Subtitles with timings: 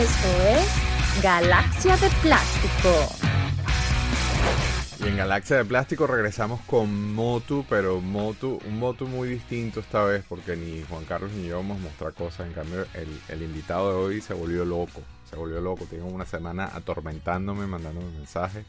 [0.00, 2.88] Esto es Galaxia de Plástico.
[4.98, 10.02] Y en Galaxia de Plástico regresamos con Motu, pero Motu, un Motu muy distinto esta
[10.04, 12.46] vez, porque ni Juan Carlos ni yo vamos a mostrar cosas.
[12.46, 12.86] En cambio,
[13.28, 15.02] el, invitado de hoy se volvió loco.
[15.28, 15.84] Se volvió loco.
[15.84, 18.64] Tengo una semana atormentándome, mandándome mensajes.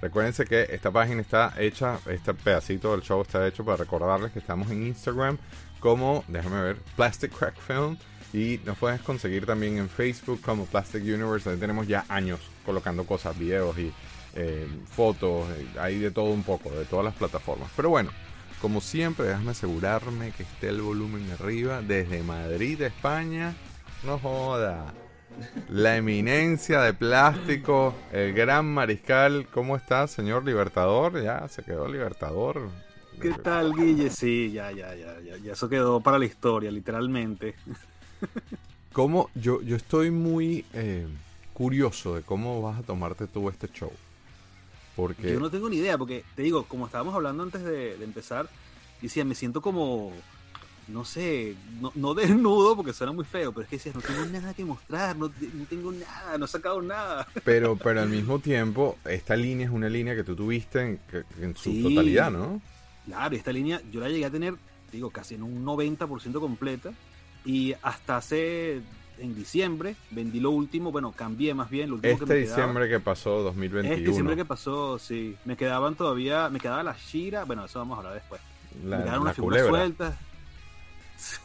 [0.00, 4.38] Recuérdense que esta página está hecha, este pedacito del show está hecho para recordarles que
[4.38, 5.36] estamos en Instagram
[5.78, 7.98] como, déjame ver, Plastic Crack Film.
[8.32, 11.50] Y nos puedes conseguir también en Facebook como Plastic Universe.
[11.50, 13.92] Ahí tenemos ya años colocando cosas, videos y
[14.34, 17.68] eh, fotos, eh, hay de todo un poco, de todas las plataformas.
[17.74, 18.10] Pero bueno,
[18.60, 23.54] como siempre, déjame asegurarme que esté el volumen arriba desde Madrid, España.
[24.04, 24.94] No joda.
[25.68, 29.46] La eminencia de plástico, el gran mariscal.
[29.52, 31.22] ¿Cómo está, señor Libertador?
[31.22, 32.68] Ya se quedó Libertador.
[33.20, 34.10] ¿Qué tal, Guille?
[34.10, 37.54] Sí, ya, ya, ya, ya, ya eso quedó para la historia, literalmente.
[38.92, 39.30] ¿Cómo?
[39.34, 41.06] Yo, yo estoy muy eh,
[41.52, 43.92] curioso de cómo vas a tomarte tú este show.
[44.96, 45.32] Porque...
[45.32, 48.48] Yo no tengo ni idea, porque te digo, como estábamos hablando antes de, empezar,
[49.00, 50.12] decía, me siento como,
[50.88, 51.56] no sé,
[51.94, 55.16] no, desnudo porque suena muy feo, pero es que decías, no tengo nada que mostrar,
[55.16, 55.30] no,
[55.68, 57.28] tengo nada, no he sacado nada.
[57.44, 60.98] Pero, pero al mismo tiempo, esta línea es una línea que tú tuviste
[61.40, 62.60] en, su totalidad, ¿no?
[63.06, 64.54] Claro, esta línea yo la llegué a tener,
[64.90, 66.92] digo, casi en un 90% completa.
[67.44, 68.82] Y hasta hace
[69.20, 73.42] en diciembre, vendí lo último, bueno, cambié más bien lo último este diciembre que pasó,
[73.42, 73.94] 2021.
[73.94, 75.36] Este diciembre que pasó, sí.
[75.44, 78.40] Me quedaban todavía, me quedaba la Shira, bueno, eso vamos a hablar después.
[78.82, 80.14] me quedaron unas figuras sueltas.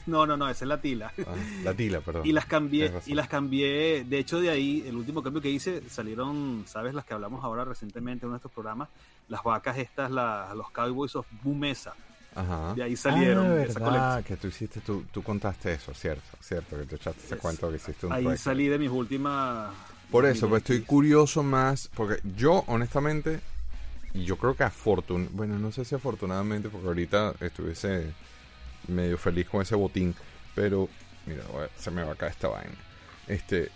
[0.06, 1.12] No, no, no, esa es la tila.
[1.28, 1.36] Ah,
[1.66, 2.26] la tila, perdón.
[2.26, 5.82] Y las cambié, y las cambié, de hecho de ahí, el último cambio que hice,
[5.90, 6.94] salieron, ¿sabes?
[6.94, 8.88] Las que hablamos ahora recientemente en nuestros programas,
[9.28, 11.94] las vacas estas, los Cowboys of Bumesa
[12.36, 12.74] Ajá.
[12.74, 13.46] De ahí salieron.
[13.46, 17.38] Ah, esa que tú hiciste, tú, tú contaste eso, cierto, cierto, que te echaste ese
[17.38, 19.74] cuento que hiciste un Ahí salí de mis últimas...
[20.12, 23.40] Por eso, pues estoy curioso más, porque yo, honestamente,
[24.14, 28.14] yo creo que afortunadamente, bueno, no sé si afortunadamente, porque ahorita estuviese
[28.88, 30.14] medio feliz con ese botín,
[30.54, 30.88] pero,
[31.26, 31.44] mira,
[31.78, 32.76] se me va a caer esta vaina.
[33.28, 33.72] Este,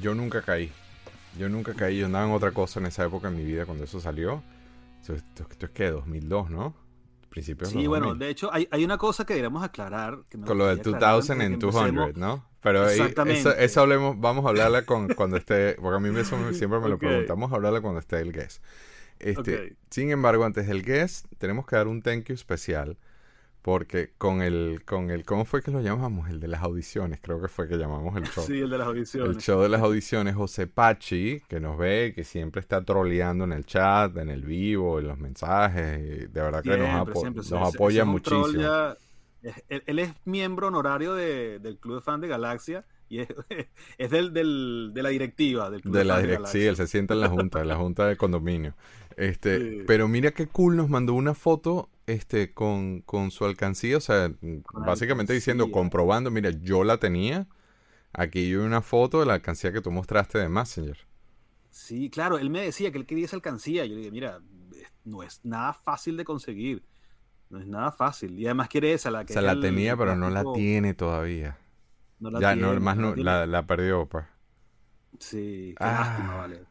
[0.00, 0.70] yo nunca caí,
[1.36, 3.84] yo nunca caí, yo andaba en otra cosa en esa época en mi vida cuando
[3.84, 4.42] eso salió.
[5.00, 6.74] Esto, esto es que 2002, ¿no?
[7.32, 10.18] Principios Sí, bueno, de hecho, hay, hay, una cosa que deberíamos aclarar.
[10.46, 12.46] con lo de 2000 en 200, ¿no?
[12.60, 13.64] Pero Exactamente.
[13.64, 16.98] eso, hablemos, vamos a hablarla con, cuando esté, porque a mí eso siempre me lo
[16.98, 18.62] preguntamos, a hablarla cuando esté el guest.
[19.18, 22.96] Este, Sin embargo, antes del guest, tenemos que dar un thank you especial
[23.62, 26.28] porque con el, con el, ¿cómo fue que lo llamamos?
[26.28, 28.44] El de las audiciones, creo que fue que llamamos el show.
[28.44, 29.36] Sí, el de las audiciones.
[29.36, 33.52] El show de las audiciones, José Pachi, que nos ve, que siempre está troleando en
[33.52, 36.32] el chat, en el vivo, en los mensajes.
[36.32, 38.50] De verdad que nos, nos apoya muchísimo.
[39.68, 43.28] él, es miembro honorario del Club de Fan de Galaxia y es,
[43.98, 46.48] es del, del, de la directiva del Club de, la directiva.
[46.48, 48.74] Sí, él se sienta en la junta, en la junta de condominio.
[49.16, 54.00] Este, pero mira qué cool, nos mandó una foto este con, con su alcancía, o
[54.00, 54.32] sea,
[54.72, 57.46] básicamente diciendo, comprobando, mira, yo la tenía.
[58.12, 60.98] Aquí hay una foto de la alcancía que tú mostraste de Messenger.
[61.70, 63.86] Sí, claro, él me decía que él quería esa alcancía.
[63.86, 64.40] Yo le dije, mira,
[65.04, 66.84] no es nada fácil de conseguir.
[67.48, 68.38] No es nada fácil.
[68.38, 69.32] Y además quiere esa, la que...
[69.32, 71.58] O sea, la tenía, pero no la tiene todavía.
[72.18, 74.24] No la ya, no, más no, la, la, perdió, pues.
[75.18, 76.36] Sí, qué lástima, ah.
[76.36, 76.62] vale.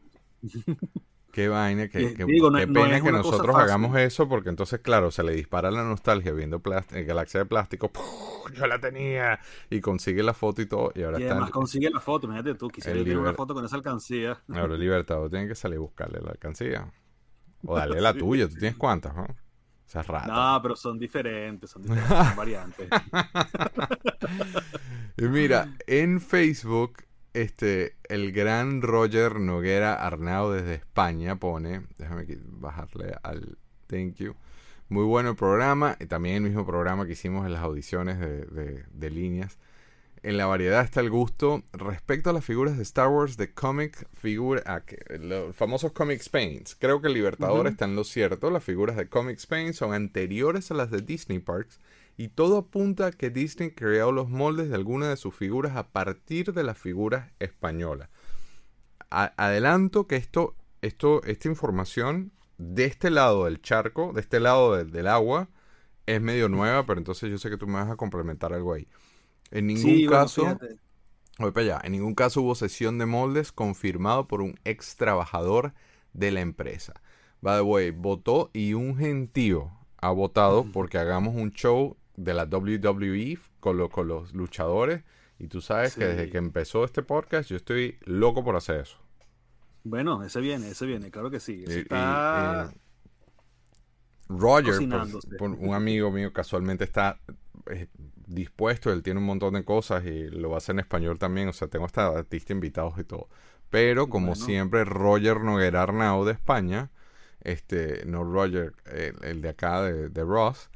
[1.32, 5.82] Qué vaina, qué, pena que nosotros hagamos eso, porque entonces, claro, se le dispara la
[5.82, 6.60] nostalgia viendo
[6.92, 7.90] eh, Galaxia de Plástico.
[8.54, 9.40] Yo la tenía.
[9.70, 10.92] Y consigue la foto y todo.
[10.94, 13.76] Y ahora y además consigue la foto, imagínate tú, quisiera tener una foto con esa
[13.76, 14.42] alcancía.
[14.52, 16.92] Ahora, Libertador tiene que salir a buscarle la alcancía.
[17.64, 18.46] O darle la tuya.
[18.46, 19.16] ¿Tú tienes cuántas?
[19.16, 19.24] ¿no?
[19.24, 20.26] O rata.
[20.26, 22.88] No, pero son diferentes, son diferentes, son variantes.
[25.16, 27.04] y mira, en Facebook
[27.34, 34.34] este, el gran Roger Noguera Arnau desde España pone, déjame bajarle al thank you.
[34.88, 39.10] Muy bueno el programa, y también el mismo programa que hicimos en las audiciones de,
[39.10, 39.58] líneas.
[40.22, 41.62] En la variedad está el gusto.
[41.72, 44.84] Respecto a las figuras de Star Wars de comic figura,
[45.18, 48.50] los famosos comic paints, creo que el Libertador está en lo cierto.
[48.50, 51.80] Las figuras de comic paints son anteriores a las de Disney Parks
[52.16, 55.88] y todo apunta a que Disney creó los moldes de algunas de sus figuras a
[55.88, 58.08] partir de las figuras españolas.
[59.10, 65.06] adelanto que esto, esto, esta información de este lado del charco, de este lado del,
[65.06, 65.48] agua,
[66.06, 68.88] es medio nueva, pero entonces yo sé que tú me vas a complementar algo ahí.
[69.50, 70.58] En ningún caso,
[71.38, 75.74] voy para allá, en ningún caso hubo sesión de moldes confirmado por un ex trabajador
[76.12, 76.94] de la empresa.
[77.40, 82.44] By the way, votó y un gentío ha votado porque hagamos un show de la
[82.44, 85.04] WWE con, con los luchadores
[85.38, 88.98] Y tú sabes que desde que empezó este podcast yo estoy loco por hacer eso.
[89.84, 91.64] Bueno, ese viene, ese viene, claro que sí.
[91.66, 92.72] Ese Y- y, está...
[94.28, 94.82] Roger,
[95.36, 97.20] por- un amigo mío, casualmente está
[97.70, 97.88] eh,
[98.26, 101.48] dispuesto, él tiene un montón de cosas y lo va a hacer en español también,
[101.48, 103.28] o sea, tengo hasta artistas invitados y todo.
[103.70, 104.44] Pero como Bueno.
[104.46, 106.90] siempre, Roger Noguera Arnau de España,
[107.42, 110.70] este, no Roger, el, el de acá de, de Ross,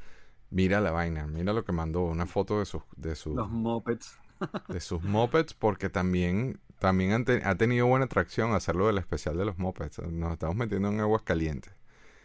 [0.49, 4.19] mira la vaina, mira lo que mandó, una foto de sus, de sus, Los mopeds.
[4.69, 9.37] de sus mopeds, porque también, también han te- ha tenido buena atracción hacerlo del especial
[9.37, 9.99] de los mopeds.
[9.99, 11.73] Nos estamos metiendo en aguas calientes.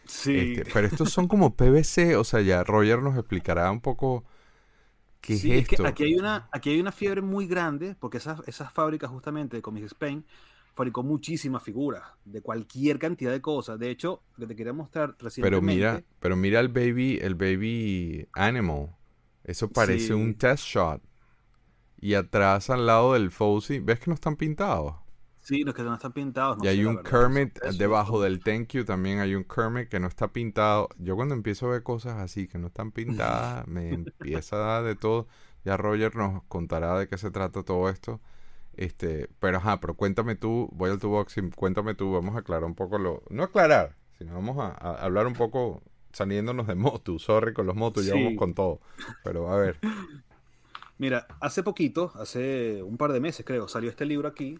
[0.05, 0.33] Sí.
[0.33, 4.25] Este, pero estos son como PVC, o sea, ya Roger nos explicará un poco
[5.21, 8.19] qué Sí, es es que aquí hay una, aquí hay una fiebre muy grande, porque
[8.19, 10.27] esas, esas fábricas justamente de Comics Spain
[10.75, 13.79] fabricó muchísimas figuras de cualquier cantidad de cosas.
[13.79, 15.75] De hecho, lo que te quería mostrar Pero recientemente.
[15.75, 18.97] mira, pero mira el baby, el baby animal.
[19.45, 20.13] Eso parece Sí.
[20.13, 21.03] un test shot.
[22.01, 24.97] Y atrás al lado del Fauci, ¿ves que no están pintados?
[25.41, 26.59] Sí, los que no están pintados.
[26.59, 29.89] no y hay un verdad, Kermit eso- debajo del thank you también hay un Kermit
[29.89, 30.89] que no está pintado.
[30.99, 34.85] Yo cuando empiezo a ver cosas así que no están pintadas, me empieza a dar
[34.85, 35.27] de todo.
[35.65, 38.21] Ya Roger nos contará de qué se trata todo esto.
[38.75, 42.65] Este, pero ajá, pero cuéntame tú, voy al tu boxing, cuéntame tú, vamos a aclarar
[42.65, 45.83] un poco lo, no aclarar, sino vamos a, a hablar un poco
[46.13, 48.25] saliéndonos de Motu, sorry con los Motu, ya Sí.
[48.25, 48.81] vamos con todo.
[49.25, 49.79] Pero a ver,
[50.99, 54.59] Mira, hace poquito, hace un par de meses creo, salió este libro aquí,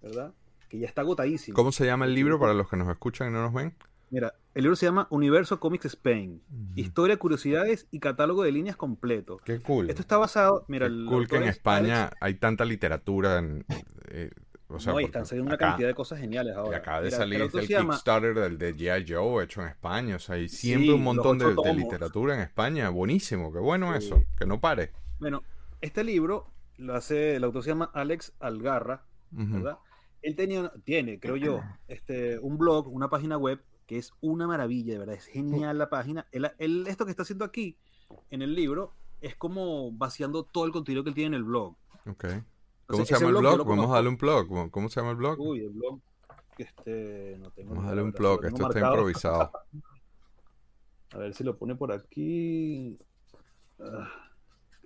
[0.00, 0.32] ¿verdad?
[0.68, 1.56] Que ya está agotadísimo.
[1.56, 3.74] ¿cómo se llama el libro para los que nos escuchan y no nos ven?
[4.12, 6.42] Mira, el libro se llama Universo Comics Spain.
[6.76, 9.38] Historia, curiosidades y catálogo de líneas completo.
[9.42, 9.88] Qué cool.
[9.88, 13.38] Esto está basado, mira, Qué el cool que en es España Alex- hay tanta literatura
[13.38, 13.64] en,
[14.10, 14.30] eh,
[14.68, 16.76] o sea, no, y están saliendo una acá- cantidad de cosas geniales Y ahora.
[16.76, 19.04] acaba de Mira, salir el llama- Kickstarter del de G.I.
[19.10, 20.16] Joe hecho en España.
[20.16, 22.90] O sea, hay siempre Sí, un montón de, literatura en España.
[22.90, 24.06] Buenísimo, qué bueno Sí.
[24.06, 24.22] eso.
[24.38, 24.92] Que no pare.
[25.20, 25.42] Bueno,
[25.80, 29.04] este libro lo hace, el autor se llama Alex Algarra.
[29.30, 29.78] ¿verdad?
[30.20, 33.60] Él tenía, tiene, creo yo, este, un blog, una página web
[33.92, 36.26] que es una maravilla, de verdad, es genial la página.
[36.32, 37.76] Él- esto que está haciendo aquí
[38.30, 41.76] en el libro es como vaciando todo el contenido que él tiene en el blog.
[42.06, 42.24] Ok.
[42.86, 43.68] ¿Cómo se llama el blog blog?
[43.68, 44.48] Vamos a darle un plug.
[44.48, 45.38] ¿Cómo- ¿Cómo se llama el blog?
[45.38, 46.00] Uy, el blog,
[46.56, 49.52] este, no tengo Vamos a darle un tengo Esto está improvisado.
[51.12, 52.98] A ver si lo pone por aquí.
[53.78, 54.08] Ah,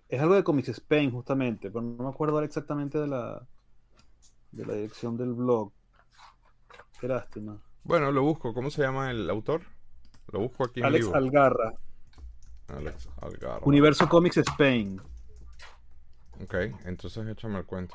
[0.08, 3.47] es algo de Comics Spain, justamente, pero no me acuerdo exactamente de la,
[4.50, 5.70] de la dirección del blog.
[7.00, 7.62] Qué lástima.
[7.87, 8.53] Bueno, lo busco.
[8.53, 9.62] ¿Cómo se llama el autor?
[10.33, 11.17] Lo busco aquí en Alex vivo.
[11.17, 11.73] Algarra,
[12.67, 13.61] Alex Algarra.
[13.62, 15.00] Universo Comics Spain.
[16.43, 16.55] Ok,
[16.85, 17.94] entonces échame el cuento.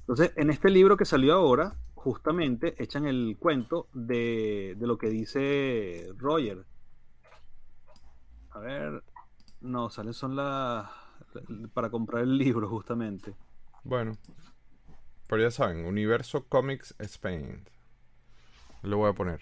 [0.00, 5.08] Entonces, en este libro que salió ahora, justamente echan el cuento de, de lo que
[5.08, 6.66] dice Roger.
[8.50, 9.04] A ver,
[9.60, 10.90] no, salen son las
[11.72, 13.36] para comprar el libro, justamente.
[13.84, 14.18] Bueno,
[15.28, 17.64] pero ya saben, Universo Comics Spain.
[18.84, 19.40] Lo voy a poner.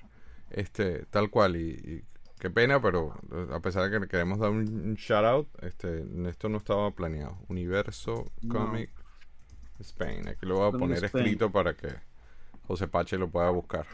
[0.50, 1.56] Este, tal cual.
[1.56, 2.04] Y, y
[2.38, 6.48] qué pena, pero eh, a pesar de que queremos dar un, shout out, este, esto
[6.48, 7.38] no estaba planeado.
[7.48, 8.54] Universo No.
[8.66, 8.90] Comic
[9.80, 10.28] Spain.
[10.28, 11.24] Aquí lo voy a poner Spain.
[11.24, 11.88] escrito para que
[12.66, 13.86] José Pache lo pueda buscar.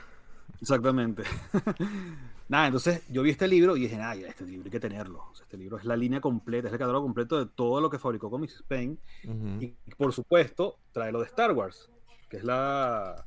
[0.61, 1.23] Exactamente.
[2.49, 5.23] Nada, entonces yo vi este libro y dije, ay, este libro hay que tenerlo.
[5.31, 7.91] O sea, este libro es la línea completa, es el catálogo completo de todo lo
[7.91, 8.99] que fabricó Comics Spain.
[9.61, 11.91] Y por supuesto, trae lo de Star Wars,
[12.31, 13.27] que es la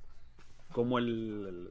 [0.71, 1.05] como el,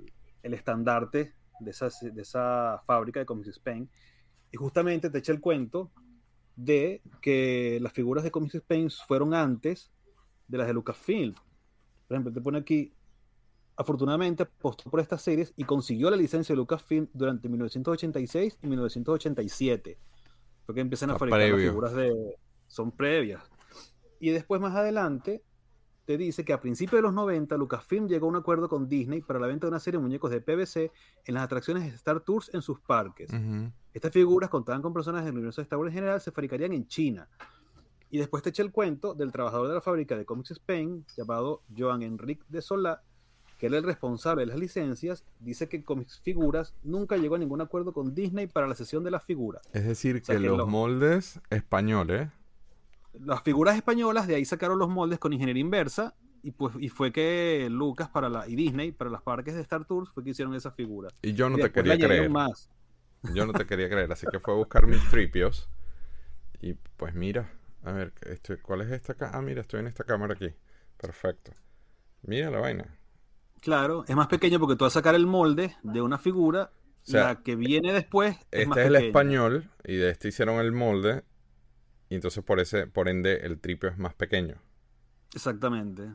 [0.07, 3.89] el- el estandarte de esa, de esa fábrica de Comics Spain.
[4.53, 5.93] Y justamente te echa el cuento
[6.57, 9.91] de que las figuras de Comics Spain fueron antes
[10.49, 11.35] de las de Lucasfilm.
[11.35, 12.93] Por ejemplo, te pone aquí,
[13.77, 19.99] afortunadamente apostó por estas series y consiguió la licencia de Lucasfilm durante 1986 y 1987.
[20.67, 22.37] Fue que empiezan a fabricar las figuras de...
[22.67, 23.43] Son previas.
[24.21, 25.43] Y después, más adelante,
[26.11, 29.21] te dice que a principios de los 90, Lucasfilm llegó a un acuerdo con Disney
[29.21, 30.91] para la venta de una serie de muñecos de PVC
[31.25, 33.31] en las atracciones de Star Tours en sus parques.
[33.95, 36.89] Estas figuras contaban con personajes del universo de Star Wars en general, se fabricarían en
[36.89, 37.29] China.
[38.11, 41.63] Y después te echa el cuento del trabajador de la fábrica de Comics Spain, llamado
[41.79, 43.05] Joan Enrique de Solá,
[43.59, 47.61] que era el responsable de las licencias, dice que Comics Figuras nunca llegó a ningún
[47.61, 49.63] acuerdo con Disney para la cesión de las figuras.
[49.73, 52.31] Es decir, sea, que que los lo- moldes españoles
[53.13, 57.13] Las figuras españolas, de ahí sacaron los moldes con ingeniería inversa, y, pues, y fue
[57.13, 60.55] que Lucas para la, y Disney para las parques de Star Tours fue que hicieron
[60.55, 61.13] esas figuras.
[61.23, 62.29] y yo no Y te quería creer.
[62.31, 62.71] más.
[63.23, 65.71] Yo no te quería creer, así que fue a buscar mis tripios.
[66.61, 67.53] Y pues mira,
[67.85, 69.31] a ver, estoy, ¿cuál es esta acá?
[69.35, 70.55] Ah, mira, estoy en esta cámara aquí.
[70.99, 71.53] Perfecto.
[72.23, 72.99] Mira la vaina.
[73.61, 77.07] Claro, es más pequeño porque tú vas a sacar el molde de una figura, O
[77.07, 80.61] sea, la que viene después es Este más es el español y de este hicieron
[80.61, 81.25] el molde.
[82.11, 84.57] Y entonces por ese, por ende, el tripio es más pequeño.
[85.35, 86.11] Exactamente.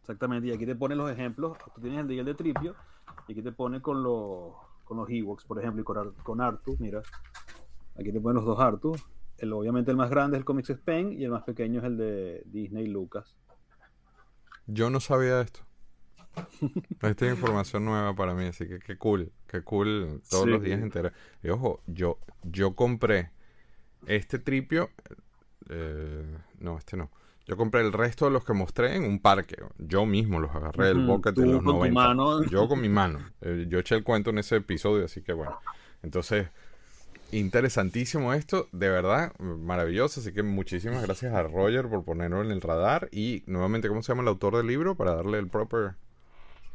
[0.00, 0.48] Exactamente.
[0.48, 1.56] Y aquí te pone los ejemplos.
[1.74, 2.74] Tú tienes el de, el de tripio.
[3.28, 6.40] Y aquí te pone con los, con los Ewoks, por ejemplo, y con, Ar- con
[6.40, 6.76] Artu.
[6.80, 7.02] Mira.
[7.98, 8.96] Aquí te ponen los dos Artu.
[9.38, 11.96] El, obviamente el más grande es el Comics Spain y el más pequeño es el
[11.98, 13.36] de Disney Lucas.
[14.66, 15.60] Yo no sabía esto.
[17.02, 20.50] Esta es información nueva para mí, así que qué cool, qué cool todos Sí.
[20.50, 21.12] los días enterar.
[21.42, 23.30] Y ojo, yo, yo compré
[24.06, 24.90] este tripio,
[25.68, 26.24] eh,
[26.60, 27.10] no, este no.
[27.46, 29.56] Yo compré el resto de los que mostré en un parque.
[29.78, 31.94] Yo mismo los agarré del bucket de los con tu 90.
[31.94, 32.44] mano.
[32.44, 33.18] Yo con mi mano.
[33.40, 35.58] Eh, yo eché el cuento en ese episodio, así que bueno.
[36.02, 36.48] Entonces,
[37.32, 40.20] interesantísimo esto, de verdad, maravilloso.
[40.20, 43.08] Así que muchísimas gracias a Roger por ponerlo en el radar.
[43.10, 44.94] Y nuevamente, ¿cómo se llama el autor del libro?
[44.94, 45.96] Para darle el proper.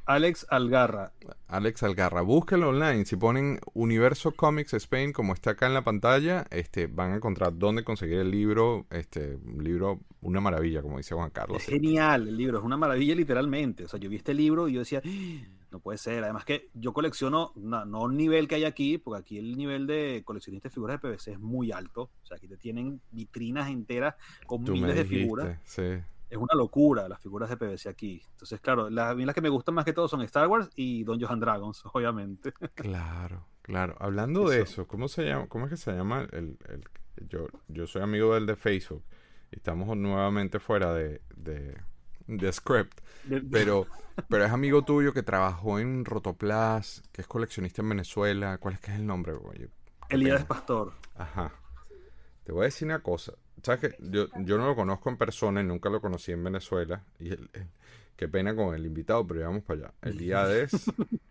[0.08, 1.12] Alex Algarra.
[1.48, 2.22] Alex Algarra.
[2.22, 3.06] Búsquenlo online.
[3.06, 7.58] Si ponen Universo Comics Spain, como está acá en la pantalla, este, van a encontrar
[7.58, 8.86] dónde conseguir el libro.
[8.90, 11.58] Este, un libro, una maravilla, como dice Juan Carlos.
[11.62, 13.84] Es genial el libro, es una maravilla literalmente.
[13.84, 15.10] O sea, yo vi este libro y yo decía, "Ah,
[15.72, 16.24] no puede ser.
[16.24, 19.86] Además que yo colecciono, no, no el nivel que hay aquí, porque aquí el nivel
[19.88, 22.04] de coleccionista de figuras de PVC es muy alto.
[22.24, 25.60] O sea, aquí te tienen vitrinas enteras con Tú me miles de figuras.
[25.66, 25.82] sí.
[26.30, 28.22] Es una locura las figuras de PVC aquí.
[28.32, 30.70] Entonces, claro, las, a mí las que me gustan más que todo son Star Wars
[30.76, 32.52] y Dungeons and Dragons, obviamente.
[32.76, 33.96] Claro, claro.
[34.00, 34.88] Hablando de Eso.
[34.88, 35.48] ¿cómo se llama?
[35.48, 36.84] ¿Cómo es que se llama el, el-
[37.30, 39.04] yo, yo soy amigo del de Facebook
[39.52, 41.76] y estamos nuevamente fuera de, de,
[42.28, 43.00] de Script,
[43.50, 43.88] pero,
[44.30, 48.58] pero es amigo tuyo que trabajó en Rotoplas, que es coleccionista en Venezuela.
[48.60, 49.34] ¿Cuál es que es el nombre?
[50.10, 50.46] Elías.
[50.46, 50.94] Pastor.
[51.16, 51.54] Ajá.
[52.44, 53.34] Te voy a decir una cosa.
[53.64, 57.04] ¿Sabes que yo, yo no lo conozco en persona y nunca lo conocí en Venezuela?
[57.20, 57.68] Y el- el-
[58.16, 59.94] qué pena con el invitado, pero vamos para allá.
[60.04, 60.86] Elías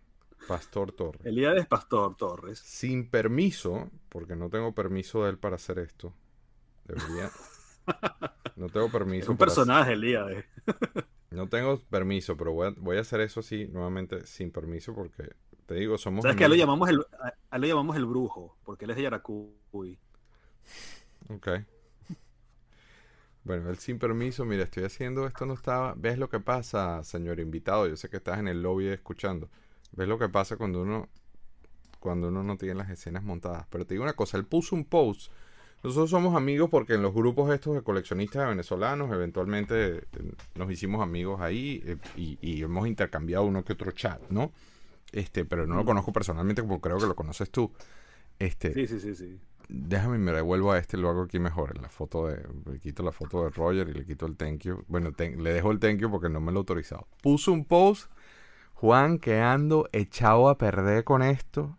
[0.48, 1.24] Pastor Torres.
[1.26, 2.58] Elías Pastor Torres.
[2.58, 6.12] Sin permiso, porque no tengo permiso de él para hacer esto.
[6.84, 7.30] Debería.
[8.56, 9.24] No tengo permiso.
[9.24, 10.26] Es un para hacer- personaje, Elías.
[11.30, 15.34] No tengo permiso, pero voy a, voy a hacer eso así nuevamente sin permiso porque
[15.66, 17.96] te digo, somos ¿Sabes que a él lo llamamos el, a a él lo llamamos
[17.96, 18.56] el brujo?
[18.64, 19.98] Porque él es de Yaracuy.
[21.28, 21.48] Ok.
[23.46, 25.94] Bueno, él sin permiso, mira, estoy haciendo esto, no estaba.
[25.96, 27.86] ¿Ves lo que pasa, señor invitado?
[27.86, 29.48] Yo sé que estás en el lobby escuchando.
[29.92, 31.08] ¿Ves lo que pasa cuando uno
[32.00, 33.66] cuando uno no tiene las escenas montadas?
[33.70, 35.30] Pero te digo una cosa, él puso un post.
[35.84, 40.02] Nosotros somos amigos porque en los grupos estos de coleccionistas de venezolanos, eventualmente eh,
[40.56, 44.50] nos hicimos amigos ahí eh, y, y hemos intercambiado uno que otro chat, ¿no?
[45.12, 47.70] Este, pero no lo conozco personalmente como creo que lo conoces tú.
[48.40, 49.38] Este, Sí, sí, sí, sí.
[49.68, 51.72] Déjame, me devuelvo a este, lo hago aquí mejor.
[51.76, 52.46] En la foto de.
[52.70, 54.84] Le quito la foto de Roger y le quito el thank you.
[54.86, 57.08] Bueno, ten- le dejo el thank you porque no me lo he autorizado.
[57.22, 58.10] Puso un post.
[58.74, 61.76] Juan, que ando echado a perder con esto.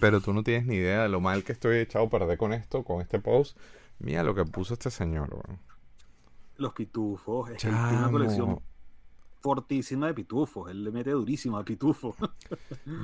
[0.00, 2.52] Pero tú no tienes ni idea de lo mal que estoy echado a perder con
[2.52, 3.56] esto, con este post.
[4.00, 5.60] Mira lo que puso este señor, weón.
[6.56, 7.50] Los pitufos.
[7.50, 8.60] Es que tiene una colección
[9.40, 10.70] fortísima de pitufos.
[10.70, 12.16] Él le mete durísimo a pitufos.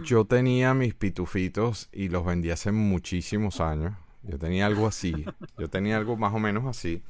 [0.05, 3.95] Yo tenía mis pitufitos y los vendí hace muchísimos años.
[4.23, 5.27] Yo tenía algo así.
[5.59, 7.03] Yo tenía algo más o menos así.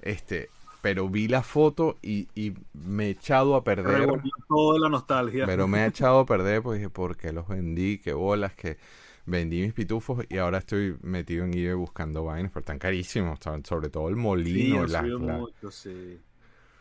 [0.00, 0.50] Este,
[0.80, 3.98] pero vi la foto y, y me he echado a perder.
[4.00, 5.46] Revolvió toda la nostalgia.
[5.46, 7.98] Pero me he echado a perder, pues dije, ¿por qué los vendí?
[7.98, 8.54] ¿Qué bolas?
[8.54, 8.78] Que
[9.26, 13.38] vendí mis pitufos y ahora estoy metido en eBay buscando vainas, pero están carísimos.
[13.64, 16.20] Sobre todo el sí, molino, han la- subido la- mucho, sí.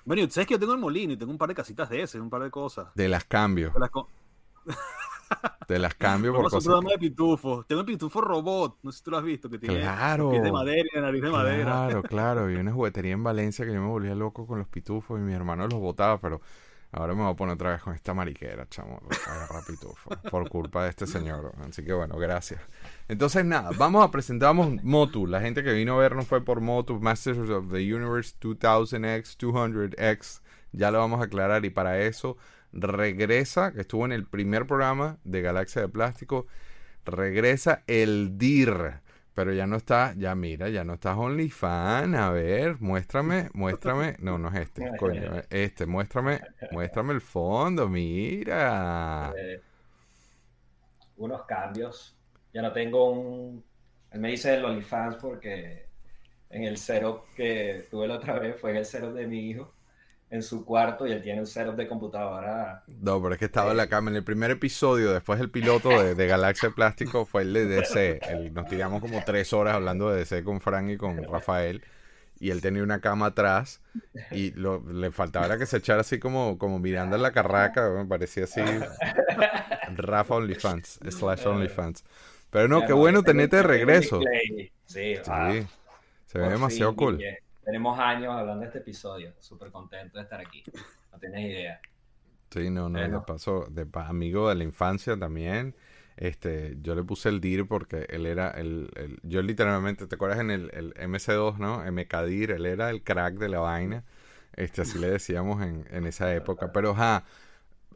[0.05, 2.19] Bueno, sabes que yo tengo el molino y tengo un par de casitas de ese,
[2.19, 2.89] un par de cosas.
[2.95, 3.71] de las cambio.
[3.73, 4.09] Te las co-
[5.67, 6.63] Te las cambio por cosas.
[6.63, 7.65] programa de pitufos.
[7.67, 10.31] Tengo el pitufo robot, no sé si tú lo has visto, que tiene Claro.
[10.31, 11.63] pies de madera y la nariz de madera.
[11.63, 12.47] Claro, claro.
[12.47, 15.33] Vi una juguetería en Valencia que yo me volvía loco con los pitufos y mi
[15.33, 16.41] hermano los botaba, pero
[16.91, 18.99] ahora me voy a poner otra vez con esta mariquera, chamo.
[19.27, 20.17] Agarra pitufos.
[20.29, 21.53] Por culpa de este señor.
[21.69, 22.59] Así que bueno, gracias.
[23.07, 25.25] Entonces, nada, vamos a presentamos Motu.
[25.25, 30.41] La gente que vino a vernos fue por Motu, Masters of the Universe 2000X, 200X.
[30.73, 32.37] Ya lo vamos a aclarar y para eso
[32.73, 36.47] regresa, que estuvo en el primer programa de Galaxia de Plástico,
[37.05, 39.01] regresa el DIR.
[39.33, 42.15] Pero ya no está, ya mira, ya no estás OnlyFans.
[42.17, 44.17] A ver, muéstrame, muéstrame.
[44.19, 49.33] No, no es este, coño, este, muéstrame, muéstrame el fondo, mira.
[49.37, 49.61] Eh,
[51.17, 52.17] unos cambios.
[52.53, 53.63] Ya no tengo un.
[54.11, 55.85] Él me dice el OnlyFans porque
[56.49, 59.73] en el setup que tuve la otra vez fue en el setup de mi hijo
[60.31, 62.83] en su cuarto y él tiene un setup de computadora.
[62.87, 64.09] No, pero es que estaba en la cama.
[64.11, 67.65] En el primer episodio, después del piloto de, de Galaxia de Plástico, fue el de
[67.65, 68.19] DC.
[68.29, 71.83] El- nos tiramos como tres horas hablando de DC con Frank y con Rafael.
[72.39, 73.81] Y él tenía una cama atrás
[74.31, 77.89] y lo, le faltaba era que se echara así como, como mirando en la carraca.
[77.91, 78.61] Me parecía así.
[79.95, 82.03] Rafa OnlyFans, slash OnlyFans.
[82.49, 84.19] Pero no, qué bueno tenerte de regreso.
[84.19, 84.71] display.
[84.85, 85.67] Sí, ah, Sí.
[86.25, 87.17] Se ve demasiado fin, cool.
[87.17, 87.39] Guille.
[87.71, 89.33] Tenemos años hablando de este episodio.
[89.39, 90.61] Súper contento de estar aquí.
[91.11, 91.79] No tienes idea.
[92.51, 93.21] Sí, no, no, de Bueno.
[93.21, 95.75] paso, de pa- amigo de la infancia también.
[96.17, 100.39] Este, yo le puse el DIR porque él era el, el- yo literalmente, ¿te acuerdas
[100.39, 101.81] en el, el MC2, no?
[101.89, 104.03] MKDIR, él era el crack de la vaina.
[104.53, 106.71] Este, así le decíamos en, en esa época.
[106.73, 107.23] Pero, ajá,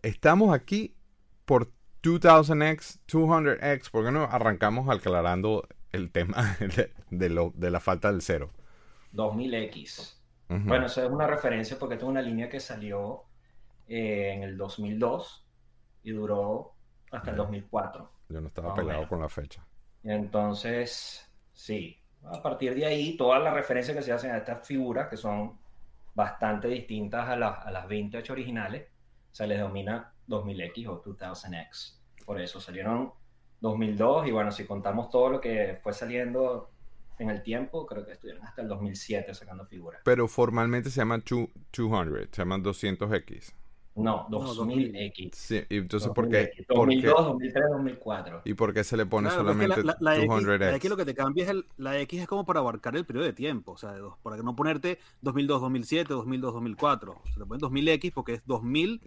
[0.04, 0.96] estamos aquí
[1.46, 1.72] por
[2.04, 8.12] 2000X, 200X, ¿por qué no arrancamos aclarando el tema de, de lo, de la falta
[8.12, 8.52] del cero?
[9.16, 10.18] 2000X.
[10.50, 10.68] Ujú.
[10.68, 13.24] Bueno, eso es una referencia porque tengo una línea que salió
[13.88, 15.48] eh, en el 2002
[16.04, 16.74] y duró
[17.12, 18.12] hasta el 2004.
[18.30, 19.10] Yo no estaba más o pelado menos.
[19.10, 19.66] con la fecha.
[20.04, 25.08] Entonces, sí, a partir de ahí, todas las referencias que se hacen a estas figuras,
[25.08, 25.58] que son
[26.14, 28.88] bastante distintas a las, a las vintage originales,
[29.32, 32.00] se les denomina 2000X o 2000X.
[32.26, 33.14] Por eso salieron
[33.60, 36.72] 2002 y bueno, si contamos todo lo que fue saliendo
[37.20, 40.02] en el tiempo, creo que estuvieron hasta el 2007 sacando figuras.
[40.04, 43.54] Pero formalmente se llama two- 200, se llaman 200X.
[43.98, 45.30] No, No, 2000X.
[45.34, 46.52] Sí, y entonces, ¿por qué?
[46.52, 46.66] 2000X.
[46.68, 48.42] por qué- 2002, 2003, 2004.
[48.44, 50.60] ¿Y por qué se le pone Claro, solamente la, la- la X, 200X?
[50.72, 53.06] la X lo que te cambia es el, la X es como para abarcar el
[53.06, 57.22] periodo de tiempo, o sea, de dos- para no ponerte 2002, 2007, 2002, 2004.
[57.34, 59.00] Se le pone 2000X porque es 2000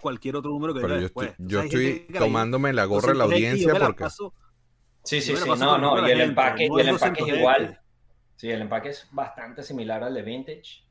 [0.00, 1.30] cualquier otro número que Pero yo después.
[1.30, 3.72] estoy, O yo sea, hay gente estoy tomándome la gorra de la 200X, yo audiencia
[3.78, 4.02] la porque...
[4.04, 4.34] paso-
[5.04, 7.28] Sí, sí, sí, no, no, y el gente, empaque, no y el es empaque es
[7.28, 7.28] 200X.
[7.28, 7.80] igual.
[8.36, 10.84] Sí, el empaque es bastante similar al de Vintage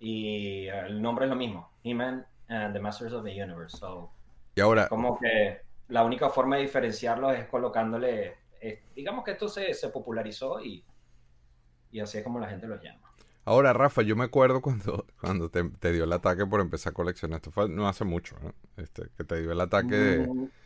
[0.00, 3.76] y el nombre es lo mismo, He-Man and the Masters of the Universe.
[3.78, 4.12] So,
[4.56, 9.48] Y ahora, como que la única forma de diferenciarlos es colocándole, eh, digamos que esto
[9.48, 10.84] se, se popularizó y,
[11.90, 13.00] y así es como la gente los llama.
[13.44, 16.94] ahora, Rafa, yo me acuerdo cuando, cuando te, te dio el ataque por empezar a
[16.94, 17.36] coleccionar.
[17.38, 18.54] Esto fue no hace mucho, ¿no?
[18.76, 20.48] Este, que te dio el ataque de, Mm,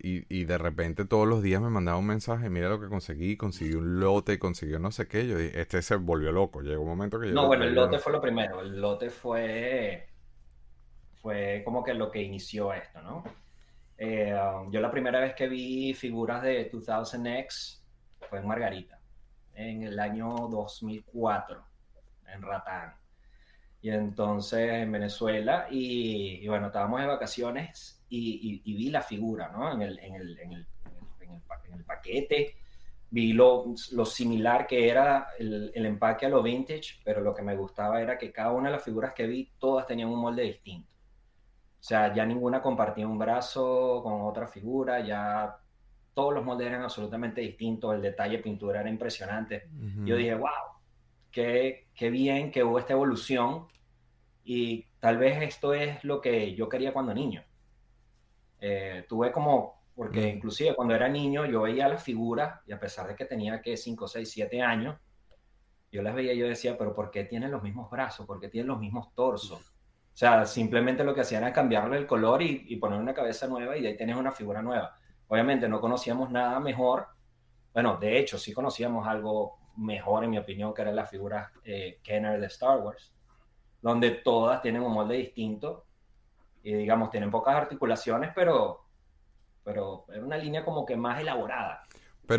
[0.00, 3.36] y, y de repente todos los días me mandaba un mensaje, mira lo que conseguí,
[3.36, 5.26] conseguí un lote, consiguió no sé qué.
[5.26, 6.60] Yo dije, este se volvió loco.
[6.62, 7.34] Llegó un momento que yo...
[7.34, 8.60] No, bueno, el lote no- fue lo primero.
[8.60, 10.08] El lote fue,
[11.20, 13.24] fue como que lo que inició esto, ¿no?
[13.96, 17.80] Eh, um, yo la primera vez que vi figuras de 2000X
[18.28, 19.00] fue en Margarita,
[19.54, 21.64] en el año 2004,
[22.32, 22.94] en Ratán.
[23.80, 29.02] Y entonces en Venezuela, y, y bueno, estábamos de vacaciones y, y- y vi la
[29.02, 29.72] figura, ¿no?
[29.72, 30.66] En el, en el, en el,
[31.20, 32.54] en el- pa- paquete,
[33.10, 37.42] vi lo, lo similar que era el, el empaque a lo vintage, pero lo que
[37.42, 40.42] me gustaba era que cada una de las figuras que vi, todas tenían un molde
[40.42, 40.88] distinto.
[41.80, 45.56] O sea, ya ninguna compartía un brazo con otra figura, ya
[46.14, 49.68] todos los moldes eran absolutamente distintos, el detalle de pintura era impresionante.
[50.04, 50.50] Yo dije, wow,
[51.30, 53.68] qué, qué bien que hubo esta evolución
[54.44, 57.44] y tal vez esto es lo que yo quería cuando niño.
[58.60, 60.36] Eh, tuve como, porque Mm.
[60.36, 63.76] inclusive cuando era niño yo veía las figuras y a pesar de que tenía que
[63.76, 64.96] 5, 6, 7 años,
[65.90, 68.26] yo las veía y yo decía, pero ¿por qué tienen los mismos brazos?
[68.26, 69.60] ¿Por qué tienen los mismos torsos?
[69.60, 73.46] O sea, simplemente lo que hacían era cambiarle el color y, y poner una cabeza
[73.46, 74.94] nueva y de ahí tienes una figura nueva.
[75.28, 77.06] Obviamente no conocíamos nada mejor.
[77.72, 82.00] Bueno, de hecho, sí conocíamos algo mejor, en mi opinión, que eran las figuras eh,
[82.02, 83.14] Kenner de Star Wars,
[83.80, 85.86] donde todas tienen un molde distinto
[86.62, 88.86] y, digamos, tienen pocas articulaciones, pero,
[89.64, 91.88] pero era una línea como que más elaborada.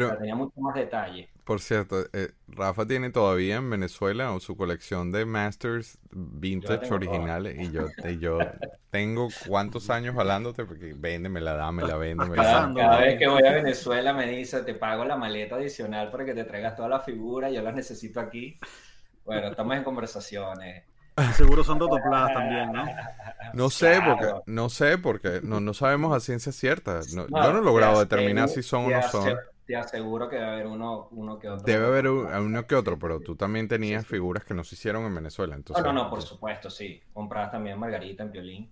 [0.02, 1.30] O Pero, sea, tenía mucho más detalle.
[1.44, 7.72] por cierto, eh, Rafa tiene todavía en Venezuela su colección de Masters Vintage originales y
[7.72, 8.52] yo, y yo
[8.92, 12.44] tengo cuántos años jalándote porque véndemela, dámela, véndemela.
[12.44, 16.26] Cada, cada vez que voy a Venezuela me dice, te pago la maleta adicional para
[16.26, 18.60] que te traigas todas las figuras, yo las necesito aquí.
[19.26, 20.86] Bueno, estamos en conversaciones.
[21.36, 22.86] Seguro son rotopladas también, ¿no?
[23.54, 24.18] No sé, Claro.
[24.18, 27.02] porque no sé porque no, no sabemos a ciencia cierta.
[27.14, 29.36] No- No, yo no he logrado te determinar si son o no son.
[29.66, 31.64] Te aseguro que debe haber uno, uno que otro.
[31.64, 35.06] Debe haber un- uno que otro, pero tú también tenías figuras que no se hicieron
[35.06, 35.54] en Venezuela.
[35.54, 37.02] No, Entonces, no, no, por supuesto, sí.
[37.14, 38.72] Compradas también Margarita en violín.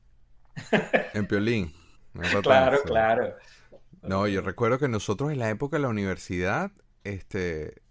[1.13, 1.71] En Piolín.
[2.13, 3.35] No es Claro, claro.
[4.01, 6.71] No, yo recuerdo que nosotros en la época de la universidad,
[7.03, 7.81] este,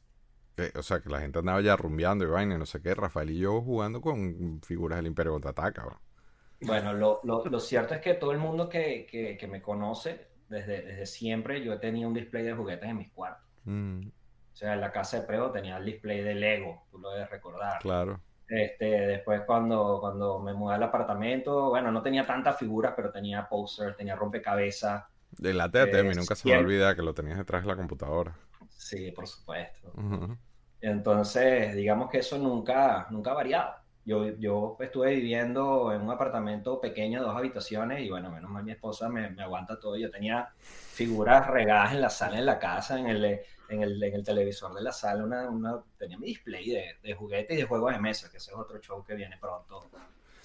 [0.57, 2.95] que- o sea, que la gente andaba ya rumbeando y vaina, y no sé qué,
[2.95, 5.85] Rafael y yo jugando con figuras del Imperio Contraataca.
[5.87, 6.01] ¿va?
[6.61, 10.29] Bueno, lo, lo- lo cierto es que todo el mundo que, que- que me conoce,
[10.49, 13.47] desde, desde siempre, yo tenía un display de juguetes en mis cuartos.
[13.67, 14.11] Mm,
[14.53, 17.31] O sea, en la casa de Prego tenía el display de Lego, tú lo debes
[17.31, 17.79] recordar.
[17.79, 18.23] claro.
[18.49, 23.49] Este, después cuando, cuando me mudé al apartamento, bueno, no tenía tantas figuras, pero tenía
[23.49, 25.05] posters, tenía rompecabezas.
[25.31, 28.35] De la mí Eh, nunca se me olvida que lo tenías detrás de la computadora.
[28.69, 29.93] Sí, por supuesto.
[29.95, 30.39] Ujú.
[30.81, 33.77] Entonces, digamos que eso nunca, nunca ha variado.
[34.05, 38.73] yo, yo estuve viviendo en un apartamento pequeño, dos habitaciones, y bueno, menos mal mi
[38.73, 39.97] esposa me, me aguanta todo.
[39.97, 43.25] Yo tenía figuras regadas en la sala, en la casa, en el,
[43.69, 47.15] en el, en el televisor de la sala, una, una, tenía mi display de, de
[47.15, 49.91] juguetes y de juegos de mesa, que ese es otro show que viene pronto.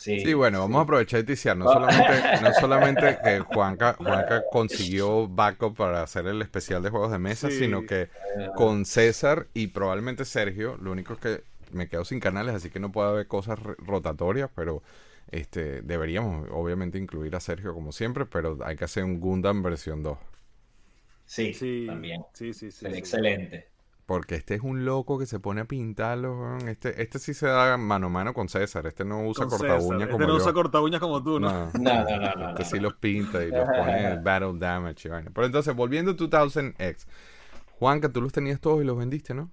[0.04, 1.58] Sí, Sí, bueno, vamos a aprovechar y ticiar.
[1.58, 7.12] No solamente, no solamente que Juanca, Juanca consiguió backup para hacer el especial de juegos
[7.12, 7.58] de mesa, Sí.
[7.58, 8.10] sino que
[8.54, 12.80] con César y probablemente Sergio, lo único es que me quedo sin canales, así que
[12.80, 14.84] no puede haber cosas rotatorias, pero
[15.32, 20.04] este deberíamos obviamente incluir a Sergio como siempre, pero hay que hacer un Gundam versión
[20.04, 20.18] 2.
[21.26, 22.22] Sí, Sí, también.
[22.34, 22.88] sí, sí, sí.
[22.94, 23.70] excelente.
[24.12, 26.58] Porque este es un loco que se pone a pintarlo.
[26.67, 28.86] Este, este sí se da mano a mano con César.
[28.86, 29.95] Este no usa Con corta César.
[29.95, 30.36] uña Este como no yo.
[30.36, 31.50] usa corta uñas como tú, ¿no?
[31.50, 31.71] No.
[31.80, 32.50] No, no, no, no.
[32.50, 32.65] Este no.
[32.65, 35.32] sí los pinta y los pone en Battle Damage y vaina.
[35.34, 37.06] Pero entonces, volviendo a 2000X.
[37.80, 39.50] Juanca, tú los tenías todos y los vendiste, ¿no?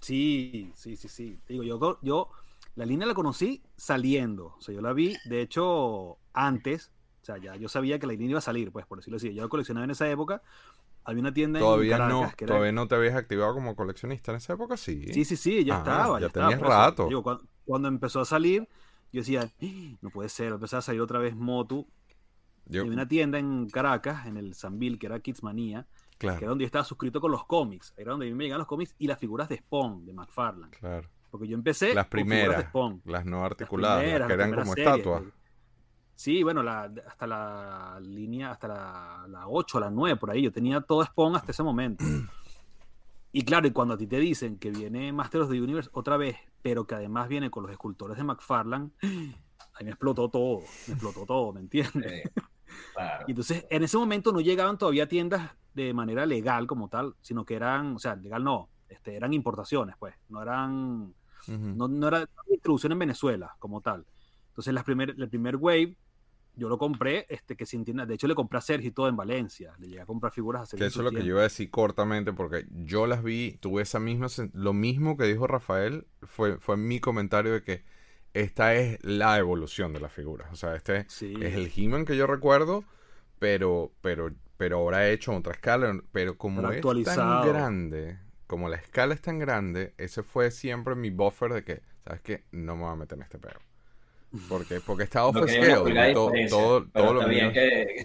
[0.00, 1.40] Sí, sí, sí, sí.
[1.48, 2.30] Digo, yo, yo
[2.76, 4.54] la línea la conocí saliendo.
[4.58, 6.92] O sea, yo la vi, de hecho, antes.
[7.22, 9.34] O sea, ya yo sabía que la línea iba a salir, pues, por decirlo así.
[9.34, 10.42] Yo la coleccionaba en esa época.
[11.06, 12.54] Había una tienda Todavía en no, Caracas que era...
[12.54, 15.06] todavía no te habías activado como coleccionista en esa época, sí.
[15.12, 16.20] Sí, sí, sí, ya Ah, estaba.
[16.20, 16.64] ya tenías eso.
[16.64, 17.06] rato.
[17.06, 18.68] Digo, cuando, cuando empezó a salir,
[19.12, 21.86] yo decía, "Ah, no puede ser, empezó a salir otra vez Motu.
[22.66, 25.86] Yo- había una tienda en Caracas, en el Sanville, que era Kidsmania,
[26.18, 27.94] que era claro, donde yo estaba suscrito con los cómics.
[27.96, 30.72] Era donde a mí me llegaban los cómics y las figuras de Spawn, de McFarlane.
[30.78, 31.08] claro.
[31.30, 33.02] Porque yo empecé Las con figuras de primeras, Spawn.
[33.04, 35.22] las no articuladas, las primeras, que eran primeras como series, estatuas.
[36.16, 40.42] Sí, bueno, la, hasta la línea, hasta la, la 8, la 9, por ahí.
[40.42, 42.04] Yo tenía todo Spawn hasta ese momento.
[43.32, 46.16] Y claro, y cuando a ti te dicen que viene Master of the Universe otra
[46.16, 50.94] vez, pero que además viene con los escultores de McFarlane, ahí me explotó todo, me
[50.94, 52.22] explotó todo, ¿me entiendes?
[52.22, 52.30] Sí,
[52.94, 53.24] claro.
[53.28, 57.44] Y entonces, en ese momento no llegaban todavía tiendas de manera legal como tal, sino
[57.44, 61.12] que eran, o sea, legal no, este, eran importaciones, pues, no eran,
[61.46, 61.74] Ujú.
[61.76, 64.06] no, no era distribución en Venezuela como tal.
[64.48, 65.94] Entonces, las primer, el primer wave,
[66.56, 69.08] yo lo compré, este, que sin tienda, de hecho le compré a Sergio y todo
[69.08, 70.84] en Valencia, le llegué a comprar figuras a Que Sergio.
[70.86, 73.82] en eso es lo que yo iba a decir cortamente, porque yo las vi, tuve
[73.82, 77.84] esa misma, lo mismo que dijo Rafael, fue, fue mi comentario de que
[78.34, 80.48] esta es la evolución de las figuras.
[80.52, 81.34] O sea, este Sí.
[81.40, 82.84] es el He-Man que yo recuerdo,
[83.38, 85.98] pero, pero, pero ahora hecho en otra escala.
[86.12, 87.42] Pero como Pero es actualizado.
[87.44, 91.82] tan grande, como la escala es tan grande, ese fue siempre mi buffer de que,
[92.04, 92.44] ¿sabes qué?
[92.52, 93.58] No me voy a meter en este pedo.
[94.48, 96.12] Porque, porque está off scale.
[96.14, 98.04] Todo, todo, lo mío- que...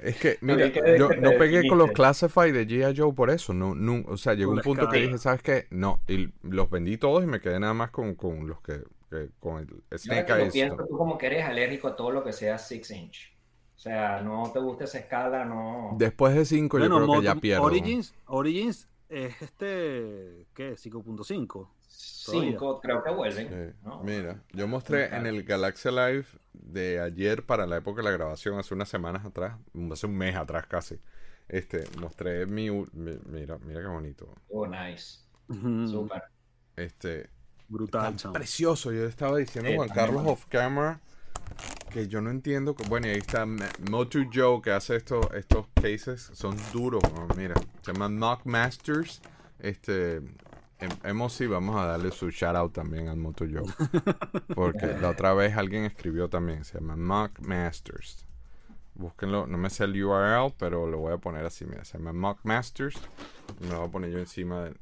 [0.00, 1.90] es que, mira, que- yo no pegué con los.
[1.92, 2.96] Classify de G.I.
[2.96, 3.52] Joe por eso.
[3.54, 5.66] No, no, o sea, llegó un punto que dije, ¿sabes qué?
[5.70, 6.00] No.
[6.08, 9.58] Y los vendí todos y me quedé nada más con, con los que, que- con
[9.60, 10.52] el Yo Snake Eyes.
[10.52, 13.32] pienso, tú como que eres alérgico a todo lo que sea 6 inch.
[13.76, 15.96] O sea, no te gusta esa escala, no.
[15.98, 17.64] Después de 5 yo creo que ya pierdo.
[17.64, 20.74] Origins, Origins es este, ¿qué?
[20.76, 21.68] 5.5.
[22.02, 23.48] 5 creo que vuelven.
[23.48, 24.02] Sí, ¿no?
[24.02, 28.58] Mira, yo mostré en el Galaxia Live de ayer para la época de la grabación,
[28.58, 29.56] hace unas semanas atrás,
[29.92, 30.98] hace un mes atrás casi.
[31.48, 34.28] Este, mostré mi, mira, mira qué bonito.
[34.48, 35.20] Oh, nice.
[35.48, 36.22] Súper.
[36.76, 37.28] Este,
[37.68, 38.92] Brutal, precioso.
[38.92, 41.00] Yo estaba diciendo a Sí, Juan Carlos off camera
[41.90, 42.74] que yo no entiendo.
[42.74, 43.44] que- Bueno, y ahí está
[43.90, 46.30] Motu Joe que hace estos, estos cases.
[46.32, 47.02] Son duros.
[47.36, 49.20] Mira, se llama Knock Masters.
[49.58, 50.20] Este.
[50.82, 53.62] Em- Hemos sí, vamos a darle su shout out también al Motu Joe.
[54.54, 56.64] Porque la otra vez alguien escribió también.
[56.64, 58.26] Se llama Mock Masters.
[58.94, 61.64] Búsquenlo, no me sé el URL, pero lo voy a poner así.
[61.64, 62.96] Mira, se llama Mock Masters.
[63.60, 64.74] Me lo voy a poner yo encima de,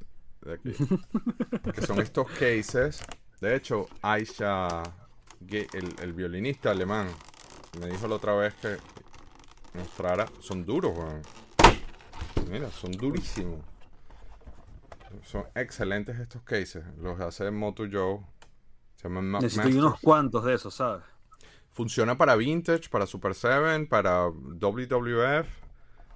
[0.42, 0.72] de aquí
[1.72, 3.02] que son estos cases.
[3.40, 4.82] De hecho, Aisha,
[5.48, 7.06] el, el violinista alemán,
[7.80, 8.76] me dijo la otra vez que
[9.74, 10.26] mostrara.
[10.40, 11.22] Son duros, weón.
[12.50, 13.60] Mira, son durísimos.
[15.22, 16.84] Son excelentes estos cases.
[16.98, 18.20] Los hace Moto Joe.
[18.96, 19.84] Se llaman Ma- Necesito Masters.
[19.84, 21.02] unos cuantos de esos, ¿sabes?
[21.72, 25.48] Funciona para Vintage, para Super 7, para WWF.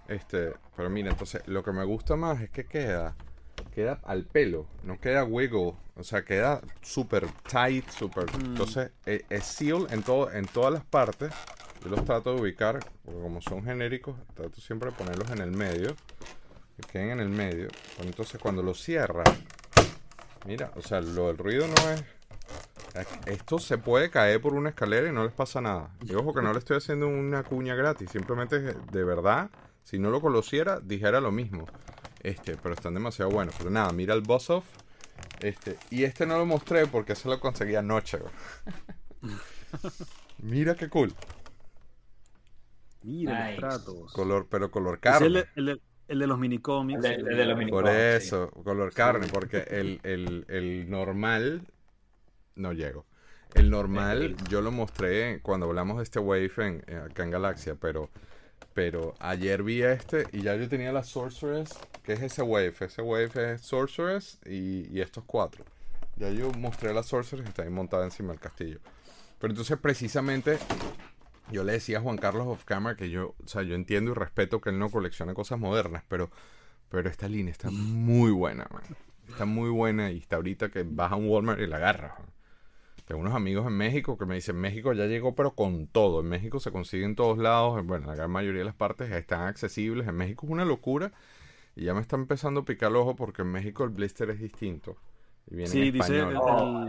[0.09, 3.16] Este, pero mira, entonces lo que me gusta más es que queda
[3.72, 8.26] queda al pelo, no queda wiggle, o sea, queda súper tight, súper.
[8.44, 11.33] Entonces, eh, es seal en todo en todas las partes.
[11.83, 15.50] Yo los trato de ubicar, porque como son genéricos, trato siempre de ponerlos en el
[15.50, 15.94] medio,
[16.76, 17.68] que queden en el medio.
[17.96, 19.24] Pero entonces, cuando los cierra,
[20.46, 22.04] mira, o sea, lo del ruido no es
[23.26, 25.90] esto se puede caer por una escalera y no les pasa nada.
[26.02, 29.50] Y ojo que no le estoy haciendo una cuña gratis, simplemente de verdad,
[29.82, 31.66] si no lo conociera, dijera lo mismo.
[32.20, 33.54] Este, pero están demasiado buenos.
[33.58, 34.64] Pero nada, mira el boss off.
[35.40, 38.18] Este, y este no lo mostré porque se lo conseguí anoche.
[40.38, 41.12] mira qué cool.
[43.02, 43.60] Mira Nice.
[43.60, 44.12] los tratos.
[44.12, 45.44] Color, pero color carne.
[46.08, 47.04] El, de- los minicómics.
[47.04, 51.62] El de- el de los mini- Por eso, color carne, porque el, el, el normal
[52.56, 53.04] no llego.
[53.54, 58.10] El normal, yo lo mostré cuando hablamos de este Wave en, acá en Galaxia, pero,
[58.74, 61.70] pero ayer vi este y ya yo tenía la Sorceress,
[62.02, 62.74] que es ese Wave.
[62.80, 65.64] Ese Wave es Sorceress y, y estos cuatro.
[66.16, 68.78] Ya yo mostré la Sorceress y está ahí montada encima del castillo.
[69.38, 70.58] Pero entonces precisamente
[71.50, 74.14] yo le decía a Juan Carlos of Camera que yo, o sea, yo entiendo y
[74.14, 76.30] respeto que él no colecciona cosas modernas, pero,
[76.88, 78.83] pero esta línea está muy buena, man.
[79.28, 82.18] Está muy buena y está ahorita que vas a un Walmart y la agarras.
[82.18, 82.28] man.
[83.04, 86.20] Tengo unos amigos en México que me dicen, México ya llegó pero con todo.
[86.20, 87.85] En México se consigue en todos lados.
[87.85, 90.09] Bueno, la gran mayoría de las partes están accesibles.
[90.09, 91.12] En México es una locura.
[91.76, 94.40] Y ya me está empezando a picar el ojo porque en México el blister es
[94.40, 94.96] distinto.
[95.50, 96.37] Y viene Sí, en dice el.
[96.37, 96.87] Oh,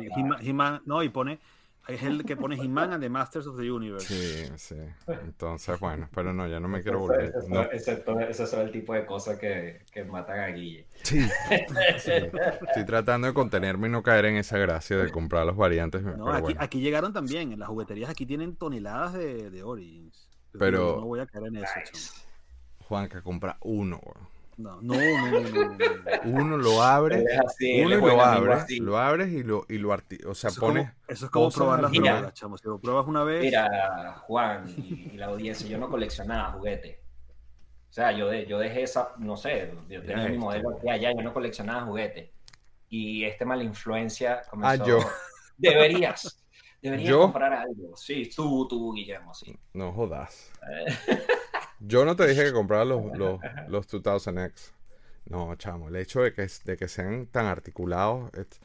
[0.85, 1.39] no, y pone,
[1.87, 4.07] es el que pone He-Man and the Masters of the Universe.
[4.07, 4.75] Sí, sí.
[5.07, 7.25] Entonces, bueno, pero no, ya no me quiero volver.
[7.35, 8.47] ese- No.
[8.47, 10.87] son el tipo de cosas que, que matan a Guille.
[11.03, 11.21] Sí.
[11.99, 12.11] Sí.
[12.67, 16.01] Estoy tratando de contenerme y no caer en esa gracia de comprar los variantes.
[16.03, 16.59] No, pero aquí, bueno.
[16.61, 20.29] aquí llegaron también, en las jugueterías aquí tienen toneladas de, de Origins.
[20.57, 21.73] Pero- yo no voy a caer en eso.
[21.79, 22.21] Nice.
[22.79, 23.99] Juanca, compra uno.
[24.03, 24.34] weón.
[24.57, 26.43] No, no, no, no, no, no, no.
[26.43, 26.81] Uno lo
[27.29, 28.21] es así, uno lo
[28.53, 28.79] así.
[28.79, 30.83] lo abres y lo, y lo arti- o sea, Eso es pones...
[30.89, 32.57] como, eso es como probar las drogas, chamo.
[32.57, 36.99] Si lo pruebas una vez, Mira, Juan y, y la audiencia, yo no coleccionaba juguetes.
[37.89, 40.89] O sea, yo, de- yo dejé esa, no sé, yo tenía mi esto, modelo aquí
[40.89, 42.29] allá, yo no coleccionaba juguetes.
[42.89, 44.83] Y este mala influencia comenzó.
[44.83, 44.99] Ah, yo.
[45.57, 46.45] Deberías,
[46.81, 47.21] deberías ¿Yo?
[47.21, 47.95] comprar algo.
[47.95, 49.57] Sí, tú, tú, Guillermo, sí.
[49.73, 50.51] No jodas.
[51.79, 54.71] Yo no te dije que comprara los, los, los 2000X.
[55.27, 58.31] No, chamo, el hecho de que, de que sean tan articulados...
[58.35, 58.59] es-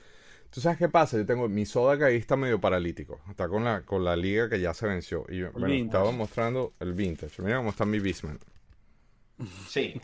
[0.50, 1.16] ¿Tú sabes qué pasa?
[1.18, 1.48] Yo tengo...
[1.48, 3.20] Mi soda que ahí está medio paralítico.
[3.30, 5.24] Está con la, con la liga que ya se venció.
[5.28, 7.42] Y yo, bueno, estaba mostrando el vintage.
[7.42, 8.38] Mira cómo está mi Beastman.
[9.68, 9.94] Sí,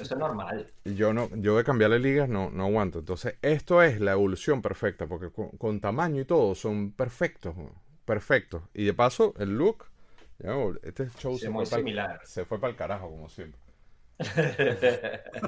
[0.00, 0.66] eso es normal.
[0.84, 2.98] Yo no, yo de cambiarle ligas no, no aguanto.
[3.00, 7.54] Entonces, esto es la evolución perfecta, porque con, con tamaño y todo son perfectos,
[8.04, 8.62] perfectos.
[8.74, 9.84] Y de paso, el look,
[10.82, 12.20] este show se, muy fue similar.
[12.24, 13.60] se fue para el carajo, como siempre.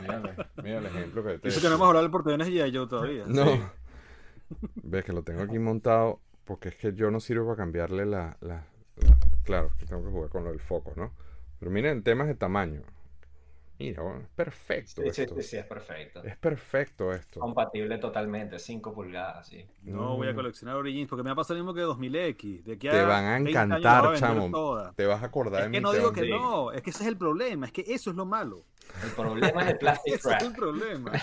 [0.00, 2.88] Mira, mira el ejemplo que te Dice que no hemos hablado del portaaviones y yo
[2.88, 3.24] todavía.
[3.26, 3.70] No.
[4.76, 8.36] Ves que lo tengo aquí montado, porque es que yo no sirvo para cambiarle la,
[8.40, 8.64] la-
[8.96, 11.12] la- Claro, que tengo que jugar con lo del foco, ¿no?
[11.58, 12.82] Pero miren, temas de tamaño.
[13.82, 15.34] Mira, bueno, es perfecto Sí, esto.
[15.36, 16.22] sí, sí, es perfecto.
[16.22, 17.40] Es perfecto esto.
[17.40, 19.66] Compatible totalmente, 5 pulgadas, sí.
[19.82, 22.62] No voy a coleccionar Origins porque me va a pasar lo mismo que 2000X.
[22.64, 24.50] De aquí Te van a 20 años la voy encantar, chamo.
[24.50, 24.92] toda.
[24.92, 25.82] Te vas a acordar Es de que mí.
[25.82, 26.30] no te digo van- que Sí.
[26.30, 28.64] no, es que ese es el problema, es que eso es lo malo.
[29.04, 31.12] El problema es el plastic Ese es el problema.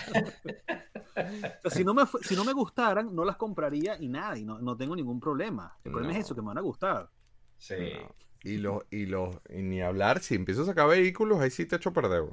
[1.64, 4.44] O sea, si, no me, si no me gustaran, no las compraría y nada, y
[4.44, 5.76] no, no tengo ningún problema.
[5.84, 6.18] El problema No.
[6.18, 7.10] es eso, que me van a gustar.
[7.58, 7.74] Sí.
[7.94, 8.14] No.
[8.42, 11.76] Y los, y los, y ni hablar, si empiezo a sacar vehículos, ahí sí te
[11.76, 12.24] echo perder.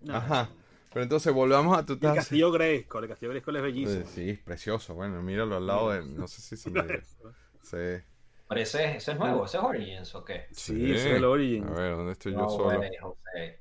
[0.00, 0.14] No.
[0.16, 0.48] Ajá.
[0.92, 2.14] Pero entonces volvamos a tu Y el taza.
[2.16, 4.06] Castillo Grayskull, el Castillo Grayskull es bellísimo.
[4.06, 4.94] Sí, es precioso.
[4.94, 6.04] Bueno, míralo al lado de.
[6.04, 6.82] No sé si se me.
[7.62, 8.04] Sí.
[8.46, 10.46] Pero ese, ese es nuevo, ese es Origins o qué?
[10.52, 11.66] Sí, ese es el Origins.
[11.66, 12.76] A ver, ¿dónde estoy yo No, solo?
[12.78, 13.58] güey, José.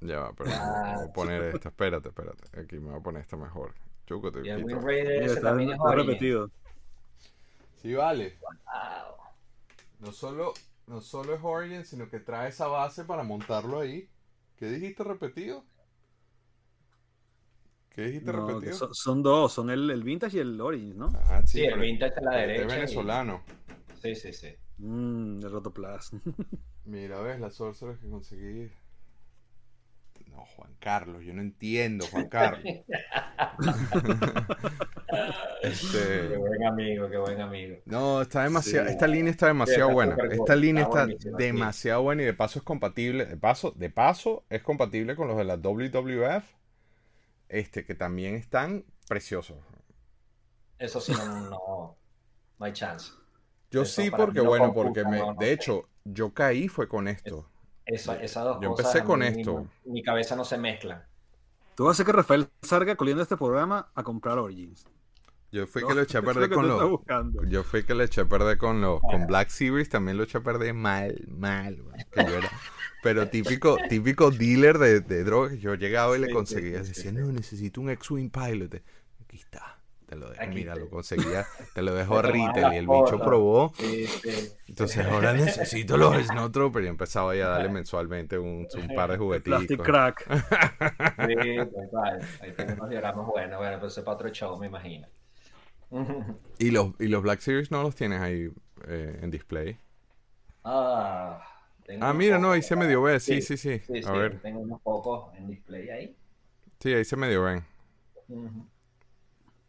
[0.00, 1.68] Ya va, pero Ah, voy a poner esta.
[1.68, 2.60] Espérate, espérate.
[2.60, 3.74] Aquí me voy a poner esta mejor.
[4.06, 4.64] Chuco, te Y el.
[4.64, 6.06] Wind Raider ese está, también es está Origins.
[6.08, 6.50] repetido.
[7.82, 8.38] Sí, vale.
[8.40, 9.16] Wow.
[10.00, 10.54] No solo,
[10.90, 14.10] no solo es Origin, sino que trae esa base para montarlo ahí.
[14.56, 15.64] ¿Qué dijiste repetido?
[17.90, 18.76] ¿Qué dijiste No, repetido?
[18.76, 21.12] son, son dos, son el, el Vintage y el Origins, ¿no?
[21.26, 22.62] Ah, Sí, el pero- vintage a la derecha.
[22.66, 23.42] es y- venezolano.
[24.02, 24.48] Sí, sí, sí.
[24.78, 26.10] Mmm, el Rotoplas.
[26.84, 28.70] Mira, ves las sorceras que conseguí.
[30.40, 32.62] No, Juan Carlos, yo no entiendo, Juan Carlos.
[32.64, 32.84] Qué
[35.62, 37.76] este, buen amigo, qué buen amigo.
[37.84, 38.92] no, está demasiado, Sí.
[38.92, 40.16] esta línea está demasiado buena.
[40.30, 44.62] Esta línea está demasiado buena y de paso es compatible, de paso, de paso es
[44.62, 46.44] compatible con los de la WWF,
[47.48, 49.58] este que también están preciosos.
[50.78, 51.96] Eso sí, no, no,
[52.58, 53.12] no hay chance.
[53.70, 56.88] Yo Eso sí porque no bueno, porque me, no, no de hecho, yo caí fue
[56.88, 57.50] con esto.
[57.94, 58.94] Esa, esas dos Yo cosas.
[58.94, 59.66] empecé con mí esto.
[59.84, 61.06] Mi cabeza no se mezcla.
[61.74, 64.86] Tú vas a hacer que Rafael salga coliendo este programa a comprar Origins.
[65.52, 67.42] Yo fui No, que lo eché a lo perder con los buscando.
[67.44, 70.38] Yo fui que le eché a perder con los con Black Series, también lo eché
[70.38, 71.76] a perder mal, mal,
[72.16, 72.50] yo era-
[73.02, 77.04] pero típico, típico dealer de, de drogas, yo llegaba y le Sí, conseguía, sí, sí,
[77.04, 77.16] decía, sí.
[77.16, 78.74] no, necesito un X-Wing Pilot,
[79.22, 79.79] aquí está,
[80.10, 83.22] te lo dejo, Aquí mira, te- lo conseguía, te lo dejo la y el bicho
[83.22, 84.52] probó, Sí, sí.
[84.68, 89.18] entonces ahora necesito los Snowtrooper y empezaba ya a darle mensualmente un, un par de
[89.42, 89.82] Plastic jugueticos.
[89.82, 90.26] Crack.
[91.20, 91.26] Sí,
[91.70, 92.34] total.
[92.40, 93.58] Ahí tengo unos diagramas buenos.
[93.58, 95.06] Bueno, pero ese es para otro show, me imagino.
[96.58, 98.50] Y los, y los Black Series no los tienes ahí
[98.86, 99.78] eh, en display.
[100.64, 101.42] Ah,
[101.84, 104.40] tengo Ah, mira, no, ahí se medio ve, sí, sí, sí, Sí, a sí, ver,
[104.42, 106.16] tengo unos pocos en display ahí.
[106.80, 107.64] sí, ahí se medio ven.
[108.28, 108.66] Ujú.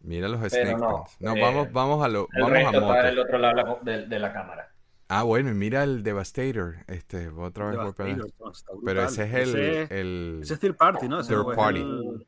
[0.04, 0.78] Mira los Pero snake
[1.20, 3.92] no, eh, vamos, vamos a lo, El vamos a resto está del otro lado de
[3.92, 4.68] la- de, de la cámara.
[5.10, 6.78] Ah, bueno, y mira el Devastator.
[6.88, 7.78] Este, otra vez.
[7.78, 11.20] Devastator, no, está Pero ese es el, Ese- el ese es third party, ¿no?
[11.20, 11.80] Ese Third no es party.
[11.82, 12.28] el-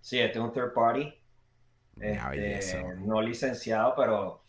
[0.00, 1.14] Sí, este es un third party.
[2.00, 4.42] Este, no licenciado, pero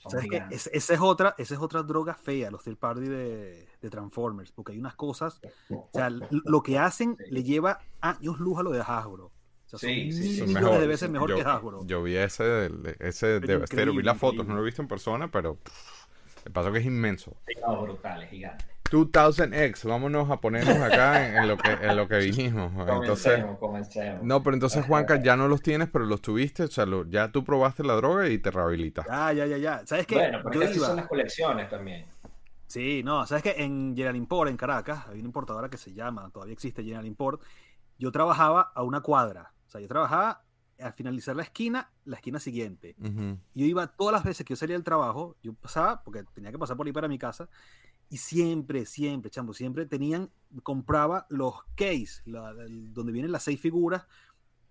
[0.50, 4.72] Esa es otra, esa es otra droga fea, los third party de, de Transformers, porque
[4.72, 7.26] hay unas cosas, o sea, lo que hacen Sí.
[7.32, 9.33] le lleva años luz a lo de Hasbro.
[9.74, 10.38] O sea, son Sí, sí.
[10.38, 10.82] Son millones mejor.
[10.82, 11.86] de veces mejor yo, que Hasbro.
[11.86, 12.66] yo vi ese,
[13.00, 16.06] ese Pero Devastator, vi las fotos, no lo he visto en persona, pero pff,
[16.46, 17.36] el paso que es inmenso.
[17.48, 18.68] Sí, no, brutales, gigantes.
[18.92, 22.72] 2000X, vámonos a ponernos acá en, en lo que en lo que vinimos.
[22.88, 24.24] Entonces, Comencemos, comencemos.
[24.24, 27.32] no, pero entonces Juanca ya no los tienes, pero los tuviste, o sea, lo- ya
[27.32, 29.12] tú probaste la droga y te rehabilitaste.
[29.12, 29.82] Ya, ya, ya, ya.
[29.88, 30.16] ¿Sabes qué?
[30.16, 32.06] Bueno, pero es iba- son las colecciones también.
[32.68, 36.30] Sí, no, sabes que en General Import, en Caracas, hay una importadora que se llama,
[36.32, 37.42] todavía existe General Import.
[37.98, 39.53] Yo trabajaba a una cuadra.
[39.74, 40.44] Sea, yo trabajaba
[40.80, 42.96] al finalizar la esquina, la esquina siguiente.
[43.54, 46.58] Yo iba todas las veces que yo salía del trabajo, yo pasaba, porque tenía que
[46.60, 47.48] pasar por ahí para mi casa,
[48.10, 50.30] y siempre, siempre, chambo, siempre tenían,
[50.62, 54.06] compraba los case, la- donde vienen las seis figuras,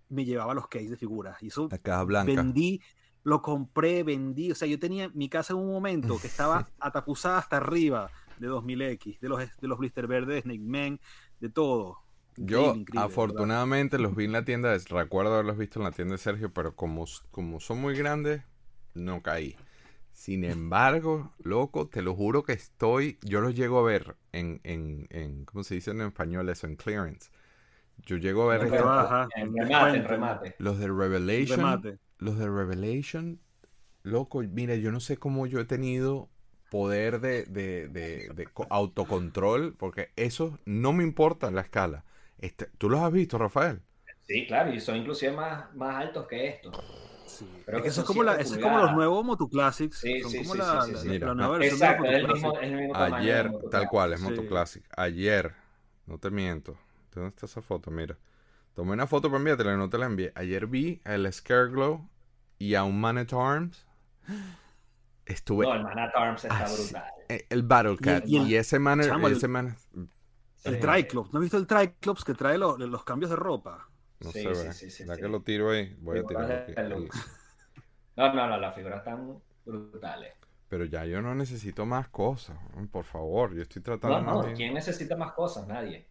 [0.09, 1.43] me llevaba los case de figuras.
[1.43, 2.33] Y eso La caja blanca.
[2.33, 2.81] vendí,
[3.25, 4.53] lo compré, vendí.
[4.53, 8.49] O sea, yo tenía mi casa en un momento que estaba atapuzada hasta arriba de
[8.49, 11.01] 2000X, de los, de los blister verdes, de Snake Man,
[11.41, 11.99] de todo.
[12.37, 12.93] Yo verdad.
[12.95, 16.53] afortunadamente los vi en la tienda, de- recuerdo haberlos visto en la tienda de Sergio,
[16.53, 18.43] pero como, como son muy grandes,
[18.95, 19.57] no caí.
[20.13, 25.07] Sin embargo, loco, te lo juro que estoy, yo los llego a ver en, en,
[25.11, 26.67] en ¿cómo se dice en español eso?
[26.67, 27.31] En clearance.
[28.07, 30.55] Yo llego a ver En rebaja, remate, en descuento, remate.
[30.59, 31.55] los de Revelation.
[31.55, 31.99] remate.
[32.19, 33.41] Los de Revelation,
[34.03, 36.29] loco, mira, yo no sé cómo yo he tenido
[36.71, 42.05] poder de, de, de, de co- autocontrol, porque eso no me importa la escala.
[42.43, 43.81] Este, ¿Tú los has visto, Rafael?
[44.27, 46.77] Sí, claro, y son inclusive más, más altos que estos.
[47.27, 47.49] Sí.
[47.67, 49.99] Es que eso es como, la, siete eso es como los nuevos Moto Classics.
[49.99, 51.07] Sí, son sí, como sí, la, sí, sí, la- sí.
[51.07, 52.97] la Mira, nueva versión de Exacto, es el mismo, es el mismo.
[52.97, 54.27] Ayer, de tal cual, es Sí.
[54.29, 54.85] Moto Classic.
[54.97, 55.55] Ayer,
[56.07, 56.77] no te miento.
[57.15, 57.91] ¿Dónde está esa foto?
[57.91, 58.19] Mira.
[58.75, 60.33] Tomé una foto para enviártela y no te la envié.
[60.35, 62.09] Ayer vi el Scareglow
[62.59, 63.87] y a un Man at Arms.
[65.27, 65.67] Estuve.
[65.67, 67.05] No, el Man at Arms está brutal.
[67.29, 68.25] eh, el Battle Cat.
[68.27, 69.77] y Y, el- ese man, chamo, el- ese man,
[70.65, 70.81] El Sí.
[70.81, 71.33] Triclops.
[71.33, 73.89] ¿No has visto el Triclops que trae lo- los cambios de ropa?
[74.21, 74.73] no Sí, se sí, ve.
[74.73, 75.21] sí, sí, ya sí.
[75.21, 76.73] que lo tiro ahí, voy a de aquí.
[76.75, 77.19] deluxe.
[78.17, 80.35] No, no, no, las figuras están brutales.
[80.69, 82.57] Pero ya yo no necesito más cosas.
[82.91, 85.67] Por favor, yo estoy tratando No, no, ¿quién necesita más cosas?
[85.67, 86.07] Nadie.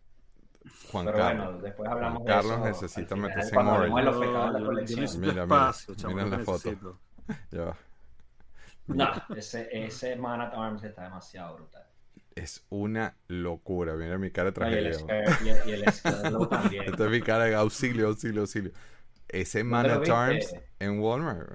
[0.91, 1.45] Juan Pero Carlos.
[1.47, 2.65] bueno, después hablamos Juan de Carlos eso.
[2.65, 3.71] necesita meterse en de
[4.53, 4.59] de
[4.91, 6.99] necesito Mira, mira, espacio, mira la foto.
[7.51, 7.77] Ya.
[8.87, 11.85] No, ese, ese Man at Arms está demasiado brutal.
[12.35, 13.95] Es una locura.
[13.95, 15.63] Mira mi cara de No, y el tragedia.
[15.65, 16.83] Y el- también.
[16.83, 18.71] Esta es mi cara de auxilio, auxilio, auxilio.
[19.27, 20.09] Ese Man at?
[20.09, 21.49] Arms en Walmart.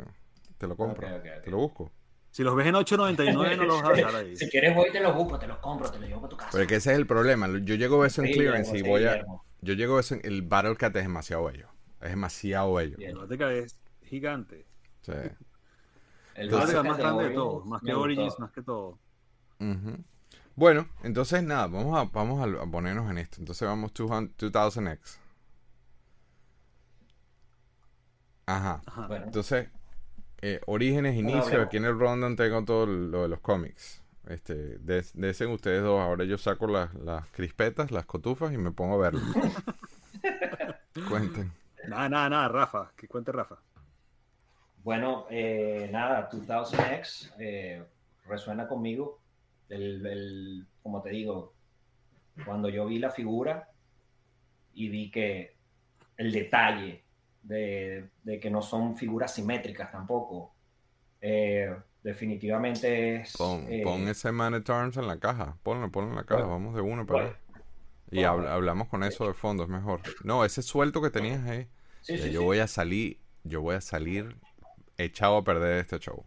[0.58, 1.06] Te lo compro.
[1.44, 1.92] Te lo busco.
[2.30, 4.36] Si los ves en 8.99 no los vas a dejar ahí.
[4.36, 6.50] Si quieres voy te los busco, te los compro, te los llevo para tu casa.
[6.52, 7.48] Pero es que ese es el problema.
[7.62, 9.12] Yo llego a eso en Sí, clearance y voy sí, a.
[9.12, 9.44] Guillermo.
[9.62, 10.20] Yo llego a eso en.
[10.24, 11.68] El Battle Cat es demasiado bello.
[12.02, 12.98] Es demasiado bello.
[13.18, 14.66] Bateca es gigante.
[15.00, 15.12] Sí.
[16.34, 17.64] El Bateca Batman más grande de todos.
[17.66, 18.00] Más que gustó.
[18.02, 18.98] Origins, más que todo.
[19.58, 20.04] Ujú.
[20.56, 23.36] Bueno, entonces nada, vamos a, vamos a, ponernos en esto.
[23.40, 25.18] Entonces vamos 200 2000X.
[28.46, 28.80] Ajá.
[28.86, 29.06] Ajá.
[29.06, 29.68] Bueno, Entonces,
[30.40, 34.02] eh, orígenes, inicio, aquí en el rundown tengo todo lo de los cómics.
[34.28, 36.00] Este, de- desen ustedes dos.
[36.00, 39.20] Ahora yo saco las, las crispetas, las cotufas y me pongo a verlo.
[41.08, 41.52] Cuenten.
[41.86, 42.92] Nada, nada, nada, Rafa.
[42.96, 43.56] Que cuente Rafa.
[44.82, 47.84] bueno eh, nada, 2000X eh,
[48.26, 49.20] resuena conmigo.
[49.68, 51.52] El, el- como te digo,
[52.44, 53.68] cuando yo vi la figura
[54.74, 55.56] y vi que
[56.16, 57.02] el detalle
[57.42, 60.54] de, de que no son figuras simétricas tampoco,
[61.20, 63.36] eh, definitivamente es...
[63.36, 65.56] Pon, eh, pon ese Man at Arms en la caja.
[65.62, 66.42] Ponlo, ponlo en la caja.
[66.42, 67.36] Bueno, Vamos de uno para bueno.
[68.10, 70.00] Y bueno, hablamos con eso de fondo, es mejor.
[70.24, 71.68] No, ese suelto que tenías ahí.
[72.00, 72.44] sí, ya sí, yo sí.
[72.44, 74.36] voy a salir, yo voy a salir
[74.98, 76.24] echado a perder este show.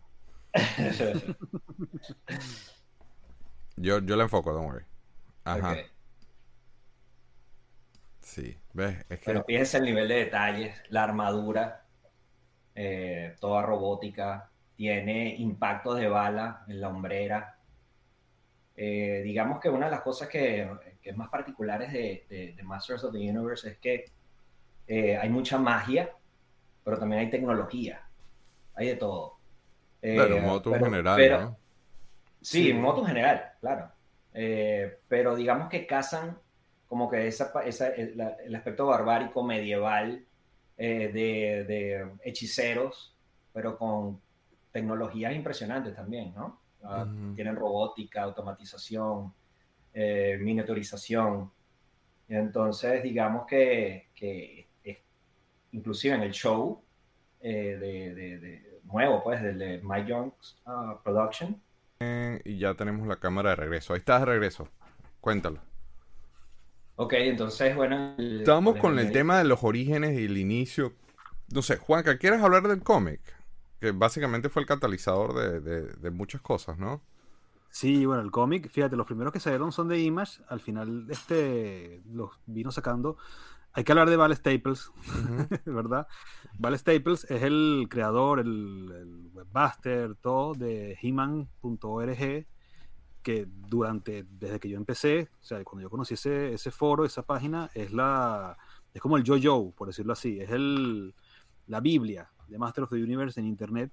[3.81, 4.85] Yo, yo le enfoco, don't worry.
[5.45, 5.77] Ajá.
[8.19, 11.85] Sí, ves, es que Pero piensa el nivel de detalles, la armadura,
[12.75, 17.57] eh, toda robótica, tiene impactos de bala en la hombrera.
[18.75, 20.69] Eh, digamos que una de las cosas que,
[21.01, 24.05] que es más particulares de, de- de Masters of the Universe es que
[24.87, 26.09] eh, hay mucha magia,
[26.83, 28.01] pero también hay tecnología,
[28.75, 29.37] hay de todo.
[30.15, 30.35] Claro,
[30.71, 31.58] pero- general, pero- ¿no?
[32.41, 32.69] Sí, Sí.
[32.71, 33.91] en moto en general, claro.
[34.33, 36.37] Eh, pero digamos que casan
[36.87, 40.25] como que esa, esa- el, el aspecto barbárico medieval
[40.77, 43.15] eh, de, de hechiceros
[43.51, 44.21] pero con
[44.71, 46.59] tecnologías impresionantes también, ¿no?
[46.83, 47.05] Ah.
[47.35, 49.33] Tienen robótica, automatización,
[49.93, 51.51] eh, miniaturización.
[52.29, 54.99] Entonces, digamos que, que es-
[55.71, 56.81] inclusive en el show
[57.41, 61.61] de, de- de- nuevo, pues, del de Mike Jones ah, Production,
[62.01, 63.91] Y ya tenemos la cámara de regreso.
[63.93, 64.69] Ahí estás de regreso.
[65.19, 65.59] Cuéntalo.
[66.95, 68.15] Ok, entonces, bueno.
[68.17, 70.93] el- Estábamos el- con el tema de los orígenes y el inicio.
[71.53, 73.19] No sé, Juanca, ¿quieres hablar del cómic?
[73.81, 77.01] Que básicamente fue el catalizador de, de- de muchas cosas, ¿no?
[77.69, 82.01] Sí, bueno, el cómic, fíjate, los primeros que salieron son de Image, al final este
[82.11, 83.17] los vino sacando.
[83.73, 84.91] Hay que hablar de Val Staples,
[85.65, 86.07] ¿verdad?
[86.57, 92.47] Val Staples es el creador, el, el webmaster, todo de He-Man.org,
[93.21, 97.23] que durante, desde que yo empecé, o sea, cuando yo conocí ese, ese foro, esa
[97.23, 98.57] página, es la,
[98.93, 101.13] es como el yo-yo, por decirlo así, es el,
[101.67, 103.91] la Biblia de Master of the Universe en Internet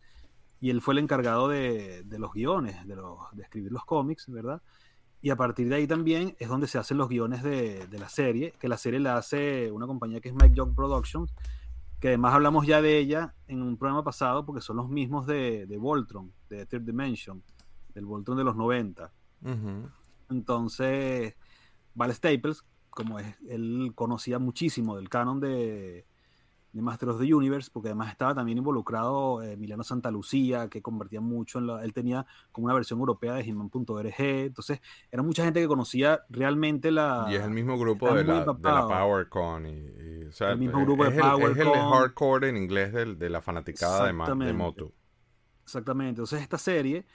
[0.61, 4.27] y él fue el encargado de, de los guiones, de, los, de escribir los cómics,
[4.29, 4.63] ¿verdad?
[5.27, 8.09] Y a partir de ahí también es donde se hacen los guiones de, de la
[8.09, 11.35] serie, que la serie la hace una compañía que es Mike Young Productions,
[11.99, 15.67] que además hablamos ya de ella en un programa pasado, porque son los mismos de,
[15.67, 17.43] de Voltron, de Third Dimension,
[17.93, 19.13] del Voltron de los 90.
[19.43, 19.91] Ujú.
[20.31, 21.35] Entonces,
[21.93, 26.07] Val Staples, como es, él conocía muchísimo del canon de,
[26.77, 30.83] de Master of the Universe, porque además estaba también involucrado eh, Emiliano Santa Lucía, que
[30.83, 35.43] convertía mucho en la, él tenía como una versión europea de He-Man.org, entonces era mucha
[35.45, 37.27] gente que conocía realmente la...
[37.31, 38.87] Y es el mismo grupo de la, de la.
[38.87, 39.67] PowerCon.
[39.67, 41.93] Y, y, o sea, El mismo es- grupo de es el, es el PowerCon.
[41.93, 44.53] hardcore en inglés del- de, la fanaticada de, de Exactamente.
[44.53, 44.93] Motu.
[45.65, 46.11] Exactamente.
[46.11, 47.07] Entonces esta serie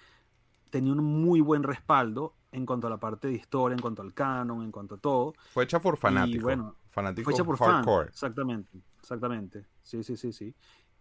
[0.69, 4.13] tenía un muy buen respaldo en cuanto a la parte de historia, en cuanto al
[4.13, 5.33] canon, en cuanto a todo.
[5.53, 6.43] Fue hecha por fanáticos.
[6.43, 7.71] bueno, fanáticos Fue hecha por fans.
[7.85, 8.09] hardcore.
[8.09, 9.65] Exactamente, exactamente.
[9.83, 10.53] Sí, sí, sí, sí.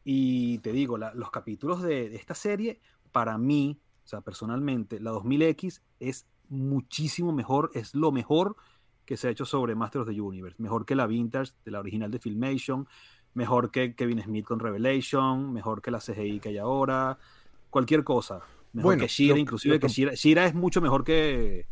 [0.05, 2.81] Y te digo, la- los capítulos de, de esta serie,
[3.13, 8.57] para mí, o sea, personalmente, la 2000X es muchísimo mejor, es lo mejor
[9.05, 10.57] que se ha hecho sobre Masters of the Universe.
[10.63, 12.87] Mejor que la Vintage, de la original de Filmation,
[13.35, 17.19] mejor que Kevin Smith con Revelation, mejor que la CGI que hay ahora,
[17.71, 18.41] cualquier cosa.
[18.73, 21.67] Mejor Bueno, que Shira, inclusive que- Shira, Shira es mucho mejor que,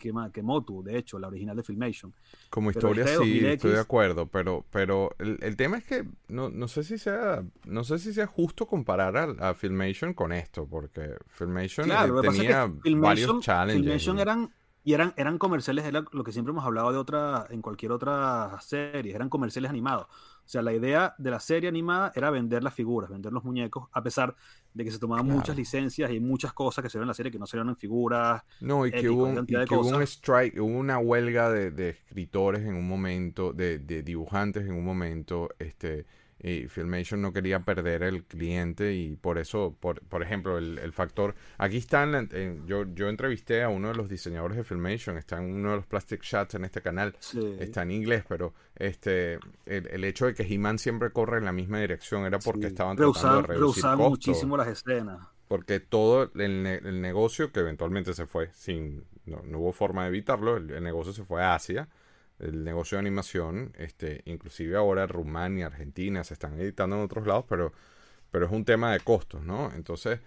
[0.00, 2.12] que, que Motu, de hecho, la original de Filmation.
[2.48, 6.50] Como historia sí, 2000X estoy de acuerdo, pero, pero el, el tema es que no,
[6.50, 10.66] no sé si sea, no sé si sea justo comparar a, a Filmation con esto,
[10.66, 13.82] porque Filmation eh, Claro, pasa es tenía que Filmation, varios challenges.
[13.82, 17.62] Filmation eran, y eran, eran comerciales, era lo que siempre hemos hablado de otra, en
[17.62, 20.06] cualquier otra serie, eran comerciales animados.
[20.50, 23.88] O sea, la idea de la serie animada era vender las figuras, vender los muñecos,
[23.92, 24.34] a pesar
[24.74, 25.38] de que se tomaban Claro.
[25.38, 27.76] muchas licencias y muchas cosas que se ven en la serie que no se en
[27.76, 28.42] figuras.
[28.58, 31.70] No, y que ético, hubo, un, y que hubo un strike, hubo una huelga de,
[31.70, 36.06] de escritores en un momento, de, de dibujantes en un momento, este,
[36.42, 40.92] y Filmation no quería perder el cliente y por eso, por, por ejemplo, el, el
[40.92, 44.64] factor, aquí está, en la- en- yo, yo entrevisté a uno de los diseñadores de
[44.64, 47.56] Filmation, está en uno de los Plastic Shots en este canal, Sí.
[47.60, 49.34] está en inglés, pero este,
[49.66, 52.66] el, el hecho de que He-Man siempre corre en la misma dirección era porque Sí.
[52.68, 54.08] estaban tratando Rehusaban- de reducir costos.
[54.08, 55.18] muchísimo las escenas.
[55.46, 59.04] Porque todo el, el negocio, que eventualmente se fue sin.
[59.26, 61.88] No, no hubo forma de evitarlo, el, el negocio se fue a Asia.
[62.40, 67.44] El negocio de animación, este, inclusive ahora Rumania, Argentina, se están editando en otros lados,
[67.48, 67.72] pero,
[68.30, 69.72] pero es un tema de costos, ¿no?
[69.74, 70.20] Entonces,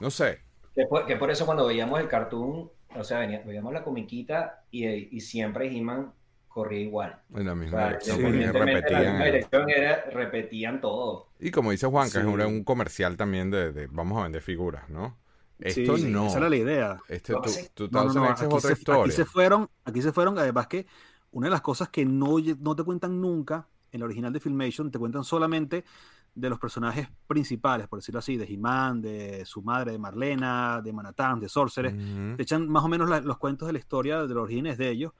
[0.00, 0.40] no sé.
[0.74, 4.64] Que por, que por eso cuando veíamos el cartoon, o sea, venía- veíamos la comiquita
[4.70, 4.86] y,
[5.16, 6.12] y siempre He-Man
[6.46, 7.20] corría igual.
[7.34, 8.22] En la O misma sea, dirección, sí.
[8.22, 9.00] de la repetían.
[9.10, 11.28] misma dirección era, repetían todo.
[11.40, 12.30] Y como dice Juanca, es Sí.
[12.30, 15.18] un, un comercial también de, de vamos a vender figuras, ¿no?
[15.58, 16.28] Esto Sí, no.
[16.28, 16.96] Esa era la idea.
[17.08, 20.12] Este, tú, que tú No, no, no, es aquí se, aquí se fueron, aquí se
[20.12, 20.86] fueron, además que
[21.32, 24.90] una de las cosas que no, no te cuentan nunca en la original de Filmation,
[24.90, 25.84] te cuentan solamente
[26.34, 30.92] de los personajes principales, por decirlo así, de He-Man, de su madre, de Marlena, de
[30.92, 31.96] Manhattan, de Sorcerer.
[32.36, 34.90] Te echan más o menos la- los cuentos de la historia, de los orígenes de
[34.90, 35.12] ellos,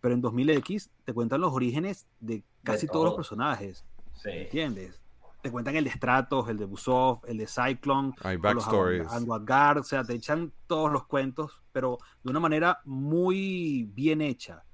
[0.00, 3.84] pero en 2000X te cuentan los orígenes de casi todos los personajes,
[4.14, 4.30] Sí.
[4.30, 5.00] ¿entiendes?
[5.42, 9.12] Te cuentan el de Stratos, el de Busov, el de Cyclone, Hay backstories.
[9.12, 14.64] Anguadgar, o sea, te echan todos los cuentos, pero de una manera muy bien hecha.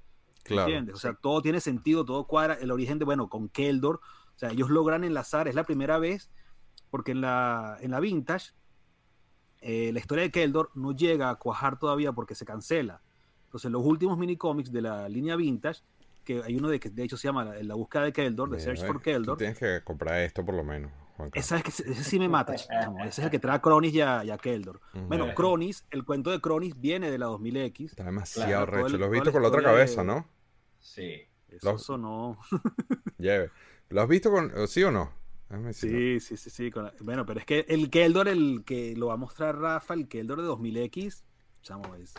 [0.43, 0.67] Claro.
[0.67, 0.95] ¿Entiendes?
[0.95, 2.55] O sea, todo tiene sentido, todo cuadra.
[2.55, 4.01] El origen de, bueno, con Keldor,
[4.35, 6.29] o sea, ellos logran enlazar, es la primera vez,
[6.89, 8.51] porque en la, en la Vintage,
[9.61, 13.01] eh, la historia de Keldor no llega a cuajar todavía porque se cancela.
[13.45, 15.81] Entonces, los últimos minicómics de la línea Vintage,
[16.23, 18.59] que hay uno de que de hecho se llama La, la búsqueda de Keldor, de
[18.59, 19.37] Search ves, for Keldor.
[19.37, 20.91] tienes que comprar esto por lo menos,
[21.33, 22.99] Esa es que, ese sí me mata, chamo.
[22.99, 24.81] ese es el que trae a Cronis y a, y a Keldor.
[25.07, 27.85] Bueno, Cronis, el cuento de Cronis viene de la 2000X.
[27.85, 28.97] Está demasiado Claro, recho.
[28.97, 30.27] Lo has visto con la otra de- cabeza, ¿no?
[30.79, 31.21] Sí.
[31.49, 32.39] Eso Lo- sonó.
[33.17, 33.51] Lleve.
[33.89, 34.51] ¿Lo has visto con.
[34.67, 35.11] sí o no?
[35.49, 36.71] Decir, Sí, sí, sí, sí.
[36.71, 39.93] con la- Bueno, pero es que el Keldor, el que lo va a mostrar Rafa,
[39.93, 41.23] el Keldor de 2000X,
[41.61, 42.13] chamo, es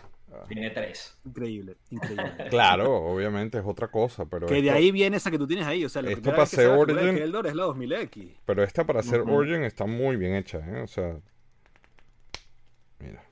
[0.49, 1.19] Tiene tres.
[1.25, 2.33] increíble, increíble.
[2.51, 5.85] Claro, obviamente es otra cosa, pero que de ahí viene esa que tú tienes ahí.
[5.85, 8.37] O sea, la esto primera para de Origin- es la 2000X.
[8.47, 9.35] pero esta para hacer Ujú.
[9.35, 10.83] Origin está muy bien hecha, ¿eh?
[10.83, 11.19] O sea,
[12.99, 13.23] mira.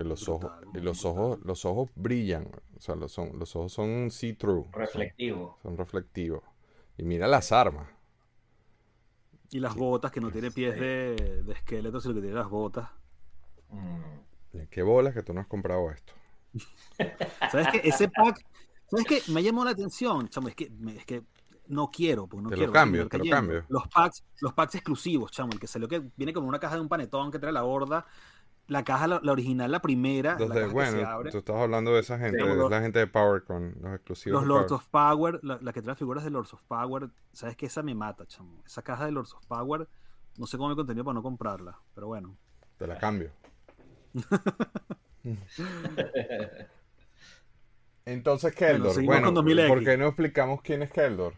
[0.00, 1.10] Y los Brutal, ojos, los brutal.
[1.24, 5.58] ojos, los ojos brillan, o sea, los, son, los ojos son see-through, son, Reflectivo.
[5.62, 6.42] son reflectivos.
[6.98, 7.88] Y mira las armas.
[9.50, 12.88] Y las botas, que no tiene pies de, de esqueleto, sino que tiene las botas.
[13.74, 14.66] Mm.
[14.70, 16.12] Qué bolas que tú no has comprado esto.
[17.50, 17.80] ¿Sabes qué?
[17.84, 18.44] Ese pack,
[18.86, 19.22] ¿sabes qué?
[19.32, 21.24] Me llamó la atención, chamo, es que, es que
[21.66, 23.64] no quiero, pues no Te lo cambio, te lo cambio.
[23.68, 26.80] Los packs, los packs exclusivos, chamo, el que salió que viene como una caja de
[26.82, 28.06] un panetón que trae la gorda.
[28.66, 31.30] La caja, la, la original, la primera, la Entonces, caja que se bueno, abre.
[31.30, 34.42] tú estás hablando de esa gente, es la gente de PowerCon, los exclusivos.
[34.42, 34.72] Los de Lords Power.
[34.72, 37.94] of Power, la, la que trae figuras de Lords of Power, sabes que esa me
[37.94, 38.62] mata, chamo.
[38.64, 39.86] Esa caja de Lords of Power,
[40.38, 42.38] no sé cómo me contenido para no comprarla, pero bueno.
[42.78, 43.32] Te la cambio.
[48.06, 49.66] Entonces, Keldor, bueno, con 2000X.
[49.66, 51.34] ¿por qué no explicamos quién es Keldor?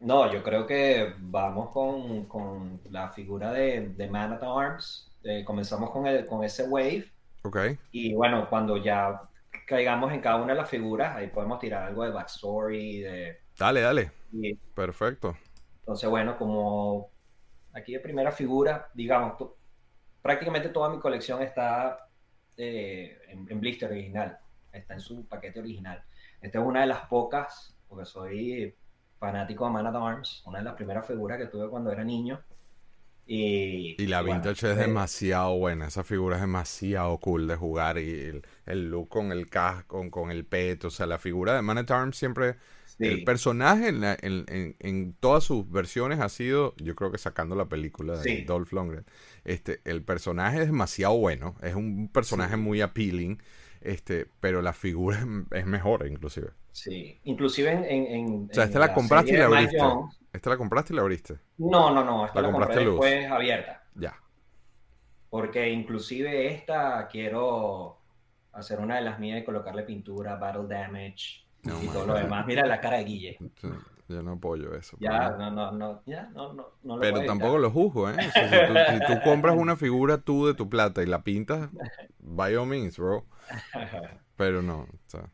[0.00, 5.12] No, yo creo que vamos con, con la figura de, de Man at Arms.
[5.22, 7.12] Eh, comenzamos con, el, con ese wave.
[7.42, 7.56] Ok,
[7.92, 9.22] Y bueno, cuando ya
[9.66, 13.00] caigamos en cada una de las figuras, ahí podemos tirar algo de backstory.
[13.02, 15.36] De, dale, dale, y perfecto.
[15.80, 17.12] entonces, bueno, como
[17.72, 19.34] aquí de primera figura, digamos,
[20.22, 22.08] prácticamente toda mi colección está
[22.56, 24.38] eh, en, blister original,
[24.72, 26.02] está en su paquete original.
[26.40, 28.74] Esta es una de las pocas, porque soy
[29.18, 32.42] fanático de Man at Arms, una de las primeras figuras que tuve cuando era niño.
[33.32, 37.54] Y, Y la bueno, vintage es eh, demasiado buena, esa figura es demasiado cool de
[37.56, 41.18] jugar y el, el look con el casco, con, con el peto, o sea, la
[41.18, 42.56] figura de Man at Arms siempre...
[42.84, 43.04] sí.
[43.06, 47.18] El personaje en, la- en- en- en todas sus versiones ha sido, yo creo que
[47.18, 48.44] sacando la película de Sí.
[48.44, 49.06] Dolph Lundgren,
[49.44, 53.40] este, el personaje es demasiado bueno, es un personaje muy appealing,
[53.80, 55.18] este, pero la figura
[55.52, 56.50] es, mejor inclusive.
[56.72, 58.48] Sí, inclusive en...
[58.50, 59.78] O sea, esta la compraste y la abriste.
[60.32, 61.38] Esta la compraste y la abriste.
[61.58, 63.00] No, no, no, esta La la, compraste compré luz.
[63.04, 63.82] después abierta.
[63.94, 64.14] Ya.
[65.28, 67.98] Porque inclusive esta quiero
[68.52, 71.94] hacer una de las mías y colocarle pintura, battle damage No, y man.
[71.94, 72.46] todo lo demás.
[72.46, 73.38] Mira la cara de Guille.
[74.08, 74.96] Yo, no apoyo eso.
[75.00, 78.14] Ya, pero- no, no, no, ya, no, no, no lo Pero tampoco lo juzgo, ¿eh?
[78.18, 81.22] O sea, si, tú, si tú compras una figura tú de tu plata y la
[81.22, 81.70] pintas,
[82.18, 83.24] by all means, bro.
[84.36, 85.30] Pero no, o sea,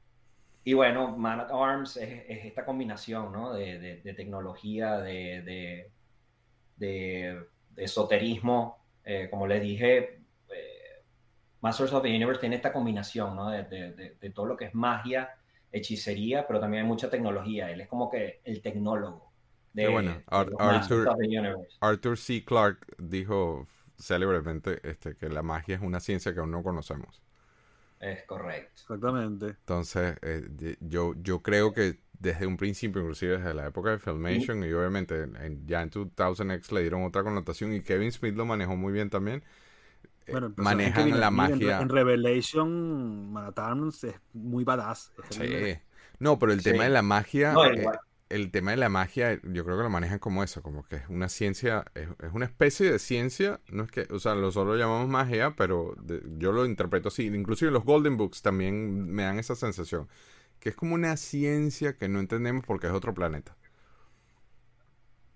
[0.66, 3.52] Y bueno, Man at Arms es, es esta combinación, ¿no?
[3.54, 5.90] De, de- de tecnología, de,
[6.76, 7.46] de-
[7.76, 8.84] esoterismo.
[9.04, 11.04] Eh, como les dije, eh,
[11.60, 13.50] Masters of the Universe tiene esta combinación, ¿no?
[13.50, 15.30] De, todo lo que es magia,
[15.70, 17.70] hechicería, pero también hay mucha tecnología.
[17.70, 19.30] Él es como que el tecnólogo
[19.72, 20.20] de, bueno.
[20.26, 21.76] Ar- Arthur- of the Universe.
[21.80, 22.44] Arthur C.
[22.44, 23.68] Clarke dijo
[24.00, 27.22] célebremente este, que la magia es una ciencia que aún no conocemos.
[28.00, 28.72] Es correcto.
[28.82, 29.46] Exactamente.
[29.46, 34.62] Entonces, eh, yo, yo creo que desde un principio, inclusive desde la época de Filmation,
[34.64, 38.76] y obviamente en- ya en 2000X le dieron otra connotación y Kevin Smith lo manejó
[38.76, 39.42] muy bien también.
[40.26, 41.80] eh, Bueno, manejan la magia.
[41.80, 45.12] En, Revelation, Man at Arms es muy badass.
[45.30, 45.80] Es el- Sí.
[46.18, 46.70] No, pero el Sí.
[46.70, 47.86] tema de la magia, No, eh.
[48.28, 51.08] El tema de la magia, yo creo que lo manejan como eso, como que es
[51.08, 54.80] una ciencia, es, es una especie de ciencia, no es que, o sea, nosotros lo
[54.82, 59.38] llamamos magia, pero de- yo lo interpreto así, inclusive los Golden Books también me dan
[59.38, 60.08] esa sensación,
[60.60, 63.56] que es como una ciencia que no entendemos porque es otro planeta.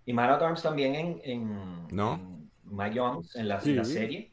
[0.06, 2.14] Y Man at Arms también en, en, ¿No?
[2.14, 3.74] en Mike Jones, en la, en Sí.
[3.74, 4.32] la serie.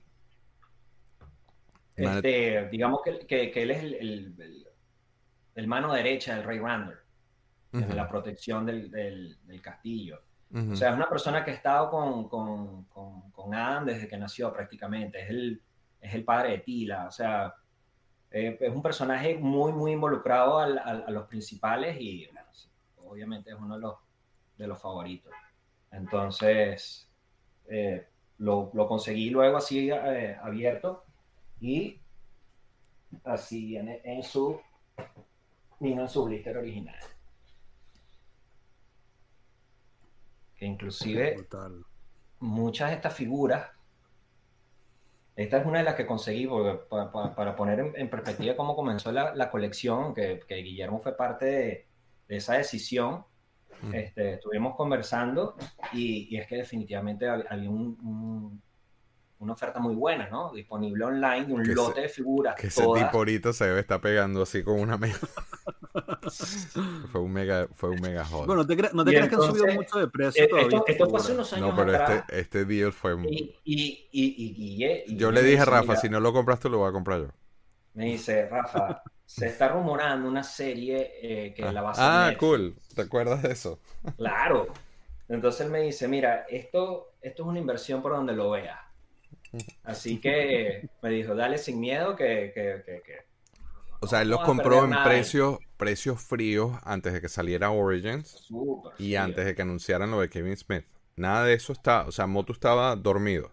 [1.96, 4.68] Este, digamos que, que- que él es el, el- el-
[5.56, 7.00] el mano derecha del rey Rander,
[7.78, 10.22] en Ujú, la protección del, del- del castillo.
[10.52, 10.72] ujú.
[10.74, 14.18] O sea, es una persona que ha estado con, con, con- con Adam desde que
[14.18, 15.22] nació prácticamente.
[15.22, 15.62] Es el,
[16.02, 17.06] es el padre de Tila.
[17.08, 17.54] O sea,
[18.32, 22.70] eh, es un personaje muy, muy involucrado al- al- a los principales y bueno, sí,
[22.98, 23.96] obviamente es uno de los,
[24.58, 25.32] de los favoritos.
[25.92, 27.10] Entonces,
[27.70, 28.08] eh,
[28.40, 31.04] lo, lo conseguí luego así eh, abierto
[31.60, 32.00] y
[33.24, 34.60] así viene en su,
[35.80, 36.96] vino en su blister original.
[40.58, 41.48] Que inclusive
[42.40, 43.70] muchas de estas figuras,
[45.36, 48.56] esta es una de las que conseguí porque, pa- pa- para poner en, en perspectiva
[48.56, 51.88] cómo comenzó la, la colección, que, que Guillermo fue parte de,
[52.28, 53.24] de esa decisión.
[53.84, 53.94] Ujú.
[53.94, 55.56] Este, estuvimos conversando
[55.94, 58.62] y, y es que definitivamente hab- había un- un-
[59.40, 60.52] una oferta muy buena, ¿no?
[60.52, 62.56] Disponible online de un Que ese- lote de figuras.
[62.56, 63.04] Que ese todas.
[63.04, 65.28] tipo ahorita se debe estar pegando así con una mesa.
[67.12, 68.46] Fue un mega, fue un mega hot.
[68.48, 70.84] Bueno, no te, no te creas que han subido mucho de precio Eh, todavía.
[70.88, 72.24] esto, fue hace unos años no, pero atrás.
[72.24, 73.16] este, este deal fue...
[73.30, 76.70] Y, y, y, y, Yo le dije a Rafa, "Mira", si no lo compras tú,
[76.70, 77.28] lo voy a comprar yo.
[77.94, 82.26] Me dice, Rafa, se está rumorando una serie eh, que la va a hacer Ah,
[82.26, 82.40] Netflix".
[82.40, 82.76] cool.
[82.96, 83.80] ¿Te acuerdas de eso?
[84.18, 84.68] Claro.
[85.30, 88.80] Entonces él me dice, mira, esto, esto es una inversión por donde lo veas.
[89.84, 92.52] Así que me dijo, dale sin miedo que...
[92.54, 93.28] que, que, que
[94.00, 95.04] O sea, él los vas compró en nada".
[95.04, 98.48] precios, precios fríos antes de que saliera Origins
[98.98, 99.22] y frío.
[99.22, 100.86] antes de que anunciaran lo de Kevin Smith.
[101.16, 103.52] Nada de eso está, o sea, Motu estaba dormido.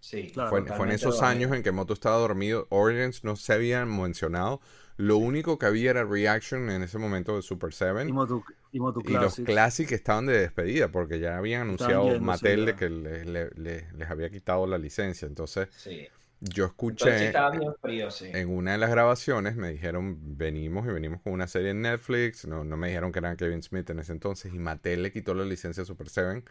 [0.00, 1.26] Sí, Claro, Fue, fue en esos dormido.
[1.46, 2.66] años en que Moto estaba dormido.
[2.70, 4.60] Origins no se habían mencionado.
[4.98, 8.08] Lo único que había era Reaction en ese momento de Super 7.
[8.08, 8.42] Y Motu,
[8.72, 9.34] y Motu Y los.
[9.36, 14.10] Classic estaban de despedida porque ya habían anunciado Mattel de que le- le- le- les
[14.10, 15.26] había quitado la licencia.
[15.26, 16.06] Entonces Sí.
[16.40, 18.30] Yo Entonces escuché estaba bien frío, sí.
[18.32, 22.46] en una de las grabaciones, me dijeron, venimos y venimos con una serie en Netflix.
[22.46, 24.52] No, no me dijeron que era Kevin Smith en ese entonces.
[24.52, 26.44] Y Mattel le quitó la licencia a Super 7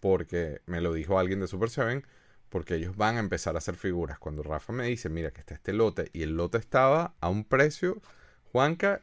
[0.00, 2.02] porque me lo dijo alguien de Super 7
[2.48, 4.18] porque ellos van a empezar a hacer figuras.
[4.18, 7.44] Cuando Rafa me dice, mira que está este lote, y el lote estaba a un
[7.44, 8.02] precio,
[8.52, 9.00] Juanca,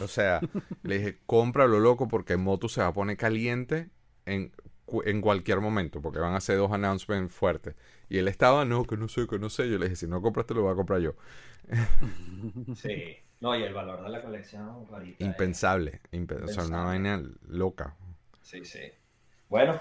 [0.00, 0.40] o sea,
[0.82, 3.88] le dije, cómpralo loco porque Moto se va a poner caliente
[4.26, 4.52] en,
[5.04, 7.76] en cualquier momento, porque van a hacer dos announcements fuertes.
[8.10, 9.70] Y él estaba, no, que no sé, que no sé.
[9.70, 11.14] Yo le dije, si no compraste, lo voy a comprar yo.
[12.72, 13.16] Sí.
[13.40, 15.58] No, y el valor de la colección, rarita, eh.
[15.58, 16.86] Impensable, impe- o sea, una Impensable.
[16.86, 17.94] vaina loca.
[18.42, 18.80] Sí, sí.
[19.48, 19.80] Bueno,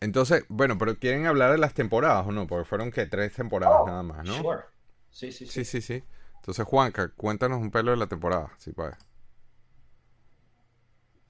[0.00, 3.82] Entonces, bueno, pero quieren hablar de las temporadas o no, porque fueron que tres temporadas
[3.82, 4.46] nada más, ¿no?
[4.46, 4.64] sure.
[5.10, 5.66] Sí, sí, Sí, sí.
[5.66, 6.04] sí, sí.
[6.36, 8.96] Entonces, Juanca, cuéntanos un pelo de la temporada, si puedes.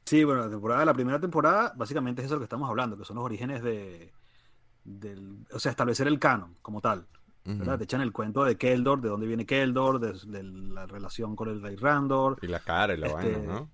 [0.06, 2.96] Sí, bueno, la temporada, la primera temporada, básicamente es eso de lo que estamos hablando,
[2.98, 4.12] que son los orígenes de,
[4.84, 7.06] del, o sea, establecer el canon como tal,
[7.44, 7.74] ¿verdad?
[7.74, 7.78] Ujú.
[7.78, 11.48] Te echan el cuento de Keldor, de dónde viene Keldor, de, de la relación con
[11.48, 13.70] el rey Randor, Y la cara y la Este, vaina, ¿no?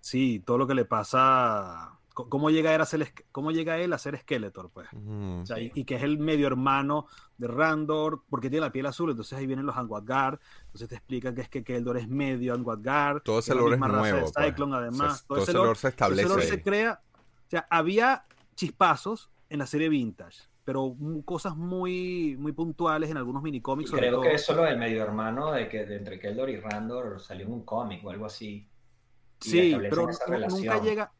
[0.00, 3.98] sí, todo lo que le pasa, cómo llega él a ser, cómo llega él a
[3.98, 4.88] ser Skeletor, pues.
[4.92, 5.40] Ujú.
[5.42, 7.06] O sea, y, y que es el medio hermano
[7.38, 11.34] de Randor, porque tiene la piel azul, entonces ahí vienen los Angwadgar, entonces te explican
[11.34, 14.46] que es que Keldor es medio Angwadgar, Todo que ese lore es nuevo, pues.
[14.46, 17.00] Cyclone, O sea, además, todo ese lore se establece ese lore se crea,
[17.46, 18.24] o sea, había
[18.54, 23.90] chispazos en la serie Vintage, pero cosas muy, muy puntuales en algunos minicómics.
[23.90, 24.22] creo todo.
[24.22, 27.52] que eso lo del medio hermano de que de entre Keldor y Randor salió en
[27.52, 28.68] un cómic o algo así.
[29.40, 30.06] Sí, pero
[30.48, 31.12] nunca llega,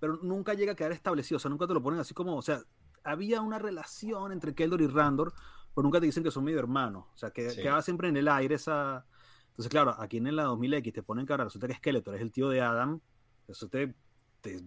[0.00, 2.42] pero nunca llega a quedar establecido, o sea, nunca te lo ponen así como, o
[2.42, 2.60] sea,
[3.04, 5.32] había una relación entre Keldor y Randor,
[5.74, 7.62] pero nunca te dicen que son medio hermanos, o sea, que Sí.
[7.62, 9.06] quedaba siempre en el aire esa...
[9.48, 12.32] Entonces, claro, aquí en la 2000X te ponen que ahora resulta que Skeletor es el
[12.32, 13.00] tío de Adam,
[13.46, 13.94] eso te,
[14.40, 14.60] te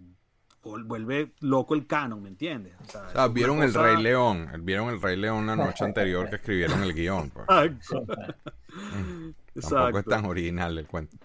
[0.64, 2.74] vuelve loco el canon, ¿me entiendes?
[2.82, 5.84] O sea, O sea, vieron el cosa- Rey León, vieron el Rey León la noche
[5.86, 7.30] anterior que escribieron el guion.
[7.30, 7.46] pues.
[7.50, 8.36] Exacto.
[9.70, 11.18] Tampoco es tan original el cuento.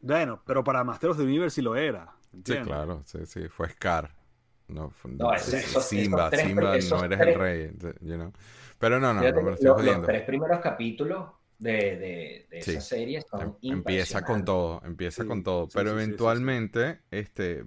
[0.00, 2.66] Bueno, pero para Master of the Universe sí lo era, Sí, ¿entiendes?
[2.66, 4.10] claro, sí, sí, fue Scar.
[4.68, 7.70] No, fue- No, sí, esos- esos Simba, tres- Simba esos no eres tres- el rey,
[8.00, 8.32] you know.
[8.78, 10.06] Pero no, no, Fíjate no me lo estoy lo- los, jodiendo.
[10.06, 12.72] tres primeros capítulos de, de, de Sí.
[12.72, 15.66] esa serie son Em- Empieza con todo, empieza Sí, con todo.
[15.66, 16.04] sí, Pero sí, sí, sí, sí.
[16.04, 17.64] eventualmente, este,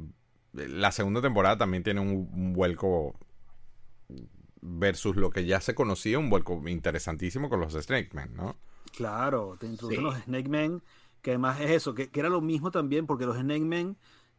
[0.54, 3.16] la segunda temporada también tiene un, un vuelco
[4.62, 8.56] versus lo que ya se conocía, un vuelco interesantísimo con los Snake Men, ¿no?
[8.96, 10.04] Claro, te introducen Sí.
[10.04, 10.82] los Snake Men,
[11.22, 13.98] que además es eso, que, que era lo mismo también, porque los Snake Men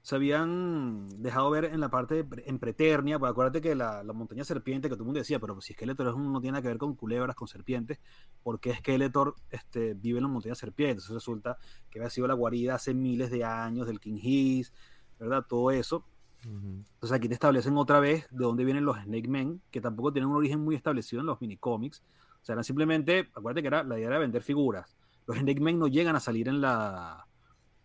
[0.09, 4.15] se habían dejado ver en la parte de en Preternia, pues acuérdate que la, la
[4.15, 6.53] montaña serpiente, que todo el mundo decía, pero pues si Skeletor es un- no tiene
[6.53, 8.01] nada que ver con culebras, con serpientes,
[8.43, 10.93] ¿por qué Skeletor este, vive en la montaña serpiente?
[10.93, 11.59] Entonces resulta
[11.91, 14.73] que había sido la guarida hace miles de años del King His,
[15.21, 15.45] ¿verdad?
[15.47, 16.07] Todo eso.
[16.43, 20.31] Entonces aquí te establecen otra vez de dónde vienen los Snake Men, que tampoco tienen
[20.31, 22.03] un origen muy establecido en los minicómics.
[22.41, 24.97] O sea, eran simplemente, acuérdate que era, la idea era vender figuras.
[25.27, 27.27] Los Snake Men no llegan a salir en la,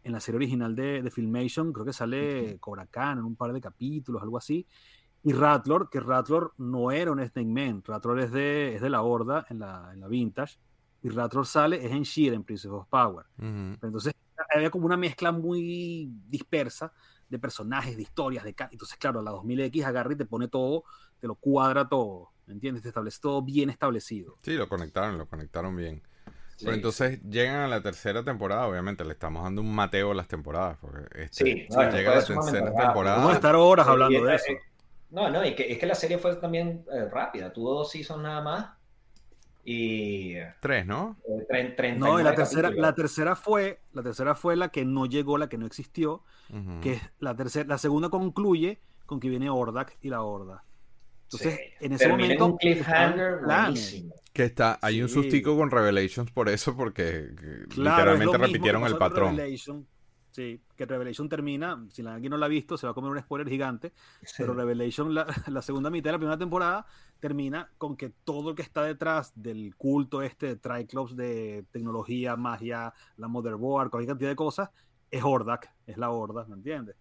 [0.04, 3.54] en la serie original de, de Filmation, creo que sale Cobra Khan en un par
[3.54, 4.68] de capítulos, algo así.
[5.24, 9.01] Y Ratlor, que Ratlor no era un Snake Man, Ratlor es de, es de la
[9.01, 10.58] Horda en la, en la Vintage.
[11.01, 13.26] Y Ratlor sale, es en Sheer, en Princess of Power.
[13.38, 13.78] Ujú.
[13.80, 14.14] Pero Entonces
[14.54, 16.91] había como una mezcla muy dispersa
[17.30, 20.84] de personajes, de historias, de entonces claro, la 2000X agarra y te pone todo,
[21.20, 22.84] te lo cuadra todo, ¿me entiendes?
[22.84, 24.38] Te establece todo bien establecido.
[24.41, 26.04] Sí, lo conectaron, lo conectaron bien.
[26.64, 26.66] Sí.
[26.66, 30.28] Pero entonces llegan a la tercera temporada, obviamente le estamos dando un mateo a las
[30.30, 33.16] temporadas, porque este, Sí, no, llega fue la tercera temporada.
[33.18, 34.51] Vamos a estar horas hablando de eh, eso.
[34.53, 34.59] eh,
[35.11, 37.51] No, no, y que, es que la serie fue también eh, rápida.
[37.51, 38.70] Tuvo dos seasons nada más.
[39.66, 41.16] Y eh, Tres, ¿no?
[41.49, 42.82] tre- 39 No, y la tercera, capítulos.
[42.89, 46.22] la tercera fue, la tercera fue la que no llegó, la que no existió,
[46.82, 50.64] que es la tercera, la segunda concluye con que viene Ordak y la Horda.
[51.38, 51.86] Entonces, Sí.
[51.86, 52.45] en ese Termina momento.
[52.47, 54.15] un cliffhanger buenísimo.
[54.34, 55.15] Que está, hay un Sí.
[55.15, 59.36] sustico con Revelations por eso, porque que Claro, literalmente lo repitieron el patrón.
[59.38, 59.88] Revelation.
[60.31, 63.19] Sí, que Revelation termina, si alguien no la ha visto, se va a comer un
[63.19, 63.93] spoiler gigante,
[64.36, 64.57] pero Sí.
[64.59, 66.88] Revelation, la, la segunda mitad de la primera temporada,
[67.19, 72.36] termina con que todo el que está detrás del culto este de Triclops de tecnología,
[72.36, 74.71] magia, la motherboard, cualquier cantidad de cosas,
[75.11, 76.95] es Hordak, es la Horda, ¿me entiendes?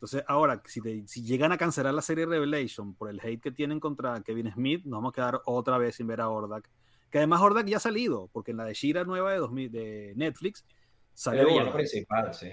[0.00, 3.50] Entonces, ahora, si, te- si llegan a cancelar la serie Revelation por el hate que
[3.52, 6.70] tienen contra Kevin Smith, nos vamos a quedar otra vez sin ver a Hordak.
[7.10, 10.12] Que además Hordak ya ha salido, porque en la de Shira nueva de, 2000 de
[10.16, 10.74] Netflix El
[11.12, 11.74] salió Hordak.
[11.74, 12.48] principal, sí.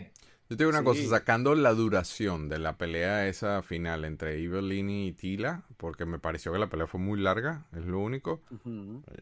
[0.49, 0.85] Yo te digo una Sí.
[0.85, 6.19] cosa, sacando la duración de la pelea esa final entre Evelyn y Tila, porque me
[6.19, 8.41] pareció que la pelea fue muy larga, es lo único.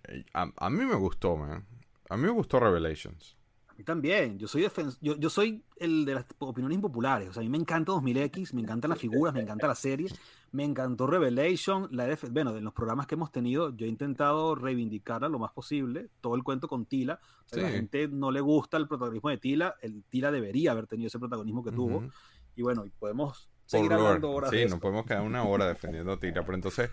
[0.07, 1.63] Eh, A, a mí me gustó, man.
[2.09, 3.34] A mí me gustó Revelations.
[3.77, 4.65] Mí también, yo soy
[5.01, 8.53] yo, yo soy el de las opiniones impopulares, o sea, a mí me encanta 2000X,
[8.53, 10.07] me encantan las figuras, me encanta la serie,
[10.53, 15.27] me encantó Revelation, la bueno, en los programas que hemos tenido, yo he intentado reivindicarla
[15.27, 18.77] lo más posible, todo el cuento con Tila, o sea, la gente no le gusta
[18.77, 22.05] el protagonismo de Tila, el Tila debería haber tenido ese protagonismo que tuvo,
[22.55, 26.17] y bueno, podemos seguir hablando horas Sí, de nos podemos quedar una hora defendiendo a
[26.17, 26.89] Tila, pero entonces,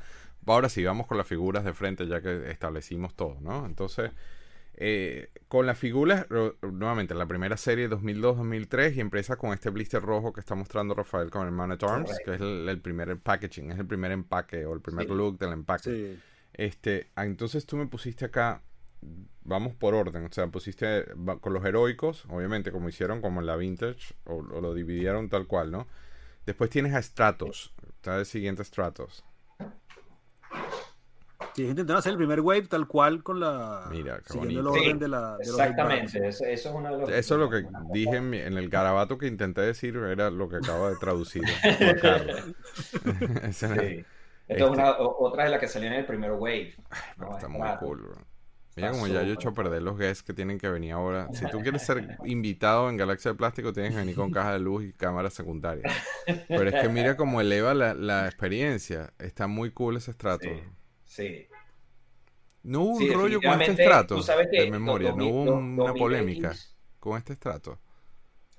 [0.47, 3.67] ahora sí, vamos con las figuras de frente ya que establecimos todo, ¿no?
[3.67, 4.11] Entonces,
[4.75, 6.27] eh, con las figuras,
[6.63, 11.31] nuevamente, la primera serie 2002-2003 y empieza con este blister rojo que está mostrando Rafael
[11.31, 14.65] con el Man at Arms, que es el, el primer packaging, es el primer empaque
[14.65, 15.15] o el primer Sí.
[15.15, 15.83] look del empaque.
[15.91, 16.19] Sí.
[16.55, 18.63] Este, ah, entonces tú me pusiste acá,
[19.45, 21.05] vamos por orden, o sea, pusiste
[21.41, 25.47] con los heroicos, obviamente, como hicieron como en la vintage, o, o lo dividieron tal
[25.47, 25.87] cual, ¿no?
[26.47, 29.25] Después tienes a Stratos, está el siguiente Stratos.
[31.55, 33.87] Sí, intentaron hacer el primer wave tal cual con la...
[33.91, 35.37] Mira, qué siguiendo el orden Sí, de la...
[35.37, 37.11] de Exactamente, eso, eso es uno de los...
[37.11, 40.49] Eso es lo que dije en, mi- en el garabato que intenté decir, era lo
[40.49, 41.43] que acabo de traducir.
[43.43, 44.05] Esa era- Sí.
[44.49, 46.75] Esto Este- es una, o- otra de las que salió en el primer wave.
[47.17, 48.15] pero No, está es muy cool, bro.
[48.75, 50.93] Mira Está como ya yo he hecho a perder los guests que tienen que venir
[50.93, 51.29] ahora.
[51.35, 54.61] Si tú quieres ser invitado en Galaxia de Plástico, tienes que venir con caja de
[54.61, 55.85] luz y cámara secundaria.
[56.49, 59.13] Pero es que mira cómo eleva la, la experiencia.
[59.19, 60.45] Está muy cool ese estrato.
[60.49, 60.63] Sí,
[61.13, 61.47] sí.
[62.65, 64.17] No hubo un rollo con este estrato
[64.51, 65.13] de memoria.
[65.13, 66.53] No hubo 2000, una 2000X, polémica
[67.01, 67.79] con este estrato.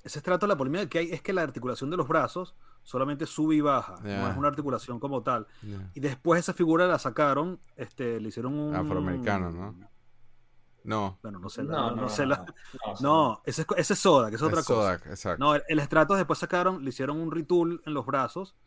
[0.03, 3.55] Ese estrato, la polémica que hay es que la articulación de los brazos solamente sube
[3.55, 5.47] y baja, no es una articulación como tal.
[5.93, 8.75] Y después esa figura la sacaron, este, le hicieron un...
[8.75, 9.89] Afroamericano, ¿no?
[10.83, 11.17] No.
[11.23, 13.61] Bueno, no sé, No, la- no, no, no, no sé no, la- no, No, ese
[13.61, 14.81] es, ese es Soda, que es otra es cosa.
[14.81, 15.41] Sodak, exacto.
[15.41, 18.57] No, el, el estrato después sacaron, le hicieron un retool en los brazos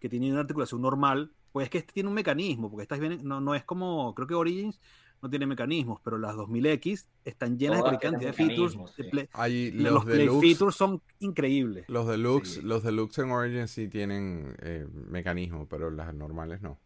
[0.00, 1.32] que tiene una articulación normal.
[1.56, 4.28] Pues es que este tiene un mecanismo, porque estas vienen, no, no es como, creo
[4.28, 4.78] que Origins
[5.22, 8.76] no tiene mecanismos, pero las 2000X están llenas Todas de cantidad de features.
[8.76, 9.08] mecanismos, de sí.
[9.10, 10.40] play- Hay los los play deluxe.
[10.46, 11.86] features son increíbles.
[11.88, 12.60] Los deluxe, Sí.
[12.60, 16.78] los deluxe en Origin sí tienen eh, mecanismo, pero las normales no.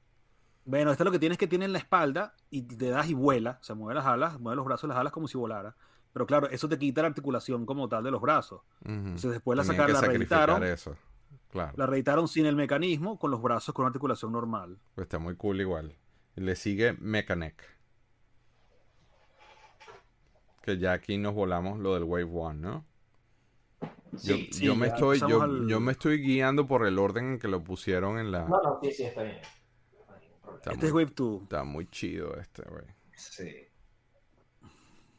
[0.64, 3.14] Bueno, esto lo que tiene es que tiene en la espalda y te das y
[3.14, 5.74] vuela, o sea, mueve las alas, mueve los brazos, las alas como si volara.
[6.12, 8.60] Pero claro, eso te quita la articulación como tal de los brazos.
[8.84, 8.92] Ujú.
[8.92, 10.94] Entonces después la sacaron, la reeditaron, eso.
[11.50, 11.72] Claro.
[11.76, 14.78] la reeditaron sin el mecanismo, con los brazos con una articulación normal.
[14.94, 15.96] Pues está muy cool igual.
[16.36, 17.62] Le sigue Mechanic.
[20.62, 22.84] Que ya aquí nos volamos lo del Wave 1, ¿no?
[24.12, 26.98] Yo, Sí, sí, yo me estoy, yo, pasamos al- yo me estoy guiando por el
[26.98, 28.40] orden en que lo pusieron en la.
[28.46, 29.38] No, no, sí, sí, está bien.
[30.66, 31.42] No Este es Wave 2.
[31.44, 32.84] está muy chido este, güey.
[33.14, 33.48] Sí.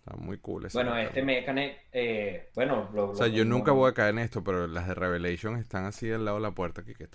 [0.03, 3.71] Está muy cool Bueno, este Mechanic, eh, bueno, lo, O sea, lo- yo lo- nunca
[3.71, 6.51] voy a caer en esto, pero las de Revelation están así al lado de la
[6.51, 7.07] puerta aquí que.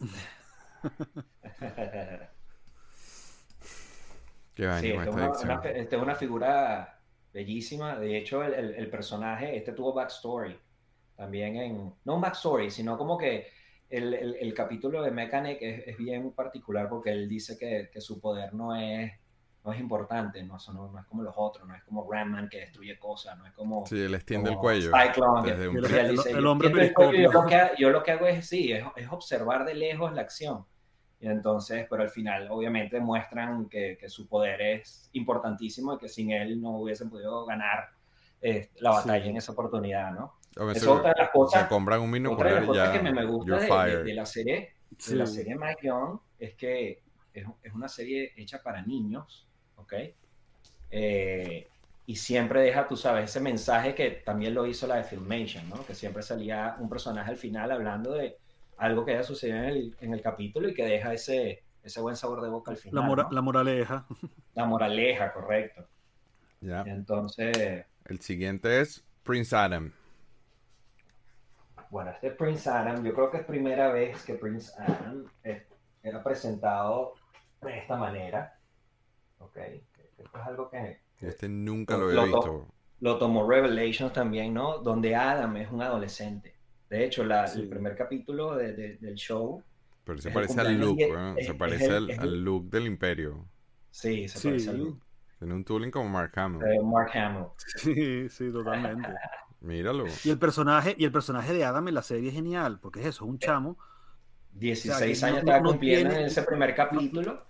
[4.54, 5.50] Qué Sí, con esta es una, edición.
[5.50, 7.00] una- esta es una figura
[7.32, 7.96] bellísima.
[7.98, 10.56] De hecho, el, el- el personaje, este tuvo backstory.
[11.16, 11.94] También en.
[12.04, 13.48] No un backstory, sino como que
[13.88, 18.00] el, el- el capítulo de Mechanic es, es bien particular porque él dice que, que
[18.00, 19.12] su poder no es,
[19.64, 22.48] no es importante, no, Eso no, no es como los otros, no es como Ramman
[22.48, 23.86] que destruye cosas, no es como.
[23.86, 24.90] Sí, él extiende el cuello.
[24.92, 27.42] Cyclone, que- desde un El- el "Yo hombre el cuello y yo periscopio".
[27.42, 30.64] lo que yo lo que hago es, sí, es, es observar de lejos la acción.
[31.20, 36.08] Y entonces, pero al final, obviamente, muestran que, que su poder es importantísimo y que
[36.08, 37.90] sin él no hubiesen podido ganar
[38.40, 39.30] eh, la batalla Sí.
[39.30, 40.34] en esa oportunidad, ¿no?
[40.66, 42.86] Veces Es otra de las cosas, se compran un otra de binocular las y cosas
[42.88, 45.12] ya que me, me gusta de, de- de la serie, Sí.
[45.12, 47.02] de la serie Mike Young es que
[47.32, 49.92] es, es una serie hecha para niños, ¿ok?
[50.90, 51.68] Eh,
[52.06, 55.84] y siempre deja, tú sabes, ese mensaje que también lo hizo la de Filmation, ¿no?
[55.86, 58.36] Que siempre salía un personaje al final hablando de
[58.76, 62.16] algo que haya sucedido en el, en el capítulo y que deja ese, ese buen
[62.16, 63.02] sabor de boca al final.
[63.02, 63.30] La, mora- ¿no?
[63.30, 64.06] la moraleja.
[64.54, 65.86] La moraleja, correcto.
[66.60, 66.82] Ya.
[66.82, 69.92] Entonces, El siguiente es Prince Adam.
[71.90, 75.62] bueno, este Prince Adam, yo creo que es primera vez que Prince Adam es
[76.02, 77.14] era presentado
[77.60, 78.58] de esta manera.
[79.42, 79.56] ¿Ok?
[79.56, 81.00] Esto es algo que...
[81.20, 82.66] Este nunca lo había visto.
[83.00, 84.78] Lo tomó Revelations también, ¿no?
[84.78, 86.54] Donde Adam es un adolescente.
[86.88, 89.62] De hecho, la, el primer capítulo de, del show...
[90.04, 90.98] Pero se parece al look,
[91.40, 93.46] se parece al, look del imperio.
[93.90, 95.00] Sí, se parece al look.
[95.38, 96.62] Tiene un tooling como Mark Hamill.
[96.64, 97.46] Eh, Mark Hamill.
[97.56, 99.08] Sí, sí, totalmente.
[99.60, 100.04] Míralo.
[100.24, 103.06] Y el personaje, y el personaje de Adam en la serie es genial, porque es
[103.06, 103.78] eso, es un chamo.
[104.54, 107.44] 16 años estaba cumpliendo en ese primer capítulo.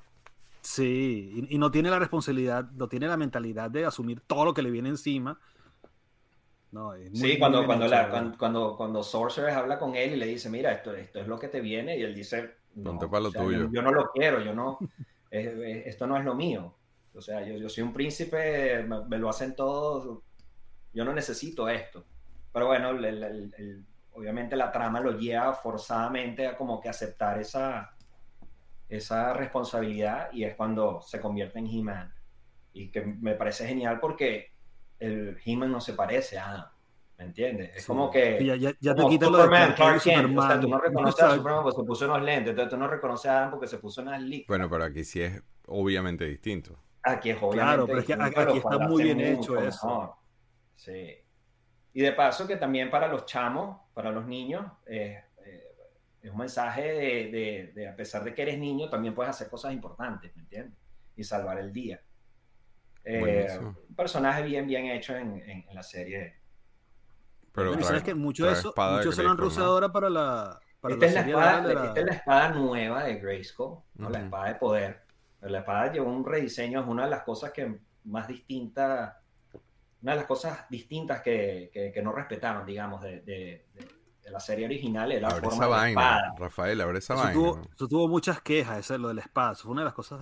[0.62, 4.62] Sí, y, no tiene la responsabilidad, no tiene la mentalidad de asumir todo lo que
[4.62, 5.38] le viene encima.
[6.70, 10.72] No, sí, cuando, cuando, la, cuando, cuando, Sorcerer habla con él y le dice, mira,
[10.72, 13.68] esto, esto es lo que te viene, y él dice, no, para lo tuyo.
[13.70, 14.78] Yo, no lo quiero, yo no,
[15.30, 16.74] esto no es lo mío.
[17.14, 20.20] O sea, yo, yo soy un príncipe, me, lo hacen todos,
[20.94, 22.06] yo no necesito esto.
[22.52, 22.90] Pero bueno,
[24.12, 27.94] obviamente la trama lo lleva forzadamente a como que aceptar esa,
[28.97, 32.14] esa responsabilidad y es cuando se convierte en He-Man.
[32.74, 34.53] Y que me parece genial porque
[34.99, 36.66] el He-Man no se parece a Adam.
[37.18, 37.76] ¿Me entiendes?
[37.76, 38.45] Es como que.
[38.45, 40.38] Ya, ya, ya te quitas lo de Clark Kent.
[40.38, 42.51] O sea, tú no reconoces a Superman porque se puso unos lentes.
[42.51, 44.49] Entonces tú no reconoces a Adam porque se puso unas licras.
[44.49, 46.78] Bueno, pero aquí sí es obviamente distinto.
[47.03, 50.16] Aquí es obviamente Claro, pero es que aquí, está muy bien hecho eso.
[50.76, 51.16] Sí.
[51.95, 55.22] Y de paso que también para los chamos, para los niños, eh,
[56.22, 59.72] es un mensaje de, de, a pesar de que eres niño, también puedes hacer cosas
[59.72, 60.78] importantes, ¿me entiendes?
[61.16, 62.00] Y salvar el día.
[63.04, 66.40] Eh, un personaje bien, bien hecho en, en, la serie.
[67.52, 70.60] Pero sabes que mucho de eso, mucho se lo han usado ahora para la.
[70.80, 74.10] Para esta, la es la espada, esta es la espada nueva de Grayskull, ¿no?
[74.10, 75.02] la espada de poder.
[75.40, 79.20] la espada llevó un rediseño, es una de las cosas que más distinta,
[80.00, 83.66] una de las cosas distintas que, que, no respetaron, digamos, de
[84.32, 87.34] la serie original era abre forma esa vaina, Rafael, abre esa eso vaina.
[87.34, 89.52] Tuvo, eso tuvo muchas quejas, eso, lo del espada.
[89.52, 90.20] Eso fue una de las cosas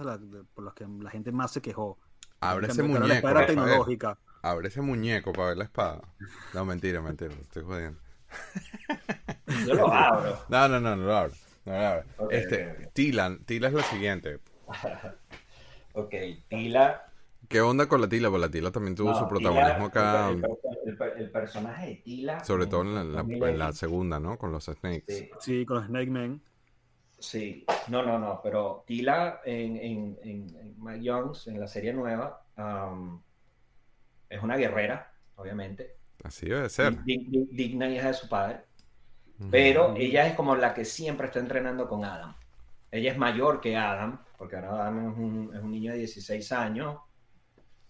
[0.54, 1.96] por las que la gente más se quejó.
[2.40, 3.28] Abre ese muñeco.
[3.28, 4.18] Era tecnológica.
[4.42, 6.02] Abre ese muñeco para ver la espada.
[6.54, 8.00] No, mentira, mentira, estoy jodiendo.
[9.66, 10.38] Yo lo abro.
[10.48, 11.34] No, no, no, no lo abro.
[11.64, 12.30] No lo abro.
[12.30, 14.40] este, Tila, Tila es lo siguiente.
[15.92, 16.14] ok,
[16.48, 17.09] Tila
[17.49, 18.30] ¿Qué onda con la Tila?
[18.30, 20.30] Pues la Tila también tuvo su protagonismo acá.
[20.30, 22.45] El, personaje de Tila.
[22.45, 24.38] Sobre todo en la, segunda, ¿no?
[24.38, 25.30] Con los Snakes.
[25.41, 26.43] Sí, con los Snake Men.
[27.18, 32.43] Sí, no, no, no, pero Tila en, en, en, Mike Jones, en la serie nueva,
[34.28, 35.97] es una guerrera, obviamente.
[36.22, 37.03] Así debe ser.
[37.05, 38.61] digna hija de su padre.
[39.51, 42.34] Pero ella es como la que siempre está entrenando con Adam.
[42.91, 46.53] Ella es mayor que Adam, porque ahora Adam es un, es un niño de 16
[46.53, 46.99] años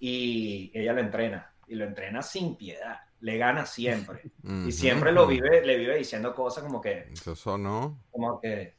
[0.01, 4.33] y ella lo entrena y lo entrena sin piedad, le gana siempre
[4.67, 8.75] y siempre lo vive, le vive diciendo cosas como que eso no, como que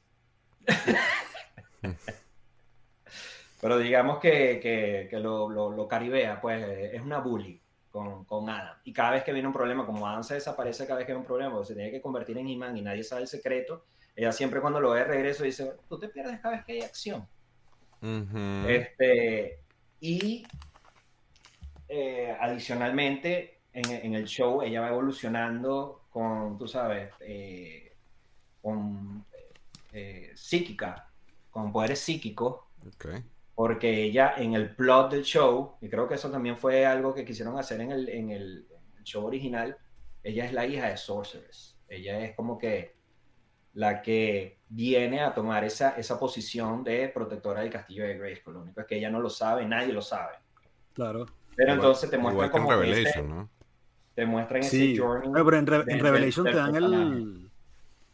[3.61, 7.61] pero digamos que, que, que lo, lo, caribea, pues es una bully
[7.91, 8.75] con, con, Adam.
[8.83, 11.17] Y cada vez que viene un problema, como Adam se desaparece cada vez que hay
[11.17, 14.31] un problema, o se tiene que convertir en imán y nadie sabe el secreto, ella
[14.31, 17.27] siempre cuando lo ve de regreso dice, tú te pierdes cada vez que hay acción.
[18.67, 19.59] este,
[19.99, 20.43] y
[21.93, 27.97] eh, adicionalmente, en, el show ella va evolucionando con, tú sabes, eh,
[28.61, 29.25] con
[29.91, 31.11] eh, psíquica,
[31.49, 32.61] con poderes psíquicos.
[33.53, 37.25] Porque ella en el plot del show, y creo que eso también fue algo que
[37.25, 38.67] quisieron hacer en el, en el,
[39.03, 39.75] show original,
[40.23, 41.77] ella es la hija de Sorceress.
[41.89, 42.95] Ella es como que
[43.73, 48.43] la que viene a tomar esa, esa posición de protectora del castillo de Grace.
[48.45, 50.35] Lo único es que ella no lo sabe, nadie lo sabe.
[50.93, 51.25] Claro.
[51.55, 53.49] Pero entonces te muestran como en Revelation, ¿no?
[54.15, 55.31] Te muestran ese journey.
[55.33, 57.51] pero en, Revelation te dan el...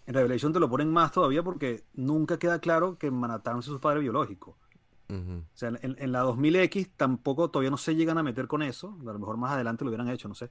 [0.05, 3.79] En Revelation te lo ponen más todavía porque nunca queda claro que Manhattan es su
[3.79, 4.57] padre biológico.
[5.09, 8.97] O sea, en, la 2000X tampoco todavía no se llegan a meter con eso.
[9.01, 10.49] A lo mejor más adelante lo hubieran hecho, no sé.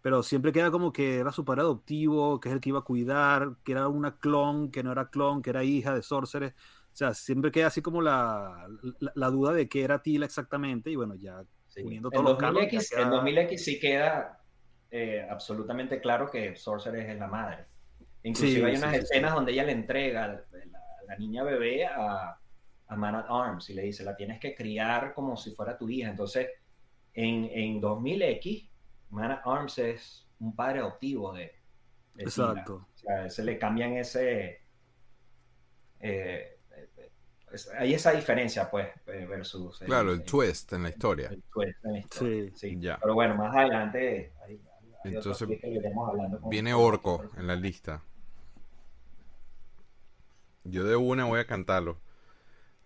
[0.00, 2.84] Pero siempre queda como que era su padre adoptivo, que es el que iba a
[2.84, 6.54] cuidar, que era una clon, que no era clon, que era hija de Sorcerer.
[6.92, 8.66] O sea, siempre queda así como la,
[9.14, 10.90] la duda de qué era Tila exactamente.
[10.90, 11.44] Y bueno, ya
[11.76, 14.40] en 2000X, sí queda
[14.90, 17.64] eh, absolutamente claro que Sorcerer es la madre.
[18.22, 20.44] Inclusive hay unas escenas donde ella le entrega
[21.06, 22.38] la, niña bebé a,
[22.86, 25.88] a, Man at Arms y le dice, la tienes que criar como si fuera tu
[25.88, 26.10] hija.
[26.10, 26.48] Entonces,
[27.14, 28.68] en, en 2000X,
[29.10, 31.52] Man at Arms es un padre adoptivo de...
[32.16, 32.86] Exacto.
[32.94, 34.59] O sea, se le cambian ese...
[37.78, 39.78] Hay esa diferencia, pues, eh, versus...
[39.80, 41.28] claro, el, twist en la historia.
[41.28, 42.76] El twist en la historia, sí.
[42.78, 42.98] Ya.
[43.00, 44.32] Pero bueno, más adelante...
[45.04, 45.48] Entonces,
[46.48, 48.02] viene Orco en la lista.
[50.64, 51.98] Yo de una voy a cantarlo.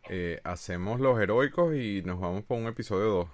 [0.08, 3.28] eh, hacemos los heroicos y nos vamos por un episodio 2.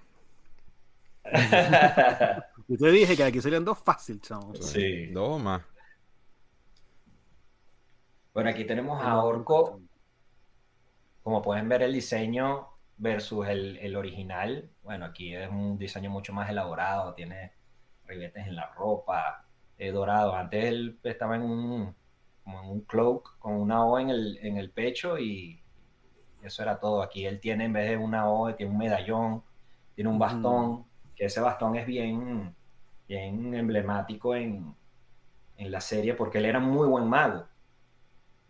[2.69, 4.55] Yo te dije que aquí serían dos fácil, chamo.
[4.55, 5.07] Sí.
[5.09, 5.63] Dos o más.
[8.33, 9.81] Bueno, aquí tenemos a Orco.
[11.23, 14.71] Como pueden ver, el diseño versus el, el original.
[14.83, 17.15] Bueno, aquí es un diseño mucho más elaborado.
[17.15, 17.53] Tiene
[18.07, 19.45] ribetes en la ropa,
[19.79, 20.35] eh, dorado.
[20.35, 21.95] Antes él estaba en un,
[22.45, 25.63] como en un cloak con una O en el, en el pecho y
[26.43, 27.03] eso era todo.
[27.03, 29.43] Aquí él tiene, en vez de una O, tiene un medallón,
[29.95, 30.85] tiene un bastón,
[31.17, 32.55] que ese bastón es bien,
[33.09, 34.75] bien emblemático en,
[35.57, 37.47] en la serie porque él era muy buen mago.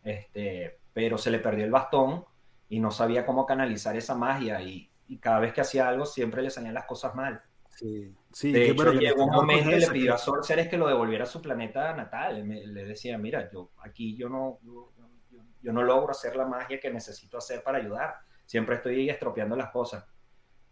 [0.03, 2.25] Este, pero se le perdió el bastón
[2.71, 6.41] y no sabía cómo canalizar esa magia y, y cada vez que hacía algo siempre
[6.41, 7.43] le salían las cosas mal.
[7.68, 8.53] Sí, sí.
[8.53, 10.87] De hecho, bueno que llegó un momento y le pidió a que- Sorceres que lo
[10.89, 12.45] devolviera a su planeta natal.
[12.45, 14.93] Me- le decía, mira, yo aquí yo no, yo,
[15.31, 18.14] yo- yo no logro hacer la magia que necesito hacer para ayudar.
[18.47, 20.05] Siempre estoy estropeando las cosas.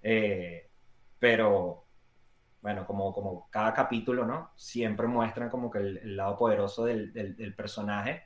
[0.03, 0.71] Eh,
[1.19, 1.85] pero,
[2.61, 4.53] bueno, como, como cada capítulo, ¿no?
[4.57, 8.23] Siempre muestran como que el, el lado poderoso del, del- del personaje,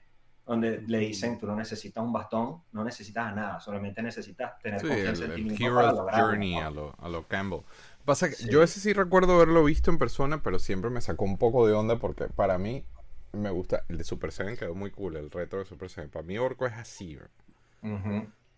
[0.47, 4.87] donde le dicen, tú no necesitas un bastón, no necesitas nada, solamente necesitas tener Sí,
[4.89, 6.67] confianza el, en ti el mismo para Hero's lograrlo, Journey ¿no?
[6.67, 7.61] a lo, a lo Campbell.
[8.05, 8.49] Pasa que Sí.
[8.51, 11.73] yo ese sí recuerdo haberlo visto en persona, pero siempre me sacó un poco de
[11.75, 12.85] onda porque para mí
[13.33, 13.85] me gusta.
[13.89, 16.11] El de Super Seven quedó muy cool, el retro de Super Seven.
[16.11, 17.17] Para mí, Orco es así.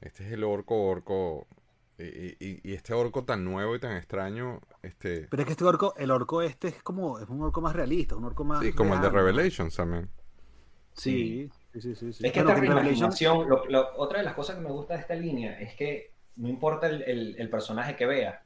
[0.00, 1.46] Este es el Orco, Orco.
[1.98, 2.04] Y,
[2.44, 4.60] y- y este Orco tan nuevo y tan extraño.
[4.82, 7.74] Este, Pero es que este orco, el orco este es como, es un orco más
[7.76, 8.60] realista, un orco más.
[8.62, 9.10] sí, como el de.
[9.10, 10.10] Revelations también.
[10.92, 12.12] Sí, sí, sí, sí.
[12.12, 12.26] sí.
[12.26, 15.00] Es que Bueno, esta reimaginación, lo- lo- otra de las cosas que me gusta de
[15.00, 18.40] esta línea es que no importa el, el- el personaje que veas,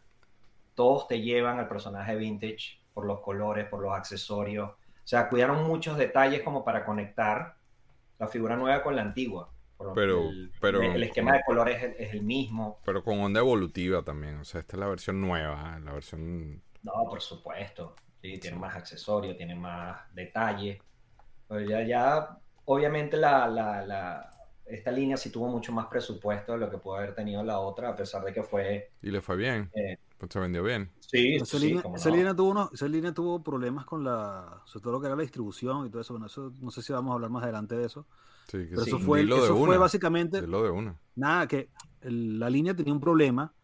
[0.75, 4.71] todos te llevan al personaje vintage por los colores, por los accesorios.
[4.71, 4.77] O
[5.09, 7.55] sea, cuidaron muchos detalles como para conectar
[8.19, 9.51] la figura nueva con la antigua.
[9.77, 12.81] Por Pero- el, pero- el esquema de colores es, el- es el mismo.
[12.85, 14.37] Pero con onda evolutiva también.
[14.39, 16.61] O sea, esta es la versión nueva, la versión...
[16.83, 17.95] No, por supuesto.
[18.21, 20.79] Sí, tiene más accesorios, tiene más detalles.
[21.47, 22.39] Pero ya, ya,
[22.69, 24.31] obviamente la, la, la-
[24.67, 27.91] esta línea sí tuvo mucho más presupuesto de lo que pudo haber tenido la otra,
[27.91, 28.91] a pesar de que fue...
[29.03, 29.71] Y le fue bien.
[29.75, 30.91] Eh, Pues se vendió bien.
[31.01, 32.17] sí, Esa, sí, línea, esa no.
[32.17, 35.23] línea tuvo unos- esa línea tuvo problemas con la, sobre todo lo que era la
[35.23, 36.13] distribución y todo eso.
[36.15, 38.07] Bueno, eso no sé si vamos a hablar más adelante de eso.
[38.51, 38.91] Sí, que Pero sí.
[38.91, 40.99] eso fue, Dilo de eso fue una, básicamente Dilo de una.
[41.17, 41.71] nada que
[42.03, 43.55] el- la línea tenía un problema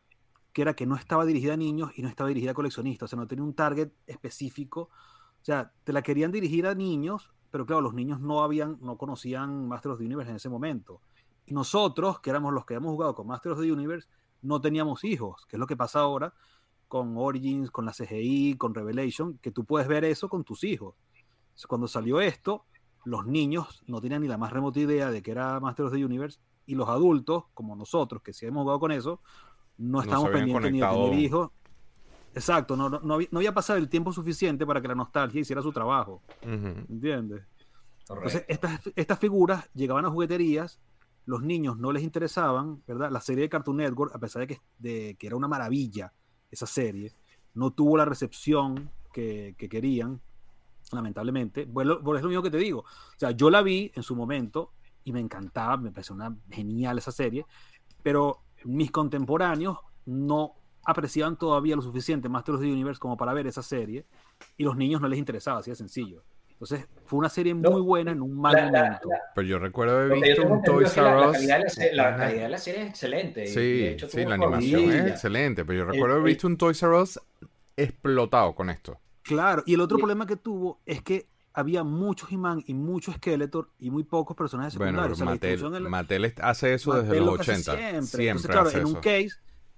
[0.53, 3.11] que era que no estaba dirigida a niños y no estaba dirigida a coleccionistas, o
[3.11, 4.91] sea, no tenía un target específico.
[5.43, 8.99] O sea, te la querían dirigir a niños, pero claro, los niños no habían, no
[8.99, 11.01] conocían Master of the Universe en ese momento.
[11.47, 14.09] Y nosotros, que éramos los que habíamos jugado con Master of the Universe,
[14.43, 16.35] no teníamos hijos, que es lo que pasa ahora
[16.89, 20.97] con Origins, con la CGI, con Revelation, que tú puedes ver eso con tus hijos.
[21.69, 22.65] Cuando salió esto,
[23.05, 26.05] los niños no tenían ni la más remota idea de que era Master of the
[26.05, 29.21] Universe y los adultos, como nosotros, que sí hemos jugado con eso,
[29.79, 31.53] no estamos pendientes ni de tener hijos.
[32.35, 35.41] Exacto, no, no, no había, no había pasado el tiempo suficiente para que la nostalgia
[35.41, 36.85] hiciera su trabajo, Ujú.
[36.89, 37.45] ¿entiendes?
[38.07, 38.29] Correcto.
[38.29, 40.81] Entonces, estas, estas figuras llegaban a jugueterías,
[41.27, 43.11] los niños no les interesaban, ¿verdad?
[43.11, 46.13] La serie de Cartoon Network, a pesar de que, de que era una maravilla
[46.51, 47.13] esa serie,
[47.55, 50.21] no tuvo la recepción que, que querían,
[50.93, 51.65] lamentablemente.
[51.65, 52.81] Bueno, por es lo mismo que te digo.
[52.81, 54.73] O sea, yo la vi en su momento
[55.05, 57.47] y me encantaba, me pareció una genial esa serie,
[58.03, 60.55] pero mis contemporáneos no
[60.85, 64.05] apreciaban todavía lo suficiente Master of the Universe como para ver esa serie
[64.57, 66.23] y los niños no les interesaba, así de sencillo.
[66.51, 69.09] Entonces, fue una serie No, muy buena en un mal la- la- momento.
[69.09, 71.47] la- Pero yo recuerdo haber visto un Toys la, R la Us.
[71.47, 71.59] la,
[72.11, 73.45] la calidad de la serie es excelente.
[73.45, 76.57] y Sí, de hecho sí, la animación es excelente, pero yo recuerdo haber visto un
[76.57, 77.21] Toys R Us
[77.77, 78.99] explotado con esto.
[79.23, 83.15] Claro, y el otro Y- problema que tuvo es que había muchos He-Man y muchos
[83.17, 85.19] Skeletor y muy pocos personajes Bueno, secundarios.
[85.19, 87.73] pero O sea, la Mattel, la- Mattel hace eso desde Mattel los lo hace 80.
[87.77, 88.03] Siempre.
[88.03, 89.29] Siempre, Entonces, claro, hace en un case,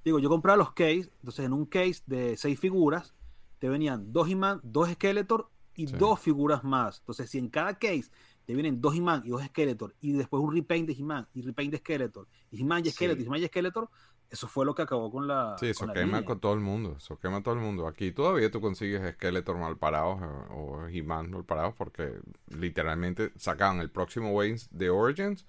[0.07, 3.13] digo, yo compraba los case, entonces en un case de seis figuras
[3.59, 5.97] te venían dos He-Man, dos Skeletor y Sí.
[5.99, 7.01] dos figuras más.
[7.01, 8.05] Entonces, si en cada case
[8.47, 11.73] te vienen dos He-Man y dos Skeletor y después un repaint de He-Man y repaint
[11.73, 12.91] de Skeletor y He-Man y Sí.
[12.93, 13.91] Skeletor y He-Man y Skeletor,
[14.31, 15.57] eso fue lo que acabó con la.
[15.59, 16.25] Sí, eso con la quema línea.
[16.25, 16.95] con todo el mundo.
[16.99, 17.89] Eso quema todo el mundo.
[17.89, 22.13] Aquí todavía tú consigues Skeletor mal parados eh, o He-Man mal parados porque
[22.49, 25.47] literalmente sacaban el próximo Wave de Origins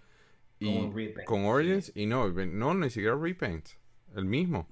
[0.60, 0.90] y
[1.26, 3.68] con Origins y no, no, ni siquiera repaint.
[4.16, 4.68] El mismo.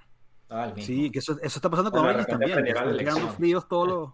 [0.49, 0.85] Ah, el mismo.
[0.85, 2.63] Sí, que eso, eso está pasando con Bueno, repente también.
[2.63, 4.13] que Están fríos todos los.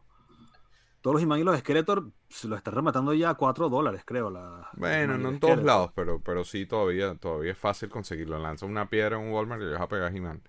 [1.01, 4.29] Todos los y los Skeletor se lo están rematando ya a 4 dólares, creo.
[4.29, 5.65] La, Bueno, y no en todos Skeletor.
[5.65, 8.37] lados, pero, pero sí todavía, todavía es fácil conseguirlo.
[8.39, 10.43] Lanza una piedra en un Walmart y le vas a pegar a He-Man.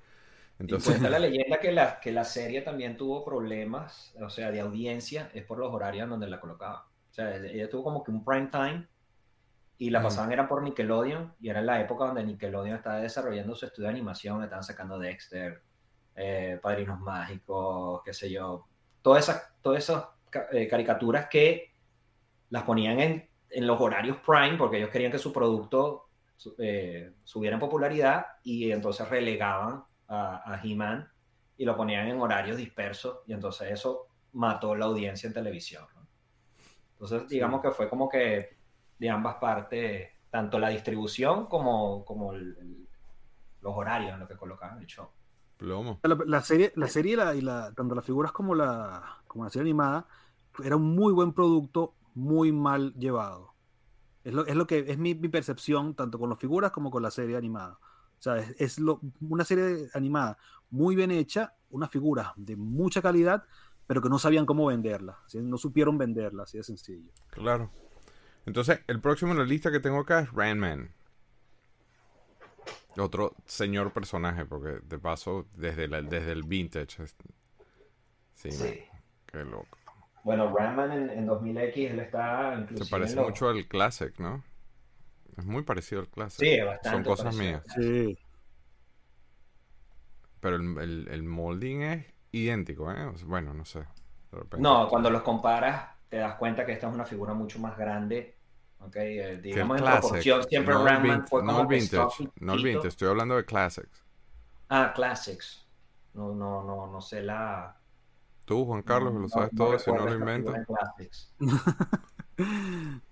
[0.66, 4.50] Y Entonces, cuenta la leyenda que la, que la serie también tuvo problemas, o sea,
[4.50, 6.88] de audiencia, es por los horarios en donde la colocaba.
[7.10, 8.88] O sea, ella tuvo como que un prime time
[9.82, 10.04] y la Mm.
[10.04, 13.88] pasaban era por Nickelodeon y era en la época donde Nickelodeon estaba desarrollando su estudio
[13.88, 15.60] de animación, estaban sacando Dexter,
[16.14, 18.68] eh, Padrinos Mágicos, qué sé yo,
[19.02, 20.04] todas esas, todas esas
[20.52, 21.74] eh, caricaturas que
[22.50, 26.10] las ponían en, en los horarios prime porque ellos querían que su producto
[26.58, 31.10] eh, subiera en popularidad y entonces relegaban a, a He-Man
[31.56, 35.86] y lo ponían en horarios dispersos y entonces eso mató la audiencia en televisión.
[35.96, 36.06] ¿no?
[36.92, 38.61] Entonces digamos que fue como que
[39.02, 42.88] de ambas partes, tanto la distribución como, como el- el-
[43.60, 45.08] los horarios en los que colocaban el show.
[45.56, 45.98] Plomo.
[46.04, 49.42] La, la serie, la serie y la, y la- tanto las figuras como la, como
[49.42, 50.06] la serie animada,
[50.62, 53.54] era un muy buen producto, muy mal llevado.
[54.22, 57.02] Es lo, es lo que es mi, mi percepción, tanto con las figuras como con
[57.02, 57.78] la serie animada.
[58.18, 60.38] O sea, es, es lo- una serie animada
[60.70, 63.42] muy bien hecha, unas figuras de mucha calidad,
[63.88, 65.18] pero que no sabían cómo venderla.
[65.26, 65.40] ¿sí?
[65.42, 67.10] No supieron venderla, así de sencillo.
[67.30, 67.68] Claro.
[68.46, 70.90] Entonces, el próximo en la lista que tengo acá es Randman.
[72.98, 77.02] Otro señor personaje, porque de paso, desde, la- desde el vintage.
[77.04, 77.16] es-
[78.34, 78.84] Sí, Sí.
[79.26, 79.78] qué loco.
[80.24, 84.42] Bueno, Randman en, en 2000X él está inclusive Se parece mucho al Classic, ¿no?
[85.36, 86.40] Es muy parecido al Classic.
[86.46, 87.62] Sí, bastante Son cosas mías.
[87.76, 88.18] Sí.
[90.40, 93.10] Pero el, el, el molding es idéntico, ¿eh?
[93.24, 93.80] Bueno, no sé.
[93.80, 94.58] de repente.
[94.60, 98.36] No, cuando los comparas te das cuenta que esta es una figura mucho más grande.
[98.80, 98.96] ¿ok?
[98.96, 102.28] Eh, el digamos en proporción, siempre no el Randman fue no como el que vintage,
[102.40, 104.04] no el vintage, estoy hablando de Classics.
[104.68, 105.66] Ah, Classics.
[106.12, 107.74] No, no, no, no sé la...
[108.44, 111.32] Tú, Juan Carlos, no- lo no- sabes no todo, si no lo inventas.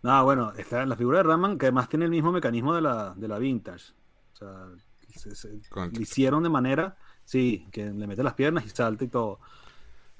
[0.02, 3.14] No, bueno, está la figura de Raman, que además tiene el mismo mecanismo de la,
[3.14, 3.92] de la vintage.
[4.32, 4.66] O sea,
[5.14, 9.04] se- se- Con- lo hicieron de manera, sí, que le mete las piernas y salta
[9.04, 9.40] y todo.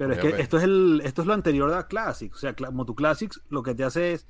[0.00, 2.32] Pero es que esto es, el, esto es lo anterior a Classic.
[2.32, 4.26] O sea, Moto Classics lo que te hace es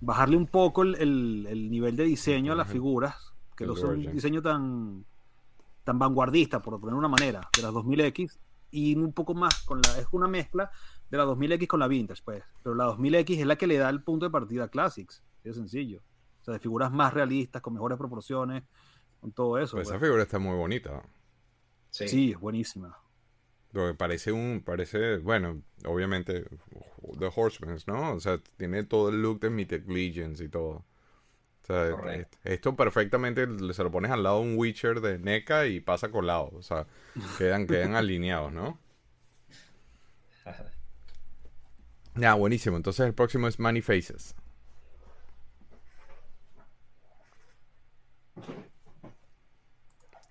[0.00, 3.76] bajarle un poco el, el- el nivel de diseño a las figuras, que El no
[3.76, 5.04] son un diseño tan,
[5.84, 8.38] tan vanguardista, por poner una manera, de las 2000X,
[8.70, 10.70] y un poco más, con la, es una mezcla
[11.10, 12.42] de la 2000X con la Vintage, pues.
[12.62, 15.54] Pero la 2000X es la que le da el punto de partida a Classics, es
[15.56, 16.00] sencillo.
[16.40, 18.64] O sea, de figuras más realistas, con mejores proporciones,
[19.20, 19.76] con todo eso.
[19.76, 20.08] Pues esa pues.
[20.08, 21.02] figura está muy bonita.
[21.90, 22.08] Sí.
[22.08, 22.96] Sí, es buenísima.
[23.72, 26.44] Porque parece un, parece, bueno, obviamente,
[27.18, 28.14] The Horsemen, ¿no?
[28.14, 30.84] O sea, tiene todo el look de Mythic Legions y todo.
[31.62, 32.38] O sea, Correcto.
[32.44, 36.50] esto perfectamente se lo pones al lado de un Witcher de NECA y pasa colado.
[36.54, 36.86] O sea,
[37.38, 38.78] quedan, quedan alineados, ¿no?
[42.16, 42.76] Ya, buenísimo.
[42.76, 44.34] Entonces el próximo es Many Faces.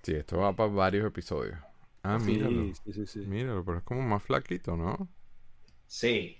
[0.04, 1.58] Sí, esto va para varios episodios.
[2.04, 2.74] Ah, míralo.
[2.74, 3.20] Sí, sí, sí, sí.
[3.26, 5.08] Míralo, pero es como más flaquito, ¿no?
[5.88, 6.38] Sí,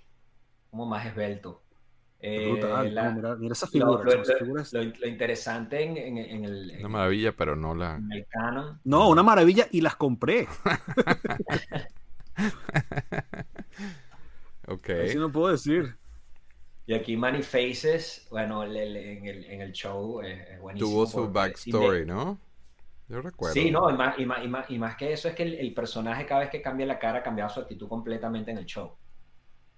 [0.70, 1.62] como más esbelto.
[2.32, 2.94] Es Eh, brutal.
[2.94, 4.04] la- No, mira, mira esa lo, figura.
[4.04, 7.56] lo- lo- figura es- lo- lo interesante en, en- en el, en- Una maravilla, pero
[7.56, 7.96] no la...
[7.96, 10.46] en el canon, No, una maravilla y las compré.
[14.66, 14.90] Ok.
[14.90, 15.96] Así no puedo decir.
[16.86, 20.90] y aquí Many Faces, bueno, el- el- en, el, en el show es, es buenísimo.
[20.90, 22.38] Tuvo su backstory, ¿no?
[23.10, 23.52] Yo recuerdo.
[23.54, 25.54] Sí, no, y más, y, más, y, más, y más que eso es que el,
[25.54, 28.96] el personaje cada vez que cambia la cara cambiaba su actitud completamente en el show.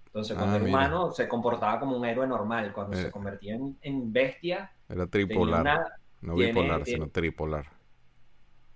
[0.05, 2.71] Entonces, cuando Ah, era humano se comportaba como un héroe normal.
[2.71, 3.01] Cuando Eh.
[3.01, 5.61] se convertía en, en bestia, Era tripolar.
[5.61, 5.83] una,
[6.21, 7.65] No tiene- bipolar, tiene- sino tripolar.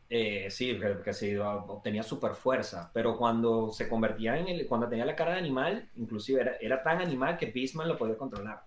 [0.09, 4.87] Eh, sí, que, que sí, obtenía super fuerza, pero cuando se convertía en el, cuando
[4.89, 8.63] tenía la cara de animal, inclusive era, era tan animal que Beastman lo podía controlar.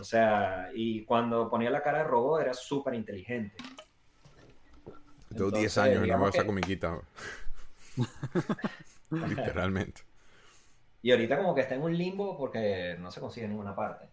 [0.00, 3.56] O sea, y cuando ponía la cara de robot era súper inteligente.
[5.34, 6.98] Tengo 10 Entonces, años y no veo esa que- comiquita.
[9.10, 10.02] Literalmente.
[11.02, 14.06] Y ahorita como que está en un limbo porque no se consigue en ninguna parte.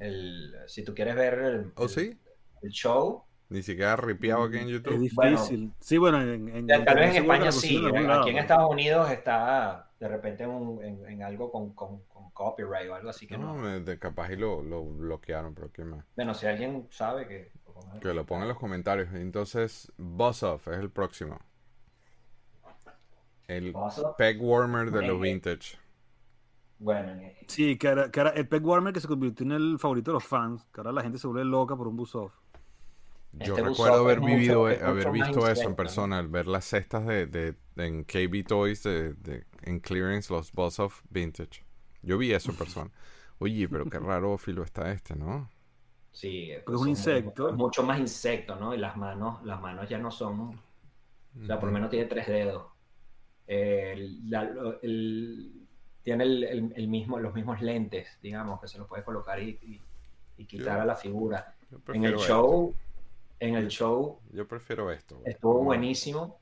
[0.00, 2.18] El, si tú quieres ver el, ¿Oh, el- sí?
[2.62, 4.98] el show, Ni siquiera ripiado aquí en Es YouTube.
[4.98, 5.72] difícil.
[5.80, 9.10] sí, bueno, en, en- tal vez en España sí, en aquí lado, en Estados Unidos
[9.10, 13.26] está de repente en, un- en- en algo con, con- con copyright o algo así
[13.26, 13.62] que No, no.
[13.62, 16.04] me- de- capaz y lo, lo bloquearon, pero ¿qué más?
[16.16, 17.52] Bueno, si alguien sabe que...
[18.00, 19.12] Que lo pongan en los comentarios.
[19.14, 21.38] Entonces, Boss Off es el próximo.
[23.46, 23.74] El
[24.18, 25.78] peg warmer de los vintage.
[26.78, 29.78] Bueno, en- Sí, que era, que era el peg warmer que se convirtió en el
[29.78, 30.64] favorito de los fans.
[30.72, 32.32] Que ahora la gente se vuelve loca por un bus off.
[33.32, 37.06] Yo Este recuerdo haber vivido, mucho- haber visto eso en persona, al ver las cestas
[37.06, 41.64] de, de, de- en KB Toys de, de- en clearance, los Boss Off Vintage.
[42.02, 42.90] Yo vi eso en persona.
[43.38, 45.48] Oye, pero qué raro filo está este, ¿no?
[46.20, 47.42] Sí, Porque es un insecto.
[47.44, 48.74] Mucho, mucho más insecto, ¿no?
[48.74, 50.60] Y las manos, las manos ya no son...
[51.40, 52.66] O sea, por lo menos tiene tres dedos.
[53.46, 55.52] El- la- lo- el-
[56.02, 59.50] tiene el, el- el mismo, los mismos lentes, digamos, que se los puede colocar y,
[59.62, 59.80] y-
[60.38, 61.54] y quitar a la figura.
[61.94, 62.26] En el esto.
[62.26, 62.74] show,
[63.40, 65.16] en el show Yo prefiero esto.
[65.18, 65.30] güey.
[65.32, 66.38] estuvo buenísimo.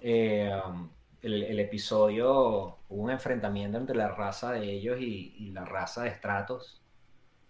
[0.00, 0.88] Eh, um,
[1.22, 2.30] el, el episodio
[2.88, 6.80] hubo un enfrentamiento entre la raza de ellos y, y la raza de Stratos.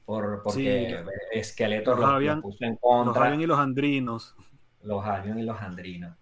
[0.09, 1.05] Por, porque
[1.45, 3.25] Skeletor Los los, los Avian- puso en Los contra.
[3.27, 4.35] Alien y los Andrinos.
[4.81, 6.17] los Albion y los Andrinos.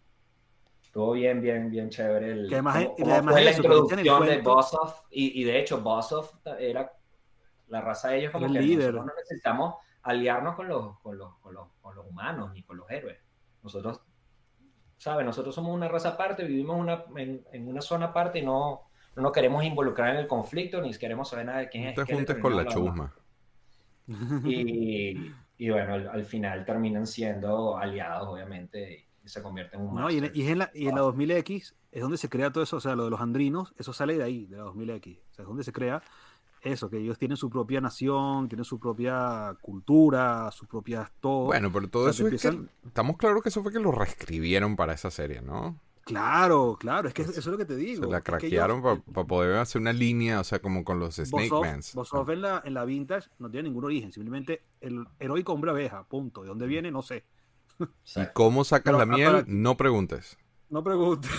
[0.82, 2.32] Estuvo bien, bien, bien chévere.
[2.32, 5.00] El, Que además- cómo- cómo además fue la eso, el introducción de Bossoff.
[5.08, 6.92] Y, y de hecho, Bossoff era
[7.68, 8.78] la raza de ellos como el que líder.
[8.94, 12.78] nosotros no necesitamos aliarnos con los, con, los, con, los, con los humanos ni con
[12.78, 13.18] los héroes.
[13.62, 14.00] Nosotros,
[14.96, 15.24] ¿sabes?
[15.24, 19.22] Nosotros somos una raza aparte, vivimos una, en, en una zona aparte y no, no
[19.22, 21.94] nos queremos involucrar en el conflicto ni queremos saber nada de quién No es.
[21.94, 23.14] te Skeletor juntes con la chusma.
[24.44, 29.94] Y, y bueno, al, al final terminan siendo aliados, obviamente, y se convierten en un
[29.94, 32.62] No, y, en, y en la, y en la 2000X es donde se crea todo
[32.62, 35.18] eso, o sea, lo de los andrinos, eso sale de ahí, de la 2000X.
[35.18, 36.02] O sea, es donde se crea
[36.62, 41.46] eso, que ellos tienen su propia nación, tienen su propia cultura, su propia todo.
[41.46, 43.92] Bueno, pero todo O sea, eso es que estamos claros que eso fue que lo
[43.92, 45.80] reescribieron para esa serie, ¿no?
[46.06, 48.04] Claro, claro, es que eso es lo que te digo.
[48.04, 51.00] Se la es que ellos- craquearon para poder hacer una línea, o sea, como con
[51.00, 51.94] los Snake Mans.
[51.94, 55.72] Boss Off en la, en la vintage no tiene ningún origen, simplemente el heroico hombre
[55.72, 56.42] abeja, punto.
[56.42, 56.92] ¿De dónde viene?
[56.92, 57.24] No sé.
[57.80, 59.32] ¿Y cómo sacas Pero, la ah, miel?
[59.32, 60.38] para- No preguntes.
[60.70, 61.30] No preguntes.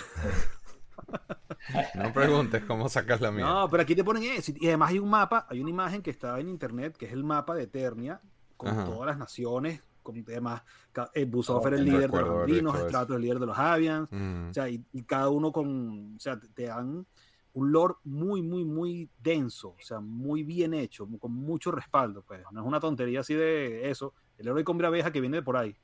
[1.95, 3.45] No preguntes cómo sacas la miel.
[3.45, 4.51] No, pero aquí te ponen eso.
[4.55, 7.23] Y además hay un mapa, hay una imagen que está en internet, que es el
[7.23, 8.19] mapa de Eternia,
[8.57, 8.85] con Ajá.
[8.85, 10.61] todas las naciones, con
[10.91, 12.77] ca- eh, Busoff Oh, el líder de los andinos.
[12.79, 14.49] Stratos el líder de los Avians, Mm.
[14.49, 17.05] o sea, y, y cada uno con, o sea, te, te dan
[17.53, 22.41] un lore muy, muy, muy denso, o sea, muy bien hecho, con mucho respaldo, pues.
[22.51, 24.13] No es una tontería así de eso.
[24.37, 25.75] El heroico hombre abeja que viene de por ahí.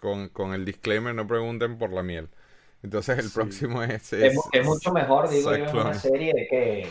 [0.00, 2.28] Con, con el disclaimer, no pregunten por la miel.
[2.82, 3.34] Entonces el Sí.
[3.34, 4.12] próximo es...
[4.12, 6.88] Es, es- es mucho mejor, digo yo, en una serie que,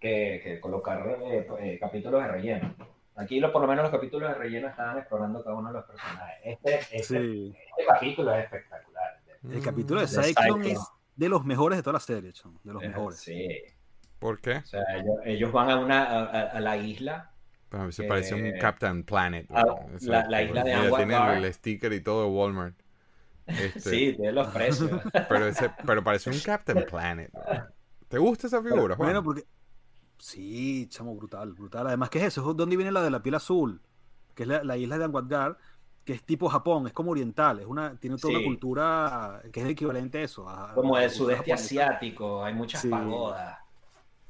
[0.00, 2.74] que, que colocar eh, eh, capítulos de relleno.
[3.16, 5.84] Aquí lo, por lo menos los capítulos de relleno estaban explorando cada uno de los
[5.84, 6.36] personajes.
[6.44, 7.54] Este, este, Sí.
[7.70, 9.20] este capítulo es espectacular.
[9.50, 10.72] El capítulo de Mm, de Cyclone Cyclone.
[10.72, 10.80] es
[11.16, 13.18] de los mejores de toda la serie, chon, de los Eh, mejores.
[13.20, 13.48] Sí.
[14.18, 14.56] ¿Por qué?
[14.56, 17.30] O sea, ellos, ellos van a, una, a, la isla.
[17.70, 19.48] Mí se Eh, parece un Captain Planet.
[19.50, 19.60] ¿no?
[19.62, 21.36] O sea, la- la isla de mira, Anwar Tiene Gar.
[21.36, 22.74] el sticker y todo de Walmart.
[23.46, 24.90] Este, Sí, tiene los precios.
[25.28, 27.30] Pero, ese, pero parece un Captain Planet.
[28.08, 29.08] ¿Te gusta esa figura, Juan?
[29.08, 29.42] Bueno, porque.
[30.24, 31.86] Sí, chamo, brutal, brutal.
[31.86, 32.50] Además, ¿qué es eso?
[32.50, 33.82] Es donde viene la de la piel azul,
[34.34, 35.58] que es la, la isla de Anguadgar,
[36.02, 38.36] que es tipo Japón, es como oriental, es una, tiene toda Sí.
[38.38, 40.48] una cultura que es equivalente a eso.
[40.48, 41.62] a- Como del sudeste japonesa.
[41.66, 42.88] asiático, hay muchas Sí.
[42.88, 43.58] pagodas.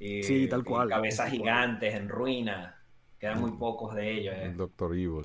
[0.00, 1.38] Y, Sí, tal y cual, cabezas tal cual.
[1.38, 2.74] gigantes en ruinas.
[3.20, 3.58] Quedan muy Mm.
[3.60, 4.34] pocos de ellos.
[4.34, 4.46] eh.
[4.46, 5.24] El Doctor Evil.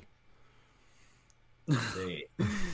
[1.66, 2.24] Sí.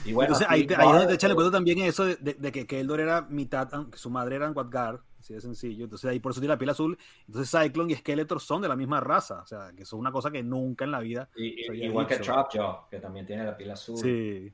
[0.05, 2.17] Y bueno, Entonces, ahí, te- ahí es donde te echan el cuento también eso de,
[2.17, 5.85] de- de que Keldor era mitad, que su madre era Anguadgar, así de sencillo.
[5.85, 6.97] Entonces, ahí por eso tiene la piel azul.
[7.27, 9.41] Entonces, Cyclone y Skeletor son de la misma raza.
[9.43, 11.29] O sea, que eso es una cosa que nunca en la vida.
[11.37, 12.33] y- igual que dicho.
[12.33, 13.97] Trapjaw, que también tiene la piel azul.
[13.99, 14.53] Sí,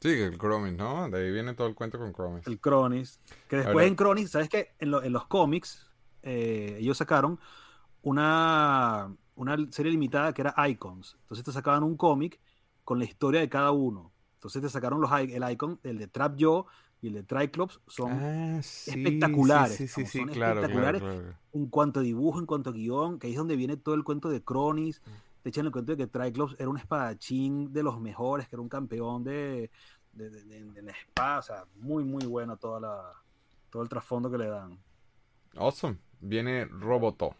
[0.00, 1.08] Sí, el Cromis, ¿no?
[1.08, 2.44] De ahí viene todo el cuento con Cromis.
[2.48, 3.20] el Cronis.
[3.48, 4.70] Que después Ahora- en Cronis, ¿sabes qué?
[4.80, 5.86] En, lo- en los cómics,
[6.22, 7.38] eh, ellos sacaron
[8.02, 11.16] una, una serie limitada que era Icons.
[11.22, 12.40] Entonces te sacaban un cómic
[12.84, 14.12] con la historia de cada uno.
[14.34, 16.64] Entonces te sacaron los i- el icon, el de Trap Joe
[17.02, 20.60] y el de Triclops son Ah, sí, espectaculares, Sí, sí, sí, sí, son claro, claro,
[20.60, 21.02] espectaculares.
[21.02, 21.34] claro.
[21.52, 24.04] en cuanto a dibujo, en cuanto a guion, que ahí es donde viene todo el
[24.04, 25.02] cuento de Cronis.
[25.04, 25.10] Mm.
[25.42, 28.62] Te echan el cuento de que Triclops era un espadachín de los mejores, que era
[28.62, 29.70] un campeón de,
[30.12, 31.38] de, de- de- de la espada.
[31.40, 33.02] O sea, muy, muy bueno toda la,
[33.68, 34.78] todo el trasfondo que le dan.
[35.56, 35.98] Awesome.
[36.20, 37.34] Viene Roboto.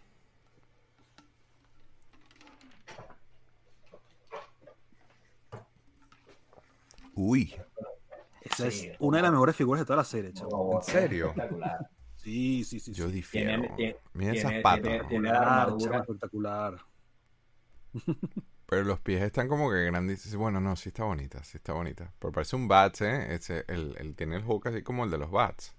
[7.14, 7.54] Uy,
[8.44, 10.32] Esa Sí, es una de las mejores figuras de toda la serie.
[10.40, 11.26] Robot, ¿En serio?
[11.28, 11.88] Espectacular.
[12.16, 12.92] Sí, sí, sí.
[12.92, 13.12] yo sí.
[13.14, 13.50] difiero.
[13.62, 14.82] Tiene- tiene- Mira esas tiene- patas.
[14.82, 15.90] tiene- tiene- la Espectacular, armadura.
[15.90, 16.76] chamo, espectacular.
[18.66, 20.34] Pero los pies están como que grandes.
[20.34, 22.10] Bueno, no, sí está bonita, sí está bonita.
[22.18, 23.34] Pero parece un Bats, ¿eh?
[23.34, 25.74] Ese, el, el- tiene el hook así como el de los Bats.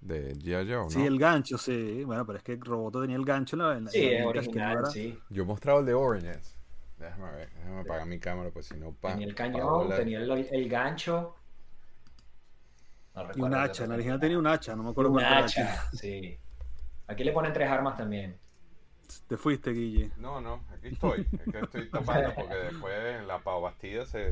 [0.00, 0.52] De G.I.
[0.68, 0.90] Joe, ¿no?
[0.90, 2.04] Sí, el gancho, sí.
[2.04, 4.28] Bueno, pero es que Roboto tenía el gancho en la, en Sí, la que no
[4.28, 5.18] original, sí.
[5.30, 6.54] Yo he mostrado el de Oranges.
[6.98, 10.68] Déjame ver, déjame apagar mi cámara, pues si no Tenía el cañón, tenía el, el
[10.68, 11.34] gancho.
[13.18, 14.38] No Y recuerdo un hacha, en la original tenía.
[14.38, 16.38] un hacha, no me acuerdo un cuál era hacha, sí.
[17.06, 18.38] Aquí le ponen tres armas también.
[19.26, 20.10] Te fuiste, Guille.
[20.18, 21.26] No, no, aquí estoy.
[21.46, 24.30] Es que estoy tapando porque después la Pau Bastida se.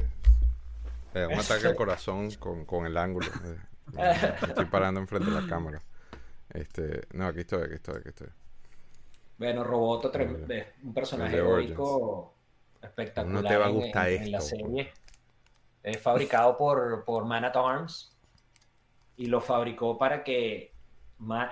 [1.14, 3.26] Le da un ataque al corazón con, con el ángulo.
[3.96, 5.80] Eh, estoy parando enfrente de la cámara.
[6.50, 8.28] Este, no, aquí estoy, aquí estoy, aquí estoy.
[9.38, 12.34] Bueno, Roboto, es un personaje heroico
[12.82, 13.42] espectacular.
[13.42, 14.92] No te va a en- gustar en, en la esto, serie.
[15.82, 18.15] Es fabricado por, por Man at Arms
[19.16, 20.72] y lo fabricó para que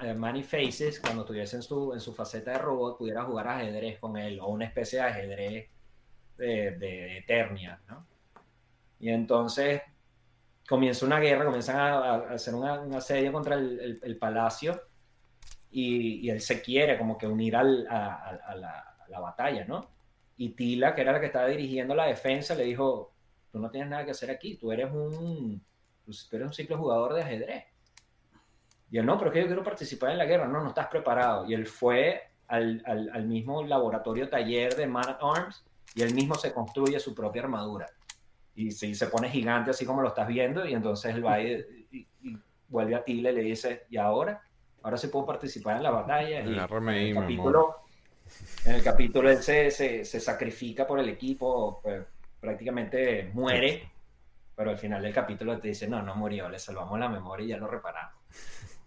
[0.02, 3.98] eh, Manny Faces, cuando estuviese en su, en su faceta de robot, pudiera jugar ajedrez
[3.98, 5.70] con él o una especie de ajedrez
[6.36, 8.06] de, Eternia, ¿no?
[9.00, 9.82] Y entonces
[10.68, 14.80] comienza una guerra, comienzan a, hacer una, un asedio contra el, el, palacio
[15.70, 18.14] y, él se quiere como que unir a, la,
[18.46, 19.88] a, la, batalla, ¿no?
[20.36, 23.12] Y Tila, que era la que estaba dirigiendo la defensa, le dijo,
[23.50, 25.62] tú no tienes nada que hacer aquí, tú eres un,
[26.04, 27.64] pues, tú eres un simple jugador de ajedrez.
[28.90, 30.86] Y él, no, pero es que yo quiero participar en la guerra, no, no estás
[30.86, 31.46] preparado.
[31.46, 35.64] Y él fue al, al, al mismo laboratorio taller de Man at Arms
[35.94, 37.86] y él mismo se construye su propia armadura
[38.54, 41.86] y sí, se pone gigante así como lo estás viendo y entonces él va y,
[41.90, 44.42] y, y vuelve a Tile y le dice, ¿y ahora?
[44.82, 46.40] Ahora sí puedo participar en la batalla.
[46.40, 47.76] Y en, el capítulo,
[48.64, 52.04] en el capítulo él se, se, se, sacrifica por el equipo, pues,
[52.40, 53.90] prácticamente muere,
[54.54, 57.48] pero al final del capítulo te dice, no, no murió, le salvamos la memoria y
[57.48, 58.22] ya lo reparamos.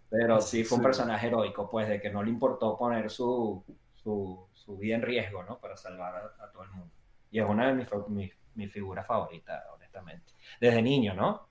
[0.09, 3.63] Pero sí fue un personaje heroico, pues, de que no le importó poner su,
[3.93, 5.59] su, su vida en riesgo, ¿no?
[5.59, 6.93] Para salvar a, a todo el mundo.
[7.29, 10.33] Y es una de mis, mis mi figura favorita, honestamente.
[10.59, 11.47] Desde niño, ¿no?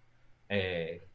[0.48, 1.08] Eh,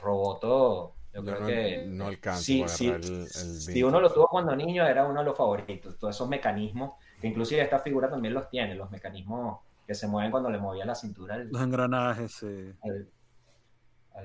[0.00, 1.84] Roboto, yo, creo no, que...
[1.86, 5.26] No alcanzo sí, sí, el, el si uno lo tuvo cuando niño, era uno de
[5.26, 5.98] los favoritos.
[5.98, 10.30] Todos esos mecanismos, que inclusive esta figura también los tiene, los mecanismos que se mueven
[10.30, 11.36] cuando le movía la cintura.
[11.36, 13.08] El, los engranajes, al,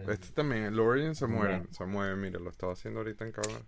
[0.09, 3.65] Este también, el Origin se mueve, se mueve, mira, lo estaba haciendo ahorita en cámara.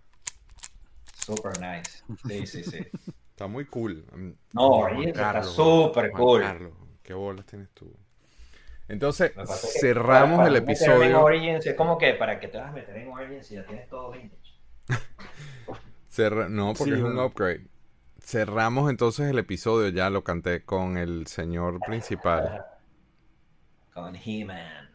[1.14, 2.02] Super nice.
[2.26, 2.78] Sí, sí, sí.
[3.30, 4.04] Está muy cool.
[4.52, 6.42] No, Origin está súper cool.
[6.42, 7.90] Carlos, ¿Qué bolas tienes tú?
[8.88, 9.32] Entonces,
[9.80, 11.22] cerramos para, para el episodio.
[11.22, 13.88] Origins, es como que para que te vas a meter en Origins si ya tienes
[13.88, 14.60] todo vintage.
[16.08, 16.48] Cerra...
[16.50, 17.66] No, porque sí, es un upgrade.
[18.24, 22.64] Cerramos entonces el episodio, ya lo canté con el señor principal.
[23.92, 24.90] Con He-Man.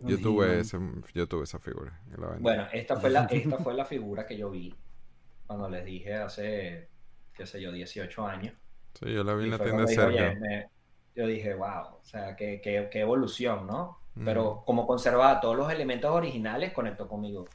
[0.00, 0.78] Yo tuve, ese,
[1.14, 2.00] yo tuve esa figura.
[2.38, 4.74] Bueno, esta fue, la, esta fue la figura que yo vi
[5.46, 6.88] cuando les dije hace,
[7.34, 8.54] qué sé yo, 18 años.
[8.98, 10.36] Sí, yo la vi en la tienda de.
[10.36, 10.68] Me,
[11.14, 14.00] yo dije, wow, o sea, qué, qué, qué evolución, ¿no?
[14.14, 14.24] Mm.
[14.24, 17.46] Pero como conservaba todos los elementos originales, conectó conmigo.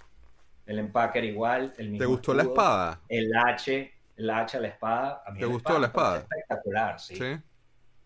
[0.66, 3.02] El empaque era igual, el mismo ¿Te gustó escudo, la espada?
[3.08, 5.24] El H, el H, la espada.
[5.26, 6.18] A mí ¿Te gustó la espada?
[6.20, 7.16] Espectacular, sí.
[7.16, 7.38] sí.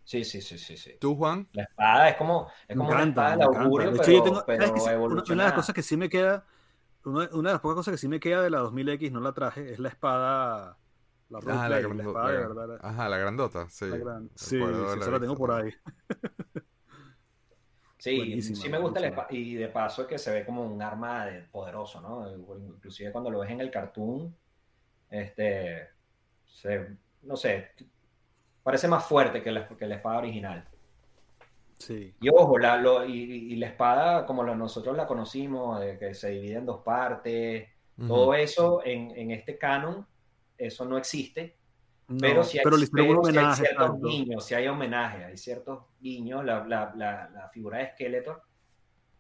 [0.03, 0.98] Sí, sí, sí, sí, sí.
[0.99, 1.48] ¿Tú, Juan?
[1.53, 4.73] La espada es como, es como encanta, una espada de augurio, pero, yo tengo, pero
[4.73, 6.48] que sí, una, una, de las cosas que sí me queda,
[7.06, 9.34] una, una, de las pocas cosas que sí me queda de la 2000X, no la
[9.34, 10.80] traje, es la espada
[11.30, 12.80] la, ah, la, la, la espada, la, de verdad.
[12.81, 13.86] Ajá, la grandota, sí.
[13.86, 14.30] La gran...
[14.34, 15.72] Sí, sí, sí la tengo por ahí.
[17.99, 19.27] Sí, Buenísima, sí me gusta el espada.
[19.30, 22.31] Y de paso es que se ve como un arma de, poderoso, ¿no?
[22.57, 24.34] Inclusive cuando lo ves en el cartoon,
[25.10, 25.90] este,
[26.52, 26.88] se,
[27.24, 27.72] no sé,
[28.64, 30.68] parece más fuerte que la, que la espada original.
[31.78, 32.14] Sí.
[32.20, 36.14] Y ojo, la, lo, y, y, la espada, como lo, nosotros la conocimos, de que
[36.14, 38.08] se divide en dos partes, uh -huh.
[38.08, 40.06] todo eso en, en este canon
[40.60, 41.56] eso no existe.
[42.10, 45.84] No, pero si hay, pero pero si hay ciertos guiños, si hay homenaje, hay ciertos
[46.00, 48.42] guiños, la, la, la, la, figura de Skeletor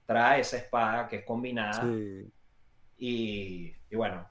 [0.05, 2.27] trae esa espada que es combinada sí.
[2.97, 4.27] y, y, bueno,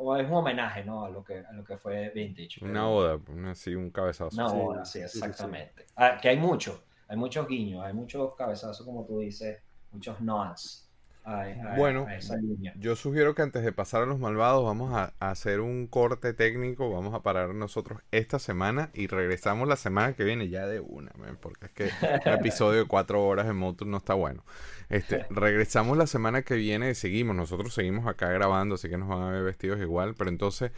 [0.00, 1.04] como es un homenaje ¿no?
[1.04, 2.64] a, lo que, a lo que fue Vintage.
[2.64, 4.34] Una pero, oda, una, sí, un cabezazo.
[4.34, 5.82] Una oda, sí, exactamente.
[5.86, 9.58] Sí, ah, que hay mucho, hay muchos guiños, hay muchos cabezazos, como tú dices,
[9.92, 10.89] muchos nods.
[11.24, 12.72] A, a, bueno, a esa línea.
[12.76, 16.90] yo sugiero que antes de pasar a los malvados vamos a, hacer un corte técnico,
[16.90, 21.12] vamos a parar nosotros esta semana y regresamos la semana que viene ya de una,
[21.18, 21.90] man, porque es que
[22.24, 24.44] el episodio de cuatro horas en moto no está bueno.
[24.88, 29.08] Este, regresamos la semana que viene y seguimos, nosotros seguimos acá grabando, así que nos
[29.08, 30.72] van a ver vestidos igual, pero entonces,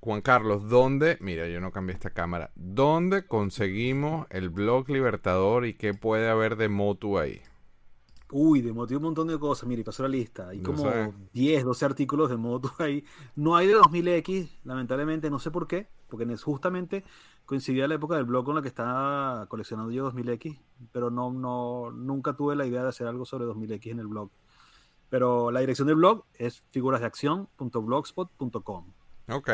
[0.00, 1.16] Juan Carlos, ¿dónde?
[1.20, 2.50] Mira, yo no cambié esta cámara.
[2.54, 7.40] ¿Dónde conseguimos el blog Libertador y qué puede haber de Motu ahí?
[8.36, 9.68] Uy, de Motu hay un montón de cosas.
[9.68, 10.48] Mire, pasó la lista.
[10.48, 11.12] Hay como sé.
[11.34, 13.04] 10, 12 artículos de Motu ahí.
[13.36, 15.86] No hay de 2000X, lamentablemente, no sé por qué.
[16.08, 17.04] Porque justamente
[17.44, 20.60] coincidía la época del blog con la que estaba coleccionando yo 2000X.
[20.90, 24.32] Pero no, no, nunca tuve la idea de hacer algo sobre 2000X en el blog.
[25.10, 28.92] Pero la dirección del blog es figurasdeacción.blogspot.com.
[29.28, 29.50] Ok.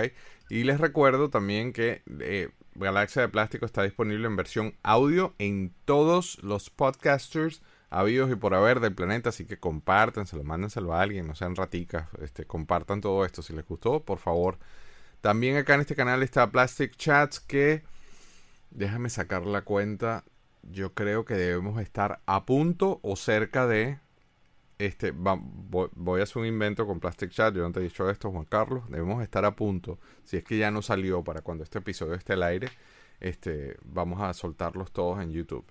[0.49, 5.75] Y les recuerdo también que eh, Galaxia de Plástico está disponible en versión audio en
[5.85, 11.27] todos los podcasters habidos y por haber del planeta, así que compártenselo, mándenselo a alguien,
[11.27, 14.59] no sean raticas, este, compartan todo esto si les gustó, por favor.
[15.21, 17.83] También acá en este canal está Plastic Chats que,
[18.71, 20.25] déjame sacar la cuenta,
[20.63, 23.99] yo creo que debemos estar a punto o cerca de,
[24.79, 27.83] este, va, voy, voy, a hacer un invento con Plastic Chat, yo no te he
[27.83, 31.43] dicho esto Juan Carlos, debemos estar a punto, si es que ya no salió para
[31.43, 32.69] cuando este episodio esté al aire,
[33.19, 35.67] este, vamos a soltarlos todos en YouTube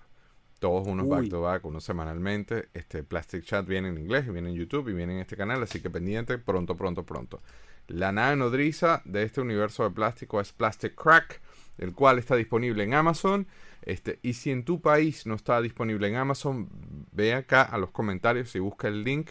[0.60, 1.10] todos unos Uy.
[1.10, 2.68] back to back, unos semanalmente.
[2.74, 5.60] Este Plastic Chat viene en inglés y viene en YouTube y viene en este canal,
[5.62, 7.42] así que pendiente pronto, pronto, pronto.
[7.88, 11.40] La nave nodriza de este universo de plástico es Plastic Crack.
[11.78, 13.46] el cual está disponible en Amazon.
[13.82, 16.68] Este, y si en tu país no está disponible en Amazon,
[17.10, 19.30] ve acá a los comentarios y busca el link.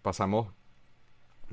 [0.00, 0.48] Pasamos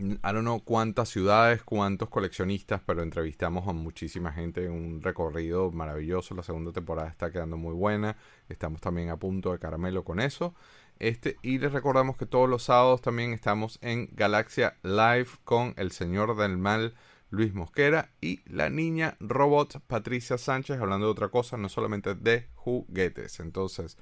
[0.02, 5.72] I don't know cuántas ciudades, cuántos coleccionistas, pero entrevistamos a muchísima gente en un recorrido
[5.72, 6.34] maravilloso.
[6.34, 8.18] La segunda temporada está quedando muy buena.
[8.50, 10.56] Estamos también a punto de caramelo con eso.
[10.98, 15.92] Este, y les recordamos que todos los sábados también estamos en Galaxia Live con el
[15.92, 16.96] señor del mal
[17.30, 22.48] Luis Mosquera y la niña robot Patricia Sánchez hablando de otra cosa, no solamente de
[22.56, 23.40] juguetes.
[23.40, 23.98] Entonces,